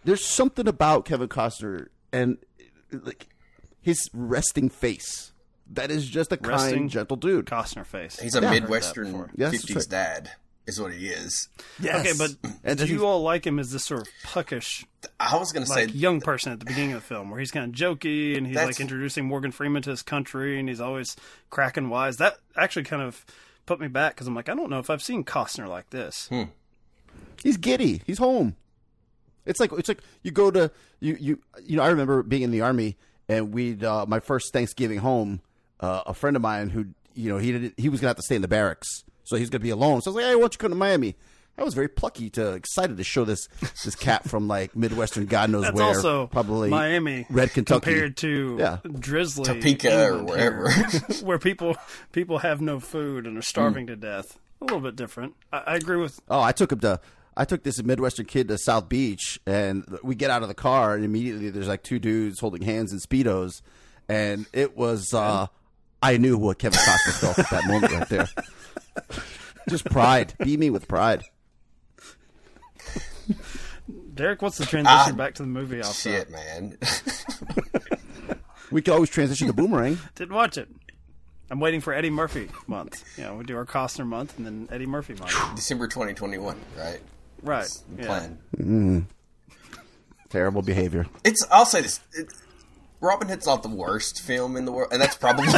there's 0.04 0.24
something 0.24 0.66
about 0.68 1.04
Kevin 1.06 1.28
Costner 1.28 1.86
and 2.12 2.38
like 2.92 3.28
his 3.80 4.10
resting 4.12 4.68
face 4.68 5.32
that 5.72 5.90
is 5.90 6.06
just 6.08 6.32
a 6.32 6.38
Resting 6.40 6.78
kind, 6.80 6.90
gentle 6.90 7.16
dude. 7.16 7.46
Costner 7.46 7.86
face. 7.86 8.18
He's 8.18 8.34
a 8.34 8.40
Yeah. 8.40 8.50
midwestern 8.50 9.30
Yes, 9.36 9.54
50s 9.54 9.76
right. 9.76 9.86
dad, 9.88 10.30
is 10.66 10.80
what 10.80 10.92
he 10.92 11.08
is. 11.08 11.48
Okay, 11.82 12.12
but 12.18 12.30
And 12.64 12.78
do 12.78 12.86
you 12.86 13.06
all 13.06 13.22
like 13.22 13.46
him 13.46 13.58
as 13.58 13.70
this 13.70 13.84
sort 13.84 14.02
of 14.02 14.08
puckish, 14.24 14.84
I 15.20 15.36
was 15.36 15.52
going 15.52 15.64
to 15.64 15.70
like 15.70 15.88
say, 15.90 15.94
young 15.94 16.20
person 16.20 16.52
at 16.52 16.58
the 16.58 16.64
beginning 16.64 16.92
of 16.92 17.00
the 17.00 17.06
film, 17.06 17.30
where 17.30 17.38
he's 17.38 17.50
kind 17.50 17.66
of 17.68 17.78
jokey 17.78 18.36
and 18.36 18.46
he's 18.46 18.56
like 18.56 18.80
introducing 18.80 19.26
Morgan 19.26 19.52
Freeman 19.52 19.82
to 19.82 19.90
his 19.90 20.02
country, 20.02 20.58
and 20.58 20.68
he's 20.68 20.80
always 20.80 21.16
cracking 21.50 21.88
wise. 21.88 22.16
That 22.16 22.38
actually 22.56 22.84
kind 22.84 23.02
of 23.02 23.24
put 23.66 23.80
me 23.80 23.88
back 23.88 24.14
because 24.14 24.26
I'm 24.26 24.34
like, 24.34 24.48
I 24.48 24.54
don't 24.54 24.70
know 24.70 24.78
if 24.78 24.90
I've 24.90 25.02
seen 25.02 25.24
Costner 25.24 25.68
like 25.68 25.90
this. 25.90 26.28
Hmm. 26.28 26.44
He's 27.42 27.56
giddy. 27.56 28.02
He's 28.06 28.18
home. 28.18 28.56
It's 29.44 29.60
like 29.60 29.70
it's 29.72 29.88
like 29.88 30.00
you 30.22 30.32
go 30.32 30.50
to 30.50 30.70
you 31.00 31.16
you 31.20 31.38
you 31.64 31.76
know. 31.76 31.82
I 31.82 31.88
remember 31.88 32.22
being 32.22 32.42
in 32.42 32.50
the 32.50 32.62
army 32.62 32.96
and 33.28 33.52
we'd 33.52 33.84
uh, 33.84 34.04
my 34.06 34.20
first 34.20 34.52
Thanksgiving 34.52 34.98
home. 34.98 35.40
Uh, 35.78 36.02
a 36.06 36.14
friend 36.14 36.36
of 36.36 36.42
mine 36.42 36.70
who 36.70 36.86
you 37.14 37.28
know 37.30 37.38
he 37.38 37.52
did 37.52 37.74
he 37.76 37.88
was 37.88 38.00
gonna 38.00 38.08
have 38.08 38.16
to 38.16 38.22
stay 38.22 38.34
in 38.34 38.42
the 38.42 38.48
barracks, 38.48 39.04
so 39.26 39.36
he's 39.36 39.50
gonna 39.50 39.60
be 39.62 39.68
alone. 39.70 40.00
So 40.00 40.10
I 40.10 40.14
was 40.14 40.22
like, 40.22 40.30
hey, 40.30 40.34
why 40.36 40.40
don't 40.40 40.54
you 40.54 40.58
come 40.58 40.70
to 40.70 40.76
Miami? 40.76 41.14
I 41.58 41.64
was 41.64 41.72
very 41.72 41.88
plucky 41.88 42.28
to 42.30 42.52
excited 42.52 42.98
to 42.98 43.04
show 43.04 43.24
this 43.24 43.48
this 43.82 43.94
cat 43.94 44.28
from 44.28 44.46
like 44.46 44.76
Midwestern, 44.76 45.24
God 45.24 45.48
knows 45.48 45.62
That's 45.62 45.74
where, 45.74 45.84
also 45.86 46.26
probably 46.26 46.68
Miami, 46.68 47.26
Red 47.30 47.52
Kentucky, 47.52 47.80
compared 47.92 48.16
to 48.18 48.56
yeah. 48.58 48.78
drizzly 48.98 49.44
Topeka 49.44 50.12
or 50.12 50.22
wherever. 50.24 50.70
here, 50.70 51.00
where 51.22 51.38
people 51.38 51.74
people 52.12 52.38
have 52.40 52.60
no 52.60 52.78
food 52.78 53.26
and 53.26 53.38
are 53.38 53.42
starving 53.42 53.84
Hmm. 53.84 53.92
to 53.92 53.96
death. 53.96 54.38
A 54.60 54.64
little 54.64 54.80
bit 54.80 54.96
different. 54.96 55.34
I, 55.52 55.58
I 55.66 55.74
agree 55.76 55.96
with. 55.96 56.20
Oh, 56.28 56.40
I 56.42 56.52
took 56.52 56.72
him 56.72 56.80
to. 56.80 57.00
I 57.38 57.44
took 57.46 57.62
this 57.62 57.82
Midwestern 57.82 58.26
kid 58.26 58.48
to 58.48 58.58
South 58.58 58.88
Beach, 58.90 59.38
and 59.46 59.84
we 60.02 60.14
get 60.14 60.30
out 60.30 60.42
of 60.42 60.48
the 60.48 60.54
car, 60.54 60.94
and 60.94 61.04
immediately 61.06 61.48
there's 61.50 61.68
like 61.68 61.82
two 61.82 61.98
dudes 61.98 62.38
holding 62.40 62.60
hands 62.62 62.92
in 62.92 62.98
speedos, 62.98 63.62
and 64.10 64.44
it 64.52 64.76
was. 64.76 65.14
uh 65.14 65.46
I 66.06 66.18
knew 66.18 66.38
what 66.38 66.58
Kevin 66.58 66.78
Costner 66.78 67.20
felt 67.20 67.38
at 67.40 67.50
that 67.50 67.66
moment 67.66 67.92
right 67.92 68.08
there. 68.08 68.28
Just 69.68 69.84
pride, 69.86 70.34
be 70.38 70.56
me 70.56 70.70
with 70.70 70.86
pride. 70.86 71.24
Derek, 74.14 74.40
what's 74.40 74.56
the 74.56 74.66
transition 74.66 75.14
Ah, 75.14 75.16
back 75.16 75.34
to 75.34 75.42
the 75.42 75.48
movie? 75.48 75.82
Off 75.82 75.98
shit, 75.98 76.30
man. 76.30 76.78
We 78.70 78.82
could 78.82 78.94
always 78.94 79.10
transition 79.10 79.46
to 79.46 79.52
Boomerang. 79.52 79.98
Didn't 80.14 80.34
watch 80.34 80.58
it. 80.58 80.68
I'm 81.50 81.60
waiting 81.60 81.80
for 81.80 81.92
Eddie 81.92 82.10
Murphy 82.10 82.50
month. 82.66 83.04
You 83.16 83.24
know, 83.24 83.34
we 83.34 83.44
do 83.44 83.56
our 83.56 83.66
Costner 83.66 84.06
month 84.06 84.36
and 84.36 84.46
then 84.46 84.68
Eddie 84.70 84.86
Murphy 84.86 85.14
month. 85.14 85.34
December 85.56 85.86
2021, 85.86 86.56
right? 86.76 87.00
Right. 87.42 87.60
That's 87.60 87.78
the 87.80 88.02
yeah. 88.02 88.06
plan. 88.06 88.38
Mm. 88.56 89.04
Terrible 90.28 90.62
behavior. 90.62 91.06
It's. 91.24 91.44
I'll 91.50 91.66
say 91.66 91.82
this: 91.82 92.00
it, 92.14 92.32
Robin 93.00 93.28
Hood's 93.28 93.46
not 93.46 93.62
the 93.62 93.68
worst 93.68 94.20
film 94.22 94.56
in 94.56 94.64
the 94.64 94.72
world, 94.72 94.92
and 94.92 95.00
that's 95.00 95.16
probably. 95.16 95.46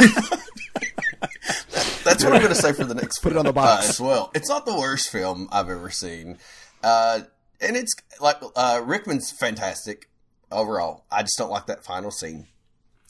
that's 2.03 2.23
what 2.23 2.33
I'm 2.33 2.41
going 2.41 2.47
to 2.49 2.55
say 2.55 2.73
for 2.73 2.83
the 2.85 2.95
next. 2.95 3.19
Put 3.19 3.31
it 3.33 3.37
on 3.37 3.45
the 3.45 3.53
film, 3.53 3.65
box. 3.65 3.85
uh, 3.85 3.89
as 3.89 4.01
well. 4.01 4.31
It's 4.33 4.49
not 4.49 4.65
the 4.65 4.77
worst 4.77 5.09
film 5.09 5.47
I've 5.51 5.69
ever 5.69 5.89
seen, 5.89 6.37
uh, 6.83 7.21
and 7.61 7.75
it's 7.77 7.93
like 8.19 8.37
uh, 8.55 8.81
Rickman's 8.83 9.31
fantastic 9.39 10.09
overall. 10.51 11.05
I 11.11 11.21
just 11.21 11.37
don't 11.37 11.49
like 11.51 11.65
that 11.67 11.83
final 11.85 12.11
scene, 12.11 12.47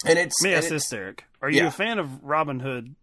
and 0.05 0.17
it's. 0.19 0.35
Let 0.43 0.47
me 0.49 0.53
and 0.55 0.63
ask 0.63 0.69
this, 0.69 0.89
Derek. 0.89 1.25
Are 1.41 1.49
you 1.49 1.61
Yeah. 1.61 1.67
a 1.67 1.71
fan 1.71 1.99
of 1.99 2.23
Robin 2.23 2.59
Hood, 2.59 2.95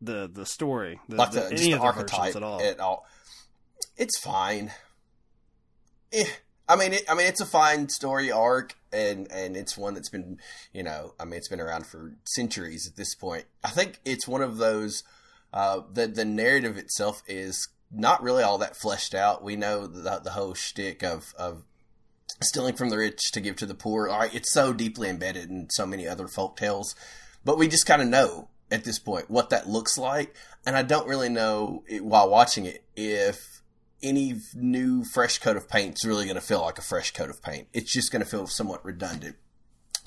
the 0.00 0.30
the 0.32 0.46
story, 0.46 1.00
the, 1.08 1.16
like 1.16 1.32
the, 1.32 1.40
the, 1.40 1.46
any 1.52 1.56
the 1.70 1.72
of 1.74 1.80
the 1.80 1.86
archetype 1.86 2.18
versions 2.18 2.36
at 2.36 2.42
all? 2.42 2.62
at 2.62 2.80
all. 2.80 3.06
It's 3.96 4.18
fine. 4.18 4.70
Eh, 6.12 6.24
I 6.68 6.76
mean, 6.76 6.92
it, 6.94 7.02
I 7.08 7.14
mean, 7.14 7.26
it's 7.26 7.40
a 7.40 7.46
fine 7.46 7.88
story 7.88 8.30
arc, 8.32 8.76
and 8.92 9.30
and 9.30 9.56
it's 9.56 9.76
one 9.76 9.94
that's 9.94 10.08
been, 10.08 10.38
you 10.72 10.82
know, 10.82 11.14
I 11.18 11.24
mean, 11.24 11.34
it's 11.34 11.48
been 11.48 11.60
around 11.60 11.86
for 11.86 12.14
centuries 12.24 12.86
at 12.86 12.96
this 12.96 13.14
point. 13.14 13.44
I 13.64 13.70
think 13.70 14.00
it's 14.04 14.28
one 14.28 14.42
of 14.42 14.58
those. 14.58 15.02
Uh, 15.52 15.80
the 15.92 16.06
the 16.06 16.24
narrative 16.24 16.76
itself 16.76 17.22
is 17.26 17.68
not 17.90 18.22
really 18.22 18.42
all 18.42 18.58
that 18.58 18.76
fleshed 18.76 19.14
out. 19.14 19.42
We 19.42 19.56
know 19.56 19.86
the 19.86 20.20
the 20.22 20.30
whole 20.30 20.54
shtick 20.54 21.02
of 21.02 21.32
of 21.38 21.64
stealing 22.42 22.76
from 22.76 22.90
the 22.90 22.98
rich 22.98 23.32
to 23.32 23.40
give 23.40 23.56
to 23.56 23.66
the 23.66 23.74
poor. 23.74 24.08
All 24.08 24.20
right, 24.20 24.34
it's 24.34 24.52
so 24.52 24.72
deeply 24.72 25.08
embedded 25.08 25.50
in 25.50 25.68
so 25.70 25.86
many 25.86 26.06
other 26.06 26.28
folk 26.28 26.56
tales, 26.56 26.94
but 27.44 27.58
we 27.58 27.68
just 27.68 27.86
kind 27.86 28.02
of 28.02 28.08
know 28.08 28.48
at 28.70 28.84
this 28.84 28.98
point 28.98 29.30
what 29.30 29.50
that 29.50 29.68
looks 29.68 29.98
like, 29.98 30.34
and 30.64 30.76
I 30.76 30.82
don't 30.82 31.08
really 31.08 31.28
know 31.28 31.82
while 32.00 32.30
watching 32.30 32.64
it 32.64 32.84
if 32.94 33.60
any 34.02 34.36
new 34.54 35.04
fresh 35.04 35.38
coat 35.38 35.56
of 35.56 35.68
paint 35.68 35.96
is 35.96 36.08
really 36.08 36.24
going 36.24 36.36
to 36.36 36.40
feel 36.40 36.62
like 36.62 36.78
a 36.78 36.82
fresh 36.82 37.12
coat 37.12 37.30
of 37.30 37.42
paint. 37.42 37.68
It's 37.72 37.92
just 37.92 38.12
going 38.12 38.24
to 38.24 38.28
feel 38.28 38.46
somewhat 38.46 38.84
redundant. 38.84 39.36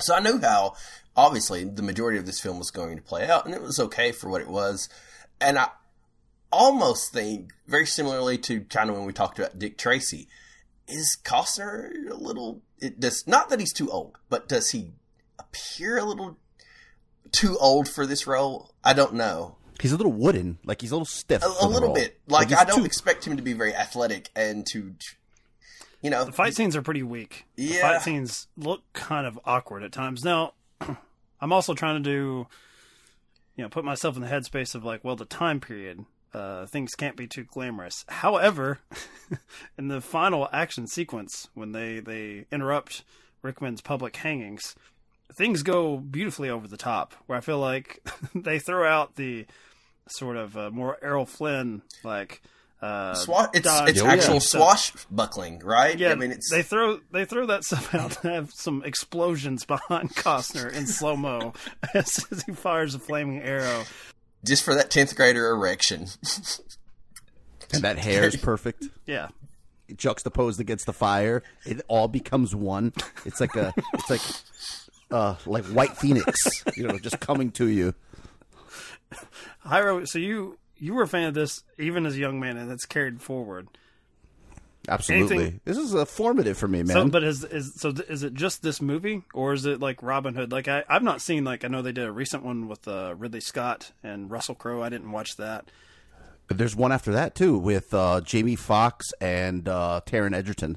So 0.00 0.14
I 0.14 0.20
knew 0.20 0.40
how 0.40 0.74
obviously 1.16 1.64
the 1.64 1.82
majority 1.82 2.18
of 2.18 2.26
this 2.26 2.40
film 2.40 2.58
was 2.58 2.70
going 2.70 2.96
to 2.96 3.02
play 3.02 3.28
out, 3.28 3.46
and 3.46 3.54
it 3.54 3.62
was 3.62 3.78
okay 3.78 4.12
for 4.12 4.28
what 4.28 4.40
it 4.40 4.48
was, 4.48 4.88
and 5.40 5.58
I 5.58 5.68
almost 6.50 7.12
think 7.12 7.52
very 7.66 7.86
similarly 7.86 8.38
to 8.38 8.60
kind 8.62 8.88
of 8.88 8.96
when 8.96 9.04
we 9.04 9.12
talked 9.12 9.38
about 9.38 9.58
Dick 9.58 9.76
Tracy 9.76 10.28
is 10.86 11.16
Costner 11.24 11.90
a 12.08 12.14
little 12.14 12.62
it 12.78 13.00
does 13.00 13.26
not 13.26 13.48
that 13.48 13.60
he's 13.60 13.72
too 13.72 13.90
old, 13.90 14.18
but 14.28 14.48
does 14.48 14.70
he 14.70 14.92
appear 15.38 15.98
a 15.98 16.04
little 16.04 16.38
too 17.32 17.56
old 17.58 17.88
for 17.88 18.06
this 18.06 18.26
role? 18.26 18.72
I 18.84 18.92
don't 18.92 19.14
know. 19.14 19.56
He's 19.80 19.92
a 19.92 19.96
little 19.96 20.12
wooden, 20.12 20.58
like 20.64 20.80
he's 20.80 20.90
a 20.92 20.94
little 20.94 21.04
stiff. 21.06 21.42
A, 21.42 21.46
a 21.46 21.66
little 21.66 21.88
role. 21.88 21.94
bit. 21.94 22.18
Like 22.28 22.48
he's 22.50 22.58
I 22.58 22.64
don't 22.64 22.78
too- 22.80 22.84
expect 22.84 23.26
him 23.26 23.36
to 23.36 23.42
be 23.42 23.52
very 23.52 23.74
athletic 23.74 24.30
and 24.36 24.64
to 24.68 24.94
you 26.00 26.10
know 26.10 26.24
the 26.24 26.32
fight 26.32 26.54
scenes 26.54 26.76
are 26.76 26.82
pretty 26.82 27.02
weak. 27.02 27.46
The 27.56 27.64
Yeah. 27.64 27.80
fight 27.80 28.02
scenes 28.02 28.46
look 28.56 28.82
kind 28.92 29.26
of 29.26 29.38
awkward 29.44 29.82
at 29.82 29.92
times. 29.92 30.22
Now, 30.24 30.52
I'm 31.40 31.52
also 31.52 31.74
trying 31.74 32.02
to 32.02 32.08
do, 32.08 32.46
you 33.56 33.62
know, 33.64 33.68
put 33.68 33.84
myself 33.84 34.14
in 34.16 34.22
the 34.22 34.28
headspace 34.28 34.74
of 34.74 34.84
like, 34.84 35.02
well, 35.04 35.16
the 35.16 35.24
time 35.24 35.60
period. 35.60 36.04
Uh, 36.32 36.66
things 36.66 36.96
can't 36.96 37.16
be 37.16 37.28
too 37.28 37.44
glamorous. 37.44 38.04
However, 38.08 38.80
in 39.78 39.86
the 39.86 40.00
final 40.00 40.48
action 40.52 40.88
sequence, 40.88 41.46
when 41.54 41.70
they, 41.70 42.00
they 42.00 42.46
interrupt 42.50 43.04
Rickman's 43.40 43.80
public 43.80 44.16
hangings, 44.16 44.74
things 45.32 45.62
go 45.62 45.96
beautifully 45.96 46.50
over 46.50 46.68
the 46.68 46.76
top. 46.76 47.14
Where 47.26 47.38
I 47.38 47.40
feel 47.40 47.58
like 47.58 48.06
they 48.34 48.58
throw 48.58 48.88
out 48.88 49.16
the 49.16 49.46
sort 50.08 50.36
of 50.36 50.56
uh, 50.56 50.70
more 50.70 50.98
Errol 51.02 51.26
Flynn 51.26 51.82
like 52.02 52.42
uh, 52.82 53.14
Swa- 53.14 53.48
it's 53.54 53.64
dodge 53.66 53.88
it's 53.90 54.00
and 54.02 54.10
actual 54.10 54.40
stuff. 54.40 54.60
swashbuckling, 54.78 55.60
right? 55.60 55.98
Yeah, 55.98 56.10
I 56.10 56.14
mean 56.16 56.32
it's 56.32 56.50
they 56.50 56.62
throw 56.62 57.00
they 57.12 57.24
throw 57.24 57.46
that 57.46 57.64
stuff 57.64 57.94
out 57.94 58.10
to 58.22 58.28
have 58.30 58.50
some 58.52 58.82
explosions 58.84 59.64
behind 59.64 60.10
Costner 60.16 60.70
in 60.70 60.86
slow 60.86 61.16
mo 61.16 61.54
as, 61.94 62.26
as 62.30 62.42
he 62.42 62.52
fires 62.52 62.94
a 62.94 62.98
flaming 62.98 63.40
arrow. 63.40 63.84
just 64.44 64.62
for 64.62 64.74
that 64.74 64.90
tenth 64.90 65.16
grader 65.16 65.48
erection. 65.48 66.08
and 67.72 67.82
that 67.82 67.98
hair 67.98 68.24
is 68.24 68.36
perfect. 68.36 68.84
Yeah, 69.06 69.28
juxtaposed 69.96 70.60
against 70.60 70.84
the 70.84 70.92
fire, 70.92 71.42
it 71.64 71.80
all 71.88 72.08
becomes 72.08 72.54
one. 72.54 72.92
It's 73.24 73.40
like 73.40 73.56
a, 73.56 73.72
it's 73.94 74.10
like, 74.10 74.20
uh, 75.14 75.36
like 75.46 75.64
white 75.66 75.96
phoenix, 75.96 76.64
you 76.76 76.86
know, 76.86 76.98
just 76.98 77.20
coming 77.20 77.50
to 77.52 77.66
you. 77.68 77.94
Jairo. 79.66 80.06
So 80.06 80.18
you 80.18 80.58
you 80.76 80.94
were 80.94 81.02
a 81.02 81.08
fan 81.08 81.28
of 81.28 81.34
this 81.34 81.62
even 81.78 82.04
as 82.06 82.16
a 82.16 82.18
young 82.18 82.40
man, 82.40 82.56
and 82.56 82.70
that's 82.70 82.84
carried 82.86 83.22
forward. 83.22 83.68
Absolutely, 84.86 85.36
Anything- 85.36 85.60
this 85.64 85.78
is 85.78 85.94
uh, 85.94 86.04
formative 86.04 86.58
for 86.58 86.68
me, 86.68 86.82
man. 86.82 86.94
So, 86.94 87.08
but 87.08 87.24
is 87.24 87.42
is 87.44 87.74
so? 87.74 87.88
Is 88.08 88.22
it 88.22 88.34
just 88.34 88.62
this 88.62 88.82
movie, 88.82 89.22
or 89.32 89.54
is 89.54 89.64
it 89.64 89.80
like 89.80 90.02
Robin 90.02 90.34
Hood? 90.34 90.52
Like 90.52 90.68
I, 90.68 90.84
I've 90.88 91.02
not 91.02 91.22
seen. 91.22 91.44
Like 91.44 91.64
I 91.64 91.68
know 91.68 91.80
they 91.80 91.92
did 91.92 92.04
a 92.04 92.12
recent 92.12 92.44
one 92.44 92.68
with 92.68 92.86
uh, 92.86 93.14
Ridley 93.16 93.40
Scott 93.40 93.92
and 94.02 94.30
Russell 94.30 94.54
Crowe. 94.54 94.82
I 94.82 94.90
didn't 94.90 95.10
watch 95.10 95.36
that. 95.36 95.70
There's 96.48 96.76
one 96.76 96.92
after 96.92 97.12
that 97.12 97.34
too 97.34 97.56
with 97.56 97.94
uh, 97.94 98.20
Jamie 98.20 98.56
Foxx 98.56 99.12
and 99.20 99.66
uh, 99.66 100.02
Taron 100.06 100.34
Egerton. 100.34 100.76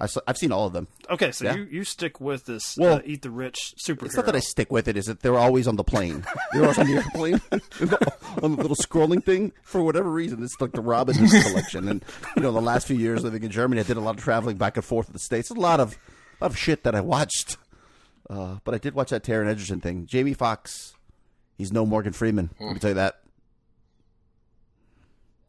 I 0.00 0.08
have 0.26 0.36
seen 0.38 0.52
all 0.52 0.66
of 0.66 0.72
them. 0.72 0.86
Okay, 1.10 1.32
so 1.32 1.44
Yeah. 1.44 1.54
you, 1.56 1.64
you 1.70 1.84
stick 1.84 2.20
with 2.20 2.46
this 2.46 2.76
Well, 2.78 2.96
uh, 2.96 3.00
eat 3.04 3.22
the 3.22 3.30
rich 3.30 3.74
superhero. 3.84 4.04
It's 4.06 4.16
not 4.16 4.26
that 4.26 4.36
I 4.36 4.40
stick 4.40 4.70
with 4.70 4.88
it; 4.88 4.96
is 4.96 5.06
that 5.06 5.20
they're 5.20 5.38
always 5.38 5.66
on 5.66 5.76
the 5.76 5.84
plane. 5.84 6.24
They're 6.52 6.62
always 6.62 6.78
on 6.78 6.86
the 6.86 6.94
airplane 6.96 7.40
on 8.42 8.56
the 8.56 8.62
little 8.62 8.76
scrolling 8.76 9.24
thing. 9.24 9.52
For 9.62 9.82
whatever 9.82 10.10
reason, 10.10 10.42
it's 10.42 10.60
like 10.60 10.72
the 10.72 10.80
Robin 10.82 11.14
Hood 11.16 11.42
collection. 11.44 11.88
And 11.88 12.04
you 12.36 12.42
know, 12.42 12.52
the 12.52 12.60
last 12.62 12.86
few 12.86 12.96
years 12.96 13.24
living 13.24 13.42
in 13.42 13.50
Germany, 13.50 13.80
I 13.80 13.84
did 13.84 13.96
a 13.96 14.00
lot 14.00 14.16
of 14.16 14.22
traveling 14.22 14.56
back 14.56 14.76
and 14.76 14.84
forth 14.84 15.06
to 15.06 15.12
the 15.12 15.18
states. 15.18 15.50
A 15.50 15.54
lot 15.54 15.80
of 15.80 15.92
a 16.40 16.44
lot 16.44 16.50
of 16.52 16.58
shit 16.58 16.84
that 16.84 16.94
I 16.94 17.00
watched. 17.00 17.56
Uh, 18.30 18.58
but 18.64 18.74
I 18.74 18.78
did 18.78 18.94
watch 18.94 19.10
that 19.10 19.24
Taron 19.24 19.48
Egerton 19.50 19.80
thing. 19.80 20.06
Jamie 20.06 20.34
Foxx, 20.34 20.94
he's 21.58 21.72
no 21.72 21.84
Morgan 21.84 22.12
Freeman. 22.12 22.50
Let 22.60 22.72
me 22.74 22.78
tell 22.78 22.90
you 22.90 22.94
that. 22.94 23.20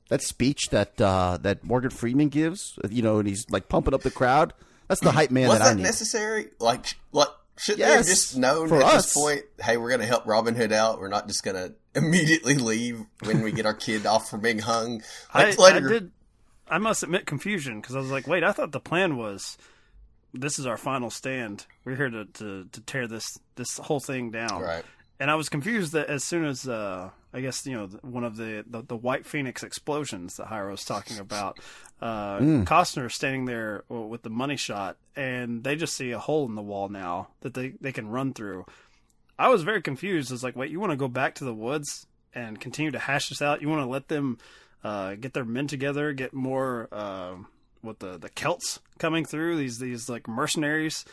That 0.09 0.21
speech 0.21 0.69
that 0.71 0.99
uh, 1.01 1.37
that 1.41 1.63
Morgan 1.63 1.89
Freeman 1.89 2.29
gives, 2.29 2.77
you 2.89 3.01
know, 3.01 3.19
and 3.19 3.27
he's 3.27 3.45
like 3.49 3.69
pumping 3.69 3.93
up 3.93 4.01
the 4.01 4.11
crowd. 4.11 4.53
That's 4.87 5.01
the 5.01 5.11
hype 5.11 5.31
man 5.31 5.47
Was 5.47 5.59
that 5.59 5.65
I 5.65 5.69
that 5.69 5.77
need. 5.77 5.83
necessary? 5.83 6.47
Like, 6.59 6.85
sh- 6.87 6.93
like 7.13 7.29
should 7.57 7.77
they 7.77 7.83
have 7.83 8.05
just 8.05 8.37
known 8.37 8.71
at 8.73 8.81
us. 8.83 9.05
this 9.05 9.13
point? 9.13 9.41
Hey, 9.61 9.77
we're 9.77 9.89
going 9.89 10.01
to 10.01 10.05
help 10.05 10.25
Robin 10.27 10.55
Hood 10.55 10.71
out. 10.73 10.99
We're 10.99 11.07
not 11.07 11.27
just 11.27 11.43
going 11.43 11.55
to 11.55 11.73
immediately 11.95 12.55
leave 12.55 13.01
when 13.23 13.41
we 13.41 13.51
get 13.51 13.65
our 13.65 13.73
kid 13.73 14.05
off 14.05 14.29
from 14.29 14.41
being 14.41 14.59
hung. 14.59 15.01
I, 15.33 15.45
Like, 15.51 15.59
I 15.59 15.63
later- 15.75 15.89
did. 15.89 16.11
I 16.67 16.77
must 16.79 17.01
admit 17.03 17.25
confusion 17.25 17.79
because 17.81 17.95
I 17.95 17.99
was 17.99 18.09
like, 18.11 18.27
wait, 18.27 18.43
I 18.43 18.51
thought 18.51 18.71
the 18.71 18.79
plan 18.79 19.17
was 19.17 19.57
this 20.33 20.57
is 20.59 20.65
our 20.65 20.77
final 20.77 21.09
stand. 21.09 21.65
We're 21.85 21.95
here 21.95 22.09
to, 22.09 22.25
to, 22.25 22.65
to 22.71 22.81
tear 22.81 23.07
this 23.07 23.25
this 23.55 23.77
whole 23.77 23.99
thing 23.99 24.31
down. 24.31 24.61
Right. 24.61 24.83
And 25.19 25.29
I 25.31 25.35
was 25.35 25.49
confused 25.49 25.93
that 25.93 26.07
as 26.07 26.23
soon 26.23 26.45
as 26.45 26.67
uh, 26.67 27.09
I 27.33 27.41
guess 27.41 27.65
you 27.65 27.75
know 27.75 27.87
one 28.01 28.23
of 28.23 28.37
the, 28.37 28.63
the 28.67 28.81
the 28.81 28.95
White 28.95 29.25
Phoenix 29.25 29.63
explosions 29.63 30.35
that 30.35 30.47
Jairo 30.47 30.71
was 30.71 30.85
talking 30.85 31.19
about, 31.19 31.59
uh, 32.01 32.37
Mm. 32.39 32.65
Costner 32.65 33.11
standing 33.11 33.45
there 33.45 33.83
with 33.89 34.21
the 34.21 34.29
money 34.29 34.57
shot, 34.57 34.97
and 35.15 35.63
they 35.63 35.75
just 35.75 35.95
see 35.95 36.11
a 36.11 36.19
hole 36.19 36.45
in 36.47 36.55
the 36.55 36.61
wall 36.61 36.89
now 36.89 37.29
that 37.41 37.53
they 37.53 37.73
they 37.81 37.91
can 37.91 38.07
run 38.09 38.33
through. 38.33 38.65
I 39.39 39.49
was 39.49 39.63
very 39.63 39.81
confused. 39.81 40.31
I 40.31 40.35
was 40.35 40.43
like, 40.43 40.55
wait, 40.55 40.69
you 40.71 40.79
want 40.79 40.91
to 40.91 40.97
go 40.97 41.07
back 41.07 41.35
to 41.35 41.43
the 41.43 41.53
woods 41.53 42.05
and 42.35 42.59
continue 42.59 42.91
to 42.91 42.99
hash 42.99 43.29
this 43.29 43.41
out? 43.41 43.61
You 43.63 43.69
want 43.69 43.81
to 43.81 43.89
let 43.89 44.07
them 44.07 44.37
uh, 44.83 45.15
get 45.15 45.33
their 45.33 45.45
men 45.45 45.65
together, 45.67 46.13
get 46.13 46.33
more 46.33 46.87
uh, 46.91 47.35
what 47.81 47.99
the 47.99 48.17
the 48.17 48.29
Celts 48.29 48.79
coming 48.99 49.25
through 49.25 49.57
these 49.57 49.79
these 49.79 50.07
like 50.07 50.27
mercenaries? 50.27 51.03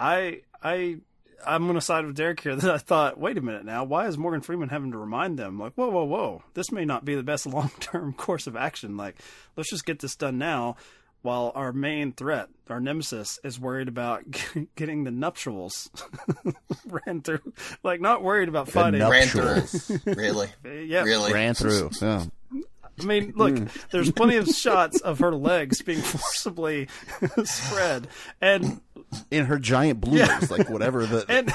I 0.00 0.40
I 0.62 0.96
I'm 1.46 1.66
gonna 1.66 1.80
side 1.80 2.04
with 2.06 2.16
Derek 2.16 2.40
here. 2.40 2.56
That 2.60 2.70
I 2.70 2.78
thought, 2.78 3.18
wait 3.18 3.38
a 3.38 3.40
minute 3.40 3.64
now, 3.64 3.84
why 3.84 4.06
is 4.06 4.18
Morgan 4.18 4.40
Freeman 4.40 4.68
having 4.68 4.92
to 4.92 4.98
remind 4.98 5.38
them? 5.38 5.58
Like, 5.58 5.72
whoa, 5.74 5.88
whoa, 5.90 6.04
whoa, 6.04 6.42
this 6.54 6.70
may 6.72 6.84
not 6.84 7.04
be 7.04 7.14
the 7.14 7.22
best 7.22 7.46
long 7.54 7.70
term 7.80 8.12
course 8.12 8.46
of 8.46 8.56
action. 8.56 8.96
Like, 8.96 9.16
let's 9.56 9.70
just 9.70 9.86
get 9.86 9.98
this 10.00 10.16
done 10.16 10.38
now. 10.38 10.76
While 11.22 11.52
our 11.54 11.70
main 11.74 12.12
threat, 12.12 12.48
our 12.70 12.80
nemesis, 12.80 13.38
is 13.44 13.60
worried 13.60 13.88
about 13.88 14.22
getting 14.74 15.04
the 15.04 15.10
nuptials 15.10 15.90
ran 16.86 17.20
through, 17.20 17.52
like 17.82 18.00
not 18.00 18.22
worried 18.22 18.48
about 18.48 18.66
The 18.66 18.72
fighting. 18.72 19.00
Ran 19.06 19.26
through. 19.26 19.98
really? 20.14 20.48
Yeah, 20.64 21.02
Really? 21.02 21.30
Ran 21.32 21.52
through. 21.52 21.90
Yeah. 22.00 22.24
I 23.02 23.06
mean, 23.06 23.32
look, 23.36 23.54
mm. 23.54 23.88
there's 23.90 24.10
plenty 24.10 24.36
of 24.36 24.48
shots 24.54 25.00
of 25.00 25.18
her 25.20 25.34
legs 25.34 25.82
being 25.82 26.00
forcibly 26.02 26.88
spread, 27.44 28.08
and 28.40 28.80
in 29.30 29.46
her 29.46 29.58
giant 29.58 30.00
bloomers, 30.00 30.50
like 30.50 30.68
whatever 30.68 31.06
the. 31.06 31.24
and 31.28 31.52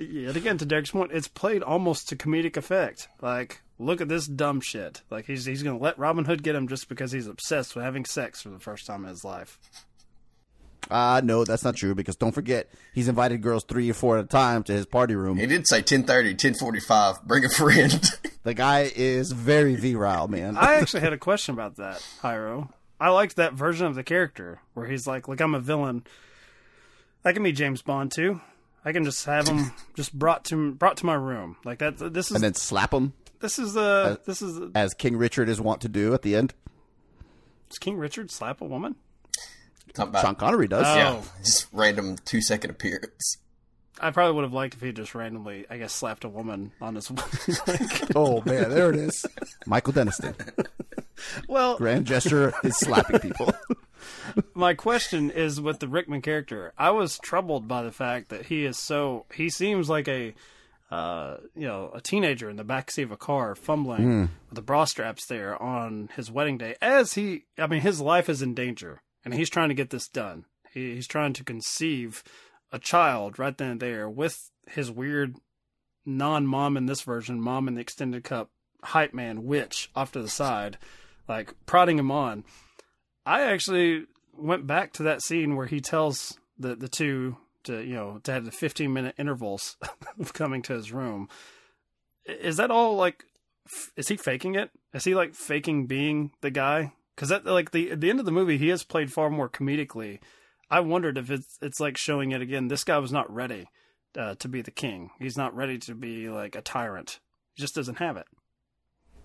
yet 0.00 0.36
again, 0.36 0.58
to 0.58 0.66
Derek's 0.66 0.90
point, 0.90 1.12
it's 1.12 1.28
played 1.28 1.62
almost 1.62 2.08
to 2.08 2.16
comedic 2.16 2.56
effect. 2.56 3.08
Like, 3.20 3.62
look 3.78 4.00
at 4.00 4.08
this 4.08 4.26
dumb 4.26 4.60
shit. 4.60 5.02
Like 5.10 5.26
he's 5.26 5.44
he's 5.44 5.62
gonna 5.62 5.78
let 5.78 5.98
Robin 5.98 6.24
Hood 6.24 6.42
get 6.42 6.54
him 6.54 6.68
just 6.68 6.88
because 6.88 7.12
he's 7.12 7.26
obsessed 7.26 7.74
with 7.74 7.84
having 7.84 8.04
sex 8.04 8.42
for 8.42 8.50
the 8.50 8.58
first 8.58 8.86
time 8.86 9.04
in 9.04 9.10
his 9.10 9.24
life. 9.24 9.58
Uh 10.90 11.20
no, 11.24 11.44
that's 11.44 11.64
not 11.64 11.76
true 11.76 11.94
because 11.94 12.16
don't 12.16 12.32
forget 12.32 12.68
he's 12.94 13.08
invited 13.08 13.42
girls 13.42 13.64
three 13.64 13.90
or 13.90 13.94
four 13.94 14.18
at 14.18 14.24
a 14.24 14.28
time 14.28 14.62
to 14.64 14.72
his 14.72 14.86
party 14.86 15.14
room. 15.14 15.36
He 15.36 15.46
did 15.46 15.66
say 15.68 15.78
1030, 15.78 16.30
1045, 16.30 17.24
bring 17.24 17.44
a 17.44 17.48
friend. 17.48 18.10
The 18.44 18.54
guy 18.54 18.90
is 18.96 19.32
very 19.32 19.76
virile, 19.76 20.26
man. 20.26 20.56
I 20.56 20.76
actually 20.76 21.00
had 21.00 21.12
a 21.12 21.18
question 21.18 21.52
about 21.52 21.76
that, 21.76 21.98
Jairo. 22.22 22.70
I 22.98 23.10
liked 23.10 23.36
that 23.36 23.52
version 23.52 23.84
of 23.84 23.94
the 23.94 24.02
character 24.02 24.60
where 24.72 24.86
he's 24.86 25.06
like, 25.06 25.28
"Look, 25.28 25.40
I'm 25.40 25.54
a 25.54 25.60
villain. 25.60 26.04
I 27.26 27.32
can 27.34 27.42
be 27.42 27.52
James 27.52 27.82
Bond 27.82 28.10
too. 28.10 28.40
I 28.86 28.92
can 28.92 29.04
just 29.04 29.26
have 29.26 29.48
him 29.48 29.72
just 29.94 30.14
brought 30.18 30.46
to 30.46 30.72
brought 30.72 30.96
to 30.98 31.04
my 31.06 31.14
room 31.14 31.56
like 31.64 31.80
that. 31.80 31.98
This 31.98 32.30
is 32.30 32.36
and 32.36 32.44
then 32.44 32.54
slap 32.54 32.94
him 32.94 33.12
this 33.40 33.58
is 33.58 33.76
uh 33.76 34.16
this 34.24 34.42
is 34.42 34.60
as 34.74 34.94
King 34.94 35.16
Richard 35.16 35.48
is 35.48 35.60
wont 35.60 35.80
to 35.82 35.88
do 35.88 36.14
at 36.14 36.22
the 36.22 36.34
end. 36.34 36.54
does 37.68 37.78
King 37.78 37.96
Richard 37.96 38.30
slap 38.30 38.60
a 38.60 38.64
woman? 38.64 38.96
Talking 39.94 40.10
about, 40.10 40.22
Sean 40.22 40.34
Connery 40.34 40.68
does. 40.68 40.84
Yeah, 40.86 41.20
just 41.44 41.66
random 41.72 42.16
two 42.24 42.40
second 42.40 42.70
appearance. 42.70 43.38
I 44.00 44.12
probably 44.12 44.34
would 44.36 44.44
have 44.44 44.52
liked 44.52 44.74
if 44.74 44.80
he 44.80 44.92
just 44.92 45.14
randomly, 45.14 45.66
I 45.68 45.78
guess, 45.78 45.92
slapped 45.92 46.22
a 46.24 46.28
woman 46.28 46.70
on 46.80 46.94
his. 46.94 47.10
like, 47.66 48.14
Oh 48.16 48.42
man, 48.46 48.70
there 48.70 48.90
it 48.90 48.96
is. 48.96 49.26
Michael 49.66 49.92
Deniston. 49.92 50.34
well, 51.48 51.76
Grand 51.76 52.06
gesture 52.06 52.54
is 52.62 52.76
slapping 52.76 53.18
people. 53.18 53.52
my 54.54 54.74
question 54.74 55.30
is 55.30 55.60
with 55.60 55.80
the 55.80 55.88
Rickman 55.88 56.22
character. 56.22 56.72
I 56.78 56.90
was 56.90 57.18
troubled 57.18 57.66
by 57.66 57.82
the 57.82 57.90
fact 57.90 58.28
that 58.28 58.46
he 58.46 58.64
is 58.64 58.78
so. 58.78 59.26
He 59.34 59.50
seems 59.50 59.88
like 59.90 60.06
a, 60.06 60.32
uh, 60.92 61.38
you 61.56 61.66
know, 61.66 61.90
a 61.92 62.00
teenager 62.00 62.48
in 62.48 62.56
the 62.56 62.64
backseat 62.64 63.02
of 63.04 63.10
a 63.10 63.16
car, 63.16 63.56
fumbling 63.56 64.02
Hmm. 64.02 64.20
with 64.48 64.54
the 64.54 64.62
bra 64.62 64.84
straps 64.84 65.26
there 65.26 65.60
on 65.60 66.08
his 66.14 66.30
wedding 66.30 66.56
day. 66.58 66.76
As 66.80 67.14
he, 67.14 67.46
I 67.58 67.66
mean, 67.66 67.80
his 67.80 68.00
life 68.00 68.28
is 68.28 68.42
in 68.42 68.54
danger, 68.54 69.02
and 69.28 69.38
he's 69.38 69.50
trying 69.50 69.68
to 69.68 69.74
get 69.74 69.90
this 69.90 70.08
done. 70.08 70.46
He, 70.72 70.94
he's 70.94 71.06
trying 71.06 71.34
to 71.34 71.44
conceive 71.44 72.24
a 72.72 72.78
child 72.78 73.38
right 73.38 73.56
then 73.56 73.72
and 73.72 73.80
there 73.80 74.08
with 74.08 74.50
his 74.66 74.90
weird 74.90 75.36
non-mom 76.06 76.78
in 76.78 76.86
this 76.86 77.02
version, 77.02 77.38
mom 77.38 77.68
in 77.68 77.74
the 77.74 77.82
extended 77.82 78.24
cup, 78.24 78.50
hype 78.82 79.12
man 79.12 79.44
witch 79.44 79.90
off 79.94 80.12
to 80.12 80.22
the 80.22 80.30
side, 80.30 80.78
like 81.28 81.52
prodding 81.66 81.98
him 81.98 82.10
on. 82.10 82.42
I 83.26 83.42
actually 83.42 84.06
went 84.34 84.66
back 84.66 84.94
to 84.94 85.02
that 85.02 85.20
scene 85.20 85.56
where 85.56 85.66
he 85.66 85.80
tells 85.80 86.38
the 86.58 86.74
the 86.74 86.88
two 86.88 87.36
to 87.64 87.82
you 87.82 87.94
know 87.94 88.20
to 88.22 88.32
have 88.32 88.46
the 88.46 88.50
15 88.50 88.90
minute 88.90 89.14
intervals 89.18 89.76
of 90.18 90.32
coming 90.32 90.62
to 90.62 90.72
his 90.72 90.90
room. 90.90 91.28
Is 92.24 92.56
that 92.56 92.70
all 92.70 92.96
like? 92.96 93.24
Is 93.94 94.08
he 94.08 94.16
faking 94.16 94.54
it? 94.54 94.70
Is 94.94 95.04
he 95.04 95.14
like 95.14 95.34
faking 95.34 95.86
being 95.86 96.30
the 96.40 96.50
guy? 96.50 96.94
Because 97.18 97.32
at 97.32 97.44
like 97.44 97.72
the 97.72 97.90
at 97.90 98.00
the 98.00 98.10
end 98.10 98.20
of 98.20 98.26
the 98.26 98.30
movie, 98.30 98.58
he 98.58 98.70
is 98.70 98.84
played 98.84 99.12
far 99.12 99.28
more 99.28 99.48
comedically. 99.48 100.20
I 100.70 100.78
wondered 100.78 101.18
if 101.18 101.32
it's 101.32 101.58
it's 101.60 101.80
like 101.80 101.96
showing 101.96 102.30
it 102.30 102.40
again. 102.40 102.68
This 102.68 102.84
guy 102.84 102.98
was 102.98 103.10
not 103.10 103.28
ready 103.28 103.66
uh, 104.16 104.36
to 104.36 104.46
be 104.46 104.62
the 104.62 104.70
king. 104.70 105.10
He's 105.18 105.36
not 105.36 105.52
ready 105.52 105.78
to 105.78 105.96
be 105.96 106.28
like 106.28 106.54
a 106.54 106.62
tyrant. 106.62 107.18
He 107.54 107.62
just 107.62 107.74
doesn't 107.74 107.98
have 107.98 108.16
it. 108.16 108.26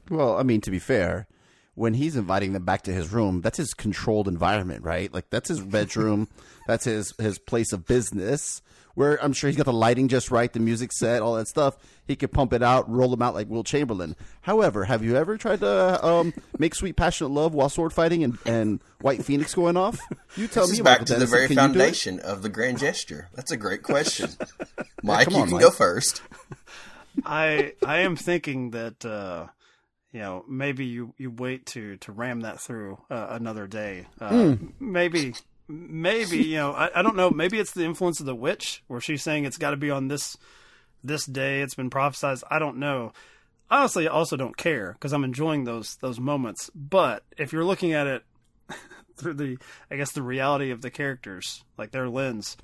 Well, 0.10 0.40
I 0.40 0.42
mean, 0.42 0.60
to 0.62 0.72
be 0.72 0.80
fair, 0.80 1.28
when 1.76 1.94
he's 1.96 2.16
inviting 2.16 2.54
them 2.54 2.64
back 2.66 2.84
to 2.84 2.94
his 2.94 3.12
room, 3.12 3.42
that's 3.42 3.58
his 3.58 3.74
controlled 3.74 4.28
environment, 4.28 4.84
right? 4.84 5.12
Like 5.14 5.30
that's 5.30 5.50
his 5.50 5.60
bedroom, 5.62 6.28
that's 6.68 6.86
his 6.86 7.14
his 7.20 7.40
place 7.40 7.74
of 7.74 7.86
business. 7.86 8.62
Where 8.96 9.18
I'm 9.24 9.34
sure 9.34 9.50
he's 9.50 9.58
got 9.58 9.66
the 9.66 9.74
lighting 9.74 10.08
just 10.08 10.30
right, 10.30 10.54
the 10.54 10.60
music 10.60 10.92
set, 10.94 11.24
all 11.24 11.34
that 11.34 11.48
stuff. 11.48 11.78
He 12.06 12.16
could 12.16 12.32
pump 12.32 12.54
it 12.54 12.62
out, 12.62 12.88
roll 12.88 13.10
them 13.10 13.24
out 13.24 13.34
like 13.34 13.50
Wilt 13.50 13.66
Chamberlain. 13.66 14.16
However, 14.42 14.84
have 14.84 15.04
you 15.04 15.16
ever 15.16 15.36
tried 15.36 15.62
to 15.62 16.06
um, 16.06 16.32
make 16.60 16.76
sweet 16.76 16.96
passionate 16.96 17.30
love 17.30 17.56
while 17.56 17.70
sword 17.70 17.92
fighting 17.92 18.24
and, 18.24 18.38
and 18.46 18.82
White 19.02 19.26
Phoenix 19.26 19.56
going 19.56 19.78
off? 19.78 20.00
You 20.36 20.48
tell 20.48 20.66
This 20.68 20.74
me. 20.74 20.78
is 20.78 20.84
back 20.84 21.06
to 21.06 21.16
the 21.16 21.26
very 21.26 21.48
can 21.48 21.56
you 21.58 21.74
do 21.74 21.80
it? 21.80 21.82
foundation 21.82 22.20
of 22.20 22.44
the 22.44 22.50
grand 22.50 22.78
gesture. 22.78 23.30
That's 23.34 23.52
a 23.52 23.58
great 23.58 23.82
question. 23.82 24.30
Mike, 25.02 25.26
come 25.26 25.38
you 25.38 25.44
can 25.46 25.54
Mike. 25.54 25.62
go 25.64 25.72
first. 25.72 26.22
I 27.26 27.74
I 27.86 28.00
am 28.02 28.16
thinking 28.16 28.72
that 28.72 29.04
uh, 29.04 29.48
you 30.14 30.20
know 30.20 30.46
maybe 30.48 30.86
you, 30.86 31.14
you 31.18 31.30
wait 31.32 31.66
to 31.68 31.98
to 31.98 32.12
ram 32.14 32.42
that 32.42 32.62
through 32.62 33.00
uh, 33.10 33.28
another 33.32 33.68
day. 33.68 34.06
Uh, 34.22 34.30
Mm. 34.30 34.74
Maybe 34.80 35.34
maybe 35.68 36.38
you 36.38 36.58
know 36.58 36.72
I, 36.72 37.00
I 37.00 37.02
don't 37.02 37.16
know. 37.18 37.30
Maybe 37.30 37.60
it's 37.60 37.74
the 37.74 37.84
influence 37.84 38.20
of 38.20 38.26
the 38.26 38.36
witch 38.36 38.84
where 38.88 39.02
she's 39.02 39.24
saying 39.24 39.46
it's 39.46 39.58
got 39.58 39.72
to 39.72 39.78
be 39.78 39.92
on 39.92 40.08
this 40.08 40.38
this 41.04 41.26
day. 41.26 41.62
It's 41.62 41.76
been 41.76 41.90
prophesized. 41.90 42.44
I 42.50 42.60
don't 42.60 42.78
know. 42.78 43.12
Honestly, 43.70 44.08
I 44.08 44.12
also 44.12 44.38
don't 44.38 44.56
care 44.56 44.94
because 44.94 45.14
I'm 45.14 45.24
enjoying 45.24 45.64
those 45.64 45.96
those 45.98 46.20
moments. 46.20 46.70
But 46.76 47.24
if 47.38 47.52
you're 47.52 47.66
looking 47.66 47.94
at 47.94 48.06
it 48.08 48.24
through 49.18 49.34
the 49.34 49.58
I 49.90 49.96
guess 49.96 50.12
the 50.12 50.22
reality 50.22 50.70
of 50.70 50.82
the 50.82 50.92
characters, 50.92 51.64
like 51.78 51.90
their 51.92 52.08
lens, 52.08 52.56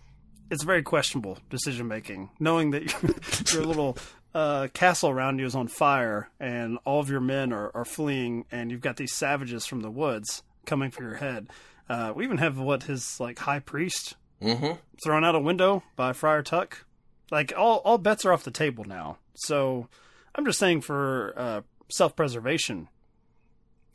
it's 0.51 0.63
very 0.63 0.83
questionable 0.83 1.39
decision 1.49 1.87
making. 1.87 2.29
Knowing 2.39 2.71
that 2.71 2.83
your, 3.51 3.59
your 3.61 3.65
little 3.65 3.97
uh, 4.33 4.67
castle 4.73 5.09
around 5.09 5.39
you 5.39 5.45
is 5.45 5.55
on 5.55 5.67
fire 5.67 6.29
and 6.39 6.77
all 6.85 6.99
of 6.99 7.09
your 7.09 7.19
men 7.21 7.51
are, 7.51 7.71
are 7.75 7.85
fleeing, 7.85 8.45
and 8.51 8.71
you've 8.71 8.81
got 8.81 8.97
these 8.97 9.13
savages 9.13 9.65
from 9.65 9.81
the 9.81 9.91
woods 9.91 10.43
coming 10.65 10.91
for 10.91 11.03
your 11.03 11.15
head. 11.15 11.49
Uh, 11.89 12.13
we 12.15 12.23
even 12.23 12.37
have 12.37 12.59
what 12.59 12.83
his 12.83 13.19
like 13.19 13.39
high 13.39 13.59
priest 13.59 14.15
Mm-hmm. 14.41 14.77
thrown 15.03 15.25
out 15.25 15.35
a 15.35 15.39
window 15.39 15.83
by 15.97 16.13
Friar 16.13 16.41
Tuck. 16.43 16.85
Like 17.29 17.51
all 17.57 17.79
all 17.79 17.97
bets 17.97 18.23
are 18.23 18.31
off 18.31 18.45
the 18.45 18.51
table 18.51 18.85
now. 18.85 19.17
So 19.35 19.89
I'm 20.33 20.45
just 20.45 20.59
saying 20.59 20.79
for 20.81 21.33
uh, 21.35 21.61
self 21.89 22.15
preservation, 22.15 22.87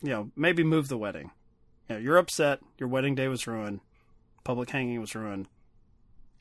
you 0.03 0.09
know, 0.09 0.31
maybe 0.35 0.63
move 0.63 0.87
the 0.87 0.99
wedding. 0.99 1.31
You 1.89 1.95
know, 1.95 2.01
you're 2.01 2.17
upset. 2.17 2.59
Your 2.77 2.89
wedding 2.89 3.15
day 3.15 3.27
was 3.27 3.47
ruined. 3.47 3.79
public 4.43 4.69
hanging 4.69 5.01
was 5.01 5.15
ruined. 5.15 5.47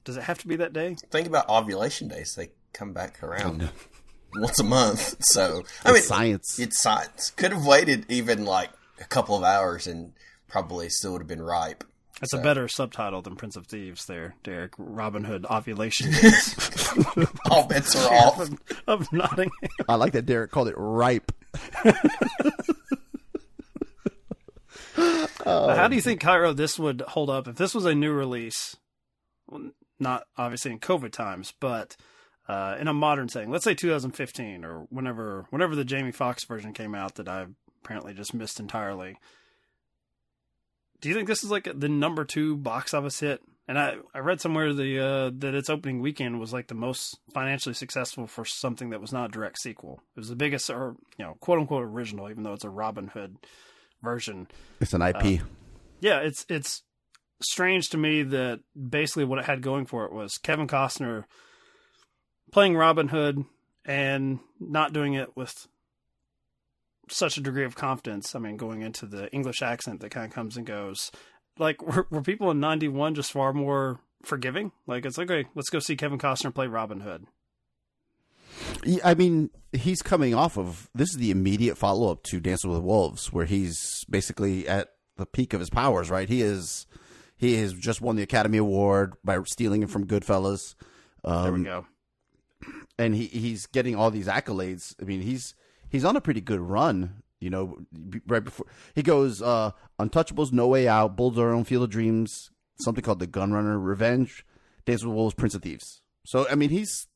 Does 0.04 0.18
it 0.18 0.24
have 0.24 0.38
to 0.40 0.46
be 0.48 0.56
that 0.56 0.74
day? 0.74 0.96
Think 1.10 1.26
about 1.26 1.48
ovulation 1.48 2.08
days; 2.08 2.34
they 2.34 2.50
come 2.74 2.92
back 2.92 3.22
around 3.22 3.70
once 4.36 4.58
a 4.58 4.64
month. 4.64 5.16
So 5.24 5.62
I 5.84 5.90
It's 5.90 5.92
mean, 5.92 6.02
science. 6.02 6.58
It's 6.58 6.82
science. 6.82 7.30
Could 7.30 7.52
have 7.52 7.64
waited 7.64 8.04
even 8.10 8.44
like 8.44 8.70
a 9.00 9.04
couple 9.04 9.36
of 9.36 9.42
hours, 9.44 9.86
and 9.86 10.12
probably 10.48 10.88
still 10.90 11.12
would 11.12 11.20
have 11.22 11.28
been 11.28 11.42
ripe. 11.42 11.84
That's 12.20 12.30
So- 12.30 12.38
a 12.38 12.42
better 12.42 12.68
subtitle 12.68 13.22
than 13.22 13.34
Prince 13.36 13.56
of 13.56 13.66
Thieves, 13.66 14.04
there, 14.06 14.36
Derek. 14.44 14.72
Robin 14.78 15.24
Hood 15.24 15.46
ovulation. 15.50 16.12
All 17.50 17.66
bets 17.66 17.96
are 17.96 18.12
off. 18.14 18.40
of, 18.40 18.58
of 18.86 19.12
Nottingham. 19.12 19.50
I 19.88 19.96
like 19.96 20.12
that 20.12 20.26
Derek 20.26 20.50
called 20.52 20.68
it 20.68 20.74
ripe. 20.76 21.32
But 25.44 25.76
how 25.76 25.88
do 25.88 25.96
you 25.96 26.02
think, 26.02 26.20
Jairo, 26.22 26.54
this 26.56 26.78
would 26.78 27.00
hold 27.02 27.28
up 27.30 27.48
if 27.48 27.56
this 27.56 27.74
was 27.74 27.84
a 27.84 27.94
new 27.94 28.12
release? 28.12 28.76
Well, 29.48 29.70
Not 29.98 30.24
obviously 30.36 30.70
in 30.72 30.78
COVID 30.78 31.12
times, 31.12 31.52
but 31.60 31.96
uh, 32.48 32.76
in 32.78 32.88
a 32.88 32.94
modern 32.94 33.28
setting. 33.28 33.50
Let's 33.50 33.64
say 33.64 33.74
2015 33.74 34.64
or 34.64 34.86
whenever 34.90 35.46
whenever 35.50 35.74
the 35.74 35.84
Jamie 35.84 36.12
Foxx 36.12 36.44
version 36.44 36.72
came 36.72 36.94
out 36.94 37.16
that 37.16 37.28
I 37.28 37.46
apparently 37.82 38.14
just 38.14 38.34
missed 38.34 38.60
entirely. 38.60 39.16
Do 41.00 41.08
you 41.08 41.14
think 41.14 41.28
this 41.28 41.44
is 41.44 41.50
like 41.50 41.68
the 41.74 41.88
number 41.88 42.24
two 42.24 42.56
box 42.56 42.94
office 42.94 43.20
hit? 43.20 43.42
And 43.66 43.78
I, 43.78 43.96
I 44.14 44.18
read 44.18 44.42
somewhere 44.42 44.74
the 44.74 44.98
uh, 44.98 45.30
that 45.38 45.54
its 45.54 45.70
opening 45.70 46.00
weekend 46.00 46.38
was 46.38 46.52
like 46.52 46.66
the 46.66 46.74
most 46.74 47.18
financially 47.32 47.74
successful 47.74 48.26
for 48.26 48.44
something 48.44 48.90
that 48.90 49.00
was 49.00 49.12
not 49.12 49.30
a 49.30 49.32
direct 49.32 49.58
sequel. 49.58 50.02
It 50.16 50.20
was 50.20 50.28
the 50.28 50.36
biggest, 50.36 50.68
or 50.68 50.96
you 51.16 51.24
know, 51.24 51.36
quote 51.40 51.58
unquote 51.58 51.84
original, 51.84 52.28
even 52.28 52.42
though 52.42 52.52
it's 52.52 52.64
a 52.64 52.70
Robin 52.70 53.08
Hood 53.08 53.36
version. 54.02 54.48
It's 54.80 54.92
an 54.92 55.00
IP. 55.00 55.40
Uh, 55.40 55.44
yeah, 56.00 56.18
it's 56.20 56.44
it's 56.50 56.82
strange 57.42 57.88
to 57.90 57.98
me 57.98 58.22
that 58.22 58.60
basically 58.74 59.24
what 59.24 59.38
it 59.38 59.46
had 59.46 59.62
going 59.62 59.86
for 59.86 60.04
it 60.04 60.12
was 60.12 60.36
Kevin 60.36 60.66
Costner 60.66 61.24
playing 62.54 62.76
Robin 62.76 63.08
Hood 63.08 63.44
and 63.84 64.38
not 64.60 64.92
doing 64.92 65.14
it 65.14 65.36
with 65.36 65.66
such 67.10 67.36
a 67.36 67.40
degree 67.40 67.64
of 67.64 67.74
confidence. 67.74 68.34
I 68.34 68.38
mean, 68.38 68.56
going 68.56 68.80
into 68.80 69.06
the 69.06 69.28
English 69.32 69.60
accent 69.60 70.00
that 70.00 70.10
kind 70.10 70.26
of 70.26 70.32
comes 70.32 70.56
and 70.56 70.64
goes. 70.64 71.10
Like, 71.58 71.82
were, 71.86 72.06
were 72.10 72.22
people 72.22 72.50
in 72.52 72.60
'91 72.60 73.16
just 73.16 73.32
far 73.32 73.52
more 73.52 73.98
forgiving? 74.22 74.70
Like, 74.86 75.04
it's 75.04 75.18
like, 75.18 75.30
okay, 75.30 75.48
let's 75.56 75.68
go 75.68 75.80
see 75.80 75.96
Kevin 75.96 76.18
Costner 76.18 76.54
play 76.54 76.68
Robin 76.68 77.00
Hood. 77.00 77.26
I 79.02 79.14
mean, 79.14 79.50
he's 79.72 80.00
coming 80.00 80.32
off 80.32 80.56
of 80.56 80.88
this 80.94 81.10
is 81.10 81.16
the 81.16 81.32
immediate 81.32 81.76
follow 81.76 82.12
up 82.12 82.22
to 82.24 82.38
Dancing 82.38 82.70
with 82.70 82.82
Wolves, 82.82 83.32
where 83.32 83.46
he's 83.46 84.04
basically 84.08 84.68
at 84.68 84.90
the 85.16 85.26
peak 85.26 85.54
of 85.54 85.60
his 85.60 85.70
powers. 85.70 86.08
Right? 86.08 86.28
He 86.28 86.40
is 86.40 86.86
he 87.36 87.56
has 87.56 87.72
just 87.72 88.00
won 88.00 88.14
the 88.14 88.22
Academy 88.22 88.58
Award 88.58 89.14
by 89.24 89.42
stealing 89.44 89.82
it 89.82 89.90
from 89.90 90.06
Goodfellas. 90.06 90.76
Um, 91.24 91.42
There 91.42 91.52
we 91.52 91.64
go. 91.64 91.86
And 92.98 93.14
he 93.14 93.26
he's 93.26 93.66
getting 93.66 93.96
all 93.96 94.10
these 94.10 94.28
accolades. 94.28 94.94
I 95.00 95.04
mean, 95.04 95.20
he's 95.20 95.54
he's 95.88 96.04
on 96.04 96.16
a 96.16 96.20
pretty 96.20 96.40
good 96.40 96.60
run. 96.60 97.22
You 97.40 97.50
know, 97.50 97.78
right 98.26 98.42
before 98.44 98.66
he 98.94 99.02
goes, 99.02 99.42
uh, 99.42 99.72
Untouchables, 99.98 100.52
No 100.52 100.68
Way 100.68 100.88
Out, 100.88 101.16
Bull 101.16 101.30
Durham, 101.30 101.64
Field 101.64 101.84
of 101.84 101.90
Dreams, 101.90 102.50
something 102.80 103.02
called 103.02 103.18
The 103.18 103.26
Gunrunner, 103.26 103.82
Revenge, 103.84 104.46
Days 104.86 105.04
with 105.04 105.14
Wolves, 105.14 105.34
Prince 105.34 105.54
of 105.54 105.62
Thieves. 105.62 106.00
So 106.24 106.46
I 106.48 106.54
mean, 106.54 106.70
he's 106.70 107.08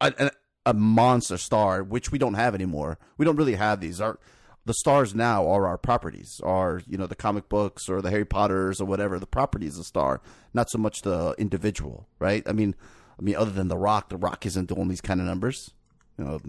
a, 0.00 0.12
a, 0.18 0.30
a 0.66 0.74
monster 0.74 1.36
star, 1.36 1.82
which 1.82 2.10
we 2.10 2.18
don't 2.18 2.34
have 2.34 2.54
anymore. 2.54 2.98
We 3.18 3.24
don't 3.24 3.36
really 3.36 3.54
have 3.54 3.80
these. 3.80 4.00
Our 4.00 4.18
the 4.66 4.74
stars 4.74 5.14
now 5.14 5.48
are 5.48 5.66
our 5.66 5.78
properties, 5.78 6.40
are 6.44 6.82
you 6.86 6.98
know 6.98 7.06
the 7.06 7.14
comic 7.14 7.48
books 7.48 7.88
or 7.88 8.02
the 8.02 8.10
Harry 8.10 8.24
Potters 8.24 8.80
or 8.80 8.84
whatever. 8.84 9.18
The 9.18 9.26
property 9.26 9.66
is 9.66 9.78
a 9.78 9.84
star, 9.84 10.20
not 10.52 10.70
so 10.70 10.78
much 10.78 11.02
the 11.02 11.34
individual, 11.38 12.06
right? 12.18 12.42
I 12.46 12.52
mean, 12.52 12.74
I 13.20 13.22
mean, 13.22 13.36
other 13.36 13.50
than 13.50 13.68
The 13.68 13.76
Rock, 13.76 14.08
The 14.08 14.16
Rock 14.16 14.46
isn't 14.46 14.68
doing 14.68 14.88
these 14.88 15.02
kind 15.02 15.20
of 15.20 15.26
numbers. 15.26 15.70
You 16.18 16.24
know, 16.24 16.40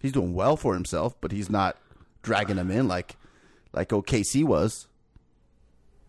he's 0.00 0.12
doing 0.12 0.32
well 0.32 0.56
for 0.56 0.74
himself, 0.74 1.20
but 1.20 1.32
he's 1.32 1.50
not 1.50 1.76
dragging 2.22 2.56
them 2.56 2.70
in 2.70 2.86
like 2.86 3.16
like 3.72 3.88
OKC 3.88 4.44
was. 4.44 4.86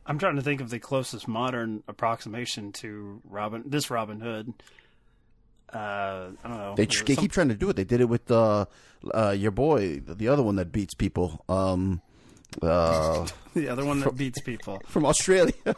I'm 0.05 0.19
trying 0.19 0.35
to 0.37 0.41
think 0.41 0.61
of 0.61 0.69
the 0.69 0.79
closest 0.79 1.27
modern 1.27 1.83
approximation 1.87 2.71
to 2.73 3.21
Robin, 3.29 3.63
this 3.65 3.89
Robin 3.89 4.19
Hood. 4.19 4.53
Uh, 5.71 6.29
I 6.43 6.47
don't 6.47 6.57
know. 6.57 6.73
They, 6.75 6.85
they 6.85 6.95
some- 6.95 7.15
keep 7.15 7.31
trying 7.31 7.49
to 7.49 7.55
do 7.55 7.69
it. 7.69 7.75
They 7.75 7.83
did 7.83 8.01
it 8.01 8.09
with 8.09 8.29
uh, 8.31 8.65
uh, 9.13 9.35
your 9.37 9.51
boy, 9.51 9.99
the 9.99 10.27
other 10.27 10.41
one 10.41 10.55
that 10.55 10.71
beats 10.71 10.93
people. 10.95 11.43
Um, 11.47 12.01
uh, 12.61 13.27
the 13.53 13.69
other 13.69 13.85
one 13.85 13.99
that 13.99 14.15
beats 14.15 14.41
people 14.41 14.81
from 14.87 15.05
Australia. 15.05 15.53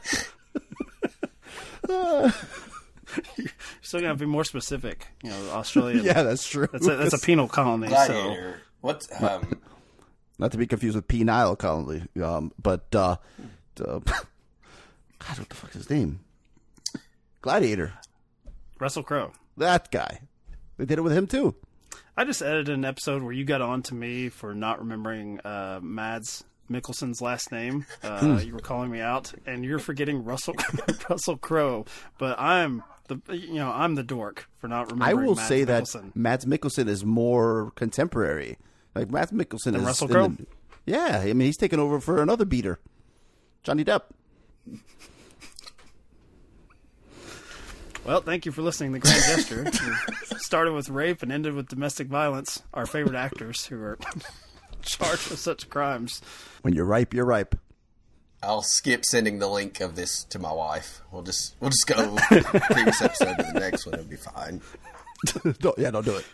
Still 3.82 4.01
gonna 4.01 4.16
be 4.16 4.26
more 4.26 4.43
specific. 4.43 5.07
You 5.24 5.30
know, 5.32 5.49
Australia. 5.51 6.01
Yeah, 6.03 6.24
that's 6.24 6.47
true. 6.47 6.68
That's 6.72 6.88
a, 6.88 6.95
that's 6.95 7.14
a 7.14 7.20
penal 7.20 7.47
colony. 7.47 7.88
Gladiator. 7.88 8.62
What? 8.82 9.05
Um, 9.22 9.59
Not 10.39 10.51
to 10.53 10.57
be 10.57 10.66
confused 10.68 10.95
with 10.95 11.07
penile 11.07 11.57
colony, 11.57 12.03
um, 12.24 12.51
but 12.62 12.86
uh, 12.95 13.18
uh, 13.80 13.99
God, 13.99 14.20
what 15.39 15.49
the 15.49 15.55
fuck 15.55 15.70
is 15.72 15.76
his 15.78 15.89
name? 15.89 16.20
Gladiator. 17.41 17.93
Russell 18.80 19.03
Crowe. 19.03 19.32
That 19.57 19.91
guy. 19.91 20.22
They 20.78 20.86
did 20.86 20.97
it 20.97 21.01
with 21.01 21.14
him 21.14 21.28
too. 21.28 21.55
I 22.18 22.24
just 22.26 22.41
edited 22.41 22.70
an 22.70 22.86
episode 22.86 23.22
where 23.24 23.32
you 23.34 23.43
got 23.45 23.62
on 23.62 23.84
to 23.84 23.95
me 23.95 24.30
for 24.30 24.53
not 24.53 24.80
remembering 24.80 25.39
uh, 25.41 25.80
Mads 25.82 26.43
Mikkelsen's 26.70 27.22
last 27.22 27.51
name. 27.51 27.86
Uh, 28.03 28.20
Hmm. 28.20 28.38
you 28.47 28.53
were 28.53 28.59
calling 28.59 28.89
me 28.89 28.99
out, 28.99 29.32
and 29.45 29.64
you're 29.64 29.80
forgetting 29.80 30.24
Russell 30.24 30.55
Russell 31.09 31.38
Crowe. 31.38 31.86
But 32.18 32.39
I'm 32.39 32.84
the 33.08 33.20
you 33.38 33.56
know 33.56 33.72
I'm 33.72 33.95
the 33.95 34.04
dork 34.04 34.47
for 34.60 34.68
not 34.68 34.91
remembering. 34.91 35.10
I 35.20 35.26
will 35.26 35.36
Mads 35.36 35.47
say 35.47 35.64
that 35.64 35.84
Mikkelsen. 35.84 36.14
Mickelson 36.45 36.88
is 36.88 37.04
more 37.06 37.72
contemporary. 37.76 38.58
Like 38.95 39.10
Mads 39.12 39.32
Mikkelsen 39.32 39.64
Than 39.72 39.76
is 39.76 39.82
Russell 39.84 40.08
Crowe? 40.08 40.28
the- 40.30 40.45
yeah, 40.86 41.20
I 41.20 41.28
mean 41.28 41.41
he's 41.41 41.58
taking 41.58 41.80
over 41.80 41.99
for 41.99 42.22
another 42.22 42.45
beater, 42.45 42.80
Johnny 43.64 43.84
Depp. 43.86 44.02
Well, 48.04 48.22
thank 48.22 48.47
you 48.47 48.52
for 48.52 48.64
listening 48.64 48.93
The 48.93 48.99
Grand 48.99 49.22
Gesture. 49.24 49.72
Started 50.39 50.74
with 50.74 50.89
rape 50.89 51.22
and 51.22 51.32
ended 51.32 51.54
with 51.54 51.68
domestic 51.68 52.08
violence. 52.08 52.64
Our 52.74 52.88
favorite 52.88 53.16
actors 53.16 53.66
who 53.68 53.80
are 53.80 53.99
charged 54.82 55.30
with 55.30 55.38
such 55.39 55.70
crimes. 55.70 56.20
When 56.64 56.74
you're 56.74 56.86
ripe, 56.86 57.14
you're 57.14 57.26
ripe. 57.26 57.56
I'll 58.43 58.63
skip 58.63 59.05
sending 59.05 59.39
the 59.39 59.47
link 59.47 59.81
of 59.81 59.95
this 59.95 60.23
to 60.25 60.39
my 60.39 60.51
wife. 60.51 61.01
We'll 61.11 61.21
just 61.21 61.55
we'll 61.59 61.69
just 61.69 61.87
go 61.87 62.15
previous 62.71 63.01
episode 63.01 63.37
to 63.37 63.43
the 63.53 63.59
next 63.59 63.85
one. 63.85 63.95
It'll 63.95 64.05
be 64.05 64.15
fine. 64.15 64.61
don't, 65.59 65.77
yeah, 65.77 65.91
don't 65.91 66.05
do 66.05 66.15
it. 66.15 66.25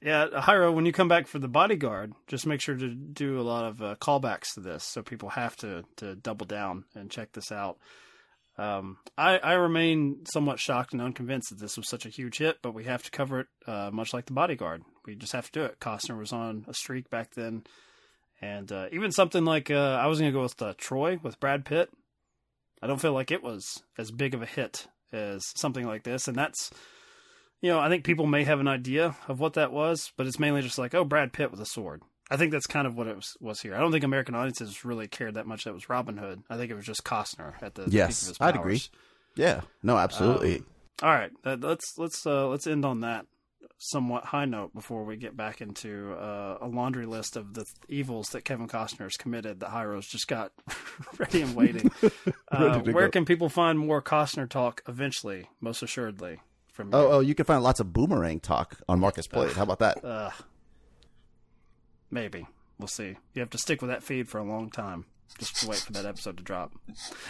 Yeah, 0.00 0.26
Jairo, 0.26 0.72
when 0.72 0.84
you 0.84 0.92
come 0.92 1.08
back 1.08 1.26
for 1.26 1.38
the 1.38 1.48
bodyguard, 1.48 2.12
just 2.26 2.46
make 2.46 2.60
sure 2.60 2.76
to 2.76 2.88
do 2.90 3.40
a 3.40 3.42
lot 3.42 3.64
of 3.64 3.82
uh, 3.82 3.94
callbacks 3.96 4.52
to 4.54 4.60
this, 4.60 4.84
so 4.84 5.02
people 5.02 5.30
have 5.30 5.56
to 5.56 5.84
to 5.96 6.14
double 6.14 6.46
down 6.46 6.84
and 6.94 7.10
check 7.10 7.32
this 7.32 7.50
out. 7.50 7.78
Um, 8.56 8.98
I 9.18 9.38
I 9.38 9.54
remain 9.54 10.24
somewhat 10.32 10.60
shocked 10.60 10.92
and 10.92 11.02
unconvinced 11.02 11.48
that 11.50 11.58
this 11.58 11.76
was 11.76 11.88
such 11.88 12.06
a 12.06 12.10
huge 12.10 12.38
hit, 12.38 12.58
but 12.62 12.74
we 12.74 12.84
have 12.84 13.02
to 13.02 13.10
cover 13.10 13.40
it, 13.40 13.46
uh, 13.66 13.90
much 13.92 14.12
like 14.12 14.26
the 14.26 14.32
bodyguard. 14.32 14.82
We 15.06 15.16
just 15.16 15.32
have 15.32 15.50
to 15.50 15.60
do 15.60 15.64
it. 15.64 15.80
Costner 15.80 16.18
was 16.18 16.32
on 16.32 16.66
a 16.68 16.74
streak 16.74 17.10
back 17.10 17.34
then, 17.34 17.64
and 18.44 18.70
uh, 18.70 18.86
even 18.92 19.10
something 19.10 19.44
like 19.44 19.70
uh, 19.70 19.98
I 20.00 20.06
was 20.06 20.20
going 20.20 20.30
to 20.30 20.36
go 20.36 20.42
with 20.42 20.60
uh, 20.60 20.74
Troy 20.76 21.18
with 21.22 21.40
Brad 21.40 21.64
Pitt. 21.64 21.90
I 22.82 22.86
don't 22.86 23.00
feel 23.00 23.14
like 23.14 23.30
it 23.30 23.42
was 23.42 23.82
as 23.96 24.10
big 24.10 24.34
of 24.34 24.42
a 24.42 24.46
hit 24.46 24.86
as 25.12 25.42
something 25.56 25.86
like 25.86 26.02
this, 26.02 26.28
and 26.28 26.36
that's 26.36 26.70
you 27.62 27.70
know, 27.70 27.80
I 27.80 27.88
think 27.88 28.04
people 28.04 28.26
may 28.26 28.44
have 28.44 28.60
an 28.60 28.68
idea 28.68 29.16
of 29.26 29.40
what 29.40 29.54
that 29.54 29.72
was, 29.72 30.12
but 30.18 30.26
it's 30.26 30.38
mainly 30.38 30.60
just 30.60 30.76
like, 30.76 30.94
oh, 30.94 31.04
Brad 31.04 31.32
Pitt 31.32 31.50
with 31.50 31.60
a 31.60 31.66
sword. 31.66 32.02
I 32.30 32.36
think 32.36 32.52
that's 32.52 32.66
kind 32.66 32.86
of 32.86 32.94
what 32.94 33.06
it 33.06 33.16
was, 33.16 33.36
was 33.40 33.60
here. 33.60 33.74
I 33.74 33.78
don't 33.78 33.92
think 33.92 34.04
American 34.04 34.34
audiences 34.34 34.84
really 34.84 35.08
cared 35.08 35.34
that 35.34 35.46
much 35.46 35.64
that 35.64 35.72
was 35.72 35.88
Robin 35.88 36.18
Hood. 36.18 36.42
I 36.50 36.58
think 36.58 36.70
it 36.70 36.74
was 36.74 36.84
just 36.84 37.04
Costner 37.04 37.54
at 37.62 37.74
the, 37.74 37.82
the 37.82 37.90
peak 37.90 37.94
of 37.94 38.08
Yes, 38.10 38.34
I'd 38.40 38.56
agree. 38.56 38.82
Yeah, 39.36 39.62
no, 39.82 39.96
absolutely. 39.96 40.56
Um, 40.56 40.66
all 41.02 41.10
right, 41.10 41.30
uh, 41.44 41.56
let's 41.58 41.98
let's 41.98 42.26
uh, 42.26 42.48
let's 42.48 42.66
end 42.66 42.84
on 42.84 43.00
that 43.00 43.26
somewhat 43.78 44.24
high 44.24 44.44
note 44.44 44.72
before 44.74 45.04
we 45.04 45.16
get 45.16 45.36
back 45.36 45.60
into 45.60 46.12
uh, 46.12 46.58
a 46.60 46.66
laundry 46.66 47.06
list 47.06 47.36
of 47.36 47.54
the 47.54 47.66
evils 47.88 48.28
that 48.28 48.44
Kevin 48.44 48.68
Costner 48.68 49.02
has 49.02 49.16
committed 49.16 49.60
that 49.60 49.70
Jairo's 49.70 50.06
just 50.06 50.28
got 50.28 50.52
ready 51.18 51.42
and 51.42 51.54
waiting. 51.54 51.90
uh, 52.02 52.78
Ready 52.78 52.92
where 52.92 53.06
go. 53.06 53.10
can 53.10 53.24
people 53.24 53.48
find 53.48 53.78
more 53.78 54.00
Costner 54.00 54.48
talk 54.48 54.82
eventually? 54.88 55.48
Most 55.60 55.82
assuredly, 55.82 56.40
from? 56.72 56.90
Oh, 56.94 57.12
oh, 57.12 57.20
you 57.20 57.34
can 57.34 57.44
find 57.44 57.62
lots 57.62 57.80
of 57.80 57.92
boomerang 57.92 58.40
talk 58.40 58.80
on 58.88 59.00
Mark 59.00 59.18
As 59.18 59.26
Played. 59.26 59.52
How 59.52 59.64
about 59.64 59.80
that? 59.80 60.04
Uh, 60.04 60.30
maybe. 62.10 62.46
We'll 62.78 62.88
see. 62.88 63.16
You 63.34 63.40
have 63.40 63.50
to 63.50 63.58
stick 63.58 63.80
with 63.82 63.90
that 63.90 64.02
feed 64.02 64.28
for 64.28 64.38
a 64.38 64.44
long 64.44 64.70
time 64.70 65.06
just 65.38 65.56
to 65.56 65.68
wait 65.68 65.78
for 65.78 65.92
that 65.92 66.06
episode 66.06 66.36
to 66.38 66.42
drop. 66.42 66.72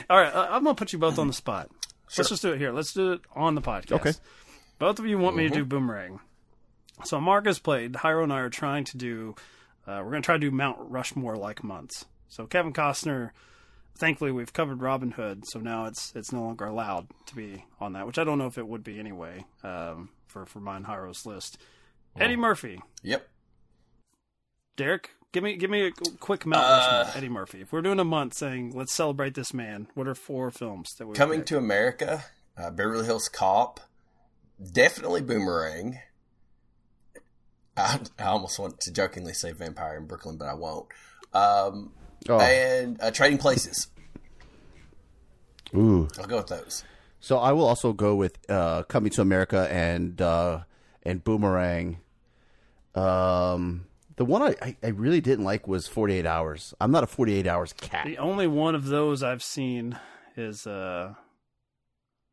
All 0.08 0.18
right, 0.18 0.32
uh, 0.32 0.48
I'm 0.50 0.64
going 0.64 0.74
to 0.74 0.78
put 0.78 0.92
you 0.92 0.98
both 0.98 1.18
on 1.18 1.26
the 1.26 1.32
spot. 1.32 1.70
Let's 2.16 2.30
just 2.30 2.42
do 2.42 2.52
it 2.52 2.58
here. 2.58 2.72
Let's 2.72 2.92
do 2.92 3.12
it 3.12 3.20
on 3.34 3.54
the 3.54 3.60
podcast. 3.60 3.92
Okay. 3.92 4.12
Both 4.78 4.98
of 4.98 5.06
you 5.06 5.18
want 5.18 5.36
me 5.36 5.48
to 5.48 5.54
do 5.54 5.64
Boomerang. 5.64 6.20
So 7.02 7.20
Mark 7.20 7.46
As 7.46 7.58
Played. 7.58 7.94
Jairo 7.94 8.22
and 8.22 8.32
I 8.32 8.38
are 8.40 8.48
trying 8.50 8.84
to 8.84 8.96
do, 8.96 9.34
uh, 9.86 10.00
we're 10.04 10.10
going 10.10 10.22
to 10.22 10.26
try 10.26 10.36
to 10.36 10.40
do 10.40 10.50
Mount 10.50 10.78
Rushmore 10.80 11.36
like 11.36 11.64
months. 11.64 12.04
So 12.28 12.46
Kevin 12.46 12.72
Costner 12.72 13.30
thankfully 13.96 14.32
we've 14.32 14.52
covered 14.52 14.80
Robin 14.82 15.12
Hood, 15.12 15.46
so 15.46 15.60
now 15.60 15.84
it's 15.86 16.12
it's 16.16 16.32
no 16.32 16.40
longer 16.42 16.64
allowed 16.66 17.06
to 17.26 17.36
be 17.36 17.64
on 17.80 17.92
that, 17.92 18.06
which 18.06 18.18
I 18.18 18.24
don't 18.24 18.38
know 18.38 18.46
if 18.46 18.58
it 18.58 18.66
would 18.66 18.82
be 18.82 18.98
anyway 18.98 19.44
um, 19.62 20.08
for 20.26 20.46
for 20.46 20.58
mine 20.60 20.84
Jairo's 20.84 21.24
list. 21.26 21.58
Eddie 22.18 22.36
Murphy, 22.36 22.80
Yep. 23.02 23.28
Derek, 24.76 25.10
give 25.32 25.44
me 25.44 25.56
give 25.56 25.70
me 25.70 25.86
a 25.86 25.92
quick 26.18 26.44
Mount 26.44 26.64
Uh, 26.64 27.04
Rushmore. 27.04 27.16
Eddie 27.16 27.28
Murphy. 27.28 27.60
If 27.60 27.72
we're 27.72 27.82
doing 27.82 28.00
a 28.00 28.04
month 28.04 28.34
saying 28.34 28.72
let's 28.74 28.92
celebrate 28.92 29.34
this 29.34 29.54
man, 29.54 29.86
what 29.94 30.08
are 30.08 30.14
four 30.16 30.50
films 30.50 30.94
that 30.98 31.06
we 31.06 31.14
Coming 31.14 31.44
to 31.44 31.56
America, 31.56 32.24
uh, 32.56 32.70
Beverly 32.70 33.04
Hills 33.04 33.28
Cop, 33.28 33.78
definitely 34.72 35.20
Boomerang. 35.20 35.98
I, 37.76 38.00
I 38.18 38.24
almost 38.24 38.58
want 38.58 38.80
to 38.80 38.92
jokingly 38.92 39.32
say 39.32 39.52
Vampire 39.52 39.96
in 39.96 40.06
Brooklyn, 40.06 40.36
but 40.36 40.46
I 40.46 40.54
won't. 40.54 40.86
Um, 41.32 41.92
Oh. 42.28 42.40
And 42.40 43.00
uh, 43.00 43.10
Trading 43.10 43.38
Places. 43.38 43.88
Ooh. 45.74 46.08
I'll 46.18 46.26
go 46.26 46.38
with 46.38 46.46
those. 46.46 46.84
So 47.20 47.38
I 47.38 47.52
will 47.52 47.66
also 47.66 47.92
go 47.92 48.14
with 48.14 48.38
uh, 48.50 48.84
Coming 48.84 49.10
to 49.12 49.22
America 49.22 49.68
and 49.70 50.20
uh, 50.20 50.60
and 51.02 51.24
Boomerang. 51.24 51.98
Um, 52.94 53.86
the 54.16 54.24
one 54.24 54.42
I, 54.42 54.54
I, 54.62 54.76
I 54.82 54.88
really 54.88 55.20
didn't 55.20 55.44
like 55.44 55.66
was 55.66 55.86
Forty 55.86 56.14
Eight 56.14 56.26
Hours. 56.26 56.74
I'm 56.80 56.90
not 56.90 57.02
a 57.02 57.06
Forty 57.06 57.34
Eight 57.34 57.46
Hours 57.46 57.72
cat. 57.72 58.06
The 58.06 58.18
only 58.18 58.46
one 58.46 58.74
of 58.74 58.86
those 58.86 59.22
I've 59.22 59.42
seen 59.42 59.98
is 60.36 60.66
uh 60.66 61.14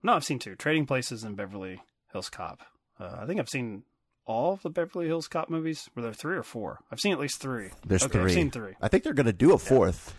no, 0.03 0.13
I've 0.13 0.23
seen 0.23 0.39
two 0.39 0.55
Trading 0.55 0.85
Places 0.85 1.23
and 1.23 1.35
Beverly 1.35 1.81
Hills 2.11 2.29
Cop. 2.29 2.61
Uh, 2.99 3.17
I 3.19 3.25
think 3.25 3.39
I've 3.39 3.49
seen 3.49 3.83
all 4.25 4.53
of 4.53 4.61
the 4.61 4.69
Beverly 4.69 5.07
Hills 5.07 5.27
Cop 5.27 5.49
movies. 5.49 5.89
Were 5.95 6.01
there 6.01 6.13
three 6.13 6.35
or 6.37 6.43
four? 6.43 6.79
I've 6.91 6.99
seen 6.99 7.11
at 7.13 7.19
least 7.19 7.39
three. 7.41 7.69
There's 7.85 8.03
okay, 8.03 8.13
3 8.19 8.23
I've 8.23 8.31
seen 8.31 8.51
three. 8.51 8.73
I 8.81 8.87
think 8.87 9.03
they're 9.03 9.13
going 9.13 9.25
to 9.25 9.33
do 9.33 9.53
a 9.53 9.57
fourth. 9.57 10.15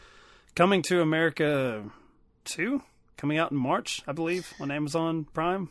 Coming 0.54 0.82
to 0.82 1.00
America 1.00 1.84
two, 2.44 2.82
coming 3.16 3.38
out 3.38 3.50
in 3.52 3.56
March, 3.56 4.02
I 4.06 4.12
believe, 4.12 4.52
on 4.60 4.70
Amazon 4.70 5.26
Prime. 5.32 5.70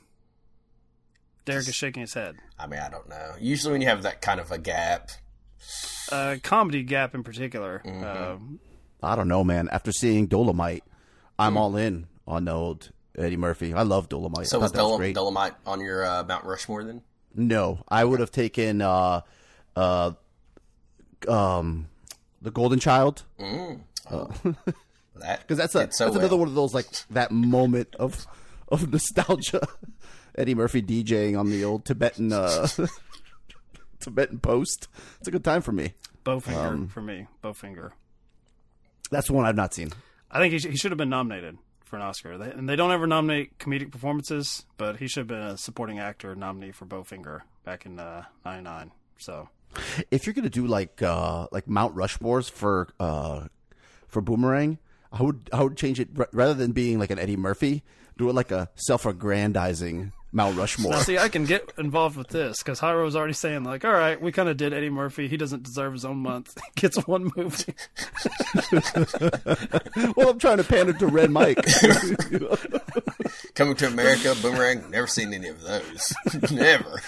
Derek 1.45 1.67
is 1.67 1.75
shaking 1.75 2.01
his 2.01 2.13
head. 2.13 2.35
I 2.59 2.67
mean, 2.67 2.79
I 2.79 2.89
don't 2.89 3.09
know. 3.09 3.33
Usually, 3.39 3.71
when 3.73 3.81
you 3.81 3.87
have 3.87 4.03
that 4.03 4.21
kind 4.21 4.39
of 4.39 4.51
a 4.51 4.57
gap, 4.57 5.09
Uh, 6.11 6.37
comedy 6.43 6.83
gap 6.83 7.13
in 7.15 7.23
particular. 7.23 7.81
Mm-hmm. 7.85 8.03
Uh, 9.03 9.07
I 9.07 9.15
don't 9.15 9.27
know, 9.27 9.43
man. 9.43 9.67
After 9.71 9.91
seeing 9.91 10.27
Dolemite, 10.27 10.81
I'm 11.39 11.57
all 11.57 11.75
in 11.75 12.07
on 12.27 12.45
the 12.45 12.51
old 12.51 12.91
Eddie 13.17 13.37
Murphy. 13.37 13.73
I 13.73 13.81
love 13.83 14.07
Dolemite. 14.09 14.47
so 14.47 14.59
I 14.59 14.61
was 14.61 14.71
thought 14.71 14.77
that 14.77 14.83
was 14.85 14.97
great. 14.97 15.15
Dolemite 15.15 15.55
on 15.65 15.81
your 15.81 16.05
uh, 16.05 16.23
Mount 16.23 16.45
Rushmore 16.45 16.83
then? 16.83 17.01
No, 17.35 17.83
I 17.87 18.03
would 18.03 18.19
have 18.19 18.31
taken 18.31 18.81
uh, 18.81 19.21
uh, 19.75 20.11
um, 21.27 21.87
the 22.41 22.51
Golden 22.51 22.79
Child. 22.79 23.23
Mm. 23.39 23.81
That 25.15 25.41
because 25.41 25.57
that's 25.57 25.75
a 25.75 25.91
so 25.91 26.05
that's 26.05 26.15
another 26.15 26.37
one 26.37 26.47
of 26.47 26.55
those 26.55 26.73
like 26.73 26.87
that 27.11 27.31
moment 27.31 27.95
of 27.97 28.25
of 28.69 28.91
nostalgia. 28.91 29.61
Eddie 30.37 30.55
Murphy 30.55 30.81
DJing 30.81 31.37
on 31.37 31.49
the 31.51 31.63
old 31.63 31.85
Tibetan 31.85 32.31
uh, 32.33 32.67
Tibetan 33.99 34.39
post. 34.39 34.87
It's 35.19 35.27
a 35.27 35.31
good 35.31 35.43
time 35.43 35.61
for 35.61 35.73
me. 35.73 35.93
Bowfinger 36.25 36.65
Um, 36.65 36.87
for 36.87 37.01
me. 37.01 37.27
Bowfinger. 37.43 37.91
That's 39.11 39.29
one 39.29 39.45
I've 39.45 39.55
not 39.55 39.73
seen. 39.73 39.89
I 40.31 40.39
think 40.39 40.53
he, 40.53 40.59
sh- 40.59 40.67
he 40.71 40.77
should 40.77 40.91
have 40.91 40.97
been 40.97 41.09
nominated 41.09 41.57
for 41.91 41.97
an 41.97 42.01
Oscar. 42.01 42.37
They, 42.37 42.49
and 42.49 42.67
they 42.67 42.77
don't 42.77 42.91
ever 42.91 43.05
nominate 43.05 43.59
comedic 43.59 43.91
performances, 43.91 44.65
but 44.77 44.97
he 44.97 45.07
should 45.07 45.19
have 45.19 45.27
been 45.27 45.41
a 45.41 45.57
supporting 45.57 45.99
actor 45.99 46.33
nominee 46.35 46.71
for 46.71 46.85
Bowfinger 46.85 47.41
back 47.65 47.85
in 47.85 47.99
uh, 47.99 48.23
'99. 48.45 48.91
So 49.17 49.49
If 50.09 50.25
you're 50.25 50.33
gonna 50.33 50.49
do 50.49 50.65
like 50.65 51.01
uh, 51.01 51.47
like 51.51 51.67
Mount 51.67 51.93
Rushmores 51.95 52.49
for 52.49 52.87
uh, 52.99 53.47
for 54.07 54.21
Boomerang, 54.21 54.79
I 55.11 55.21
would 55.21 55.49
I 55.51 55.61
would 55.61 55.75
change 55.75 55.99
it 55.99 56.07
rather 56.31 56.53
than 56.53 56.71
being 56.71 56.97
like 56.97 57.11
an 57.11 57.19
Eddie 57.19 57.37
Murphy. 57.37 57.83
Do 58.17 58.29
it 58.29 58.33
like 58.33 58.51
a 58.51 58.69
self-aggrandizing 58.75 60.11
Mount 60.33 60.57
Rushmore. 60.57 60.93
now, 60.93 60.99
see, 60.99 61.17
I 61.17 61.27
can 61.27 61.45
get 61.45 61.73
involved 61.77 62.15
with 62.15 62.29
this 62.29 62.59
because 62.59 62.79
Jairo 62.79 63.03
was 63.03 63.15
already 63.15 63.33
saying 63.33 63.63
like, 63.65 63.83
"All 63.83 63.91
right, 63.91 64.19
we 64.19 64.31
kind 64.31 64.47
of 64.47 64.55
did 64.55 64.73
Eddie 64.73 64.89
Murphy. 64.89 65.27
He 65.27 65.35
doesn't 65.35 65.63
deserve 65.63 65.93
his 65.93 66.05
own 66.05 66.17
month. 66.17 66.57
He 66.75 66.81
gets 66.81 66.97
one 67.05 67.31
movie." 67.35 67.73
well, 70.15 70.29
I'm 70.29 70.39
trying 70.39 70.57
to 70.57 70.63
pander 70.63 70.93
to 70.93 71.07
Red 71.07 71.31
Mike. 71.31 71.57
Coming 73.55 73.75
to 73.75 73.87
America, 73.87 74.33
Boomerang. 74.41 74.89
Never 74.89 75.07
seen 75.07 75.33
any 75.33 75.49
of 75.49 75.61
those. 75.61 76.13
never. 76.51 77.01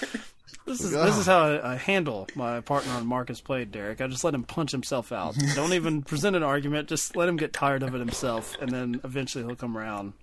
This 0.66 0.82
is 0.82 0.91
this 0.91 1.18
is 1.18 1.26
how 1.26 1.45
I, 1.45 1.74
I 1.74 1.76
handle 1.76 2.28
my 2.36 2.60
partner 2.60 2.91
on 2.93 3.06
Mark 3.06 3.30
As 3.30 3.39
Played, 3.39 3.72
Derek. 3.72 4.01
I 4.01 4.08
just 4.08 4.24
let 4.26 4.34
him 4.34 4.43
punch 4.43 4.72
himself 4.72 5.14
out. 5.14 5.36
Don't 5.56 5.74
even 5.74 6.01
present 6.01 6.36
an 6.36 6.43
argument. 6.43 6.89
Just 6.89 7.16
let 7.16 7.30
him 7.30 7.38
get 7.38 7.54
tired 7.54 7.84
of 7.84 7.95
it 7.95 7.99
himself, 7.99 8.56
and 8.60 8.70
then 8.70 8.99
eventually 9.06 9.45
he'll 9.45 9.56
come 9.56 9.78
around. 9.78 10.14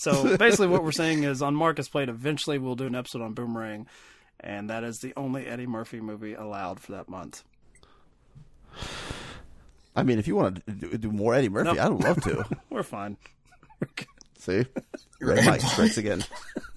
So 0.00 0.34
basically, 0.38 0.68
what 0.68 0.82
we're 0.82 0.92
saying 0.92 1.24
is 1.24 1.42
on 1.42 1.54
Mark 1.54 1.78
As 1.78 1.90
Played, 1.90 2.08
eventually 2.08 2.56
we'll 2.56 2.74
do 2.74 2.86
an 2.86 2.94
episode 2.94 3.20
on 3.20 3.34
Boomerang, 3.34 3.86
and 4.40 4.70
that 4.70 4.82
is 4.82 5.00
the 5.00 5.12
only 5.14 5.46
Eddie 5.46 5.66
Murphy 5.66 6.00
movie 6.00 6.32
allowed 6.32 6.80
for 6.80 6.92
that 6.92 7.06
month. 7.06 7.44
I 9.94 10.02
mean, 10.02 10.18
if 10.18 10.26
you 10.26 10.36
want 10.36 10.64
to 10.64 10.72
do, 10.72 10.96
do 10.96 11.12
more 11.12 11.34
Eddie 11.34 11.50
Murphy, 11.50 11.74
Nope. 11.74 11.78
I'd 11.80 12.04
love 12.04 12.22
to. 12.22 12.44
We're 12.70 12.82
fine. 12.82 13.18
See, 14.38 14.64
Red 15.20 15.44
Mike 15.44 15.60
strikes 15.60 15.98
again. 15.98 16.24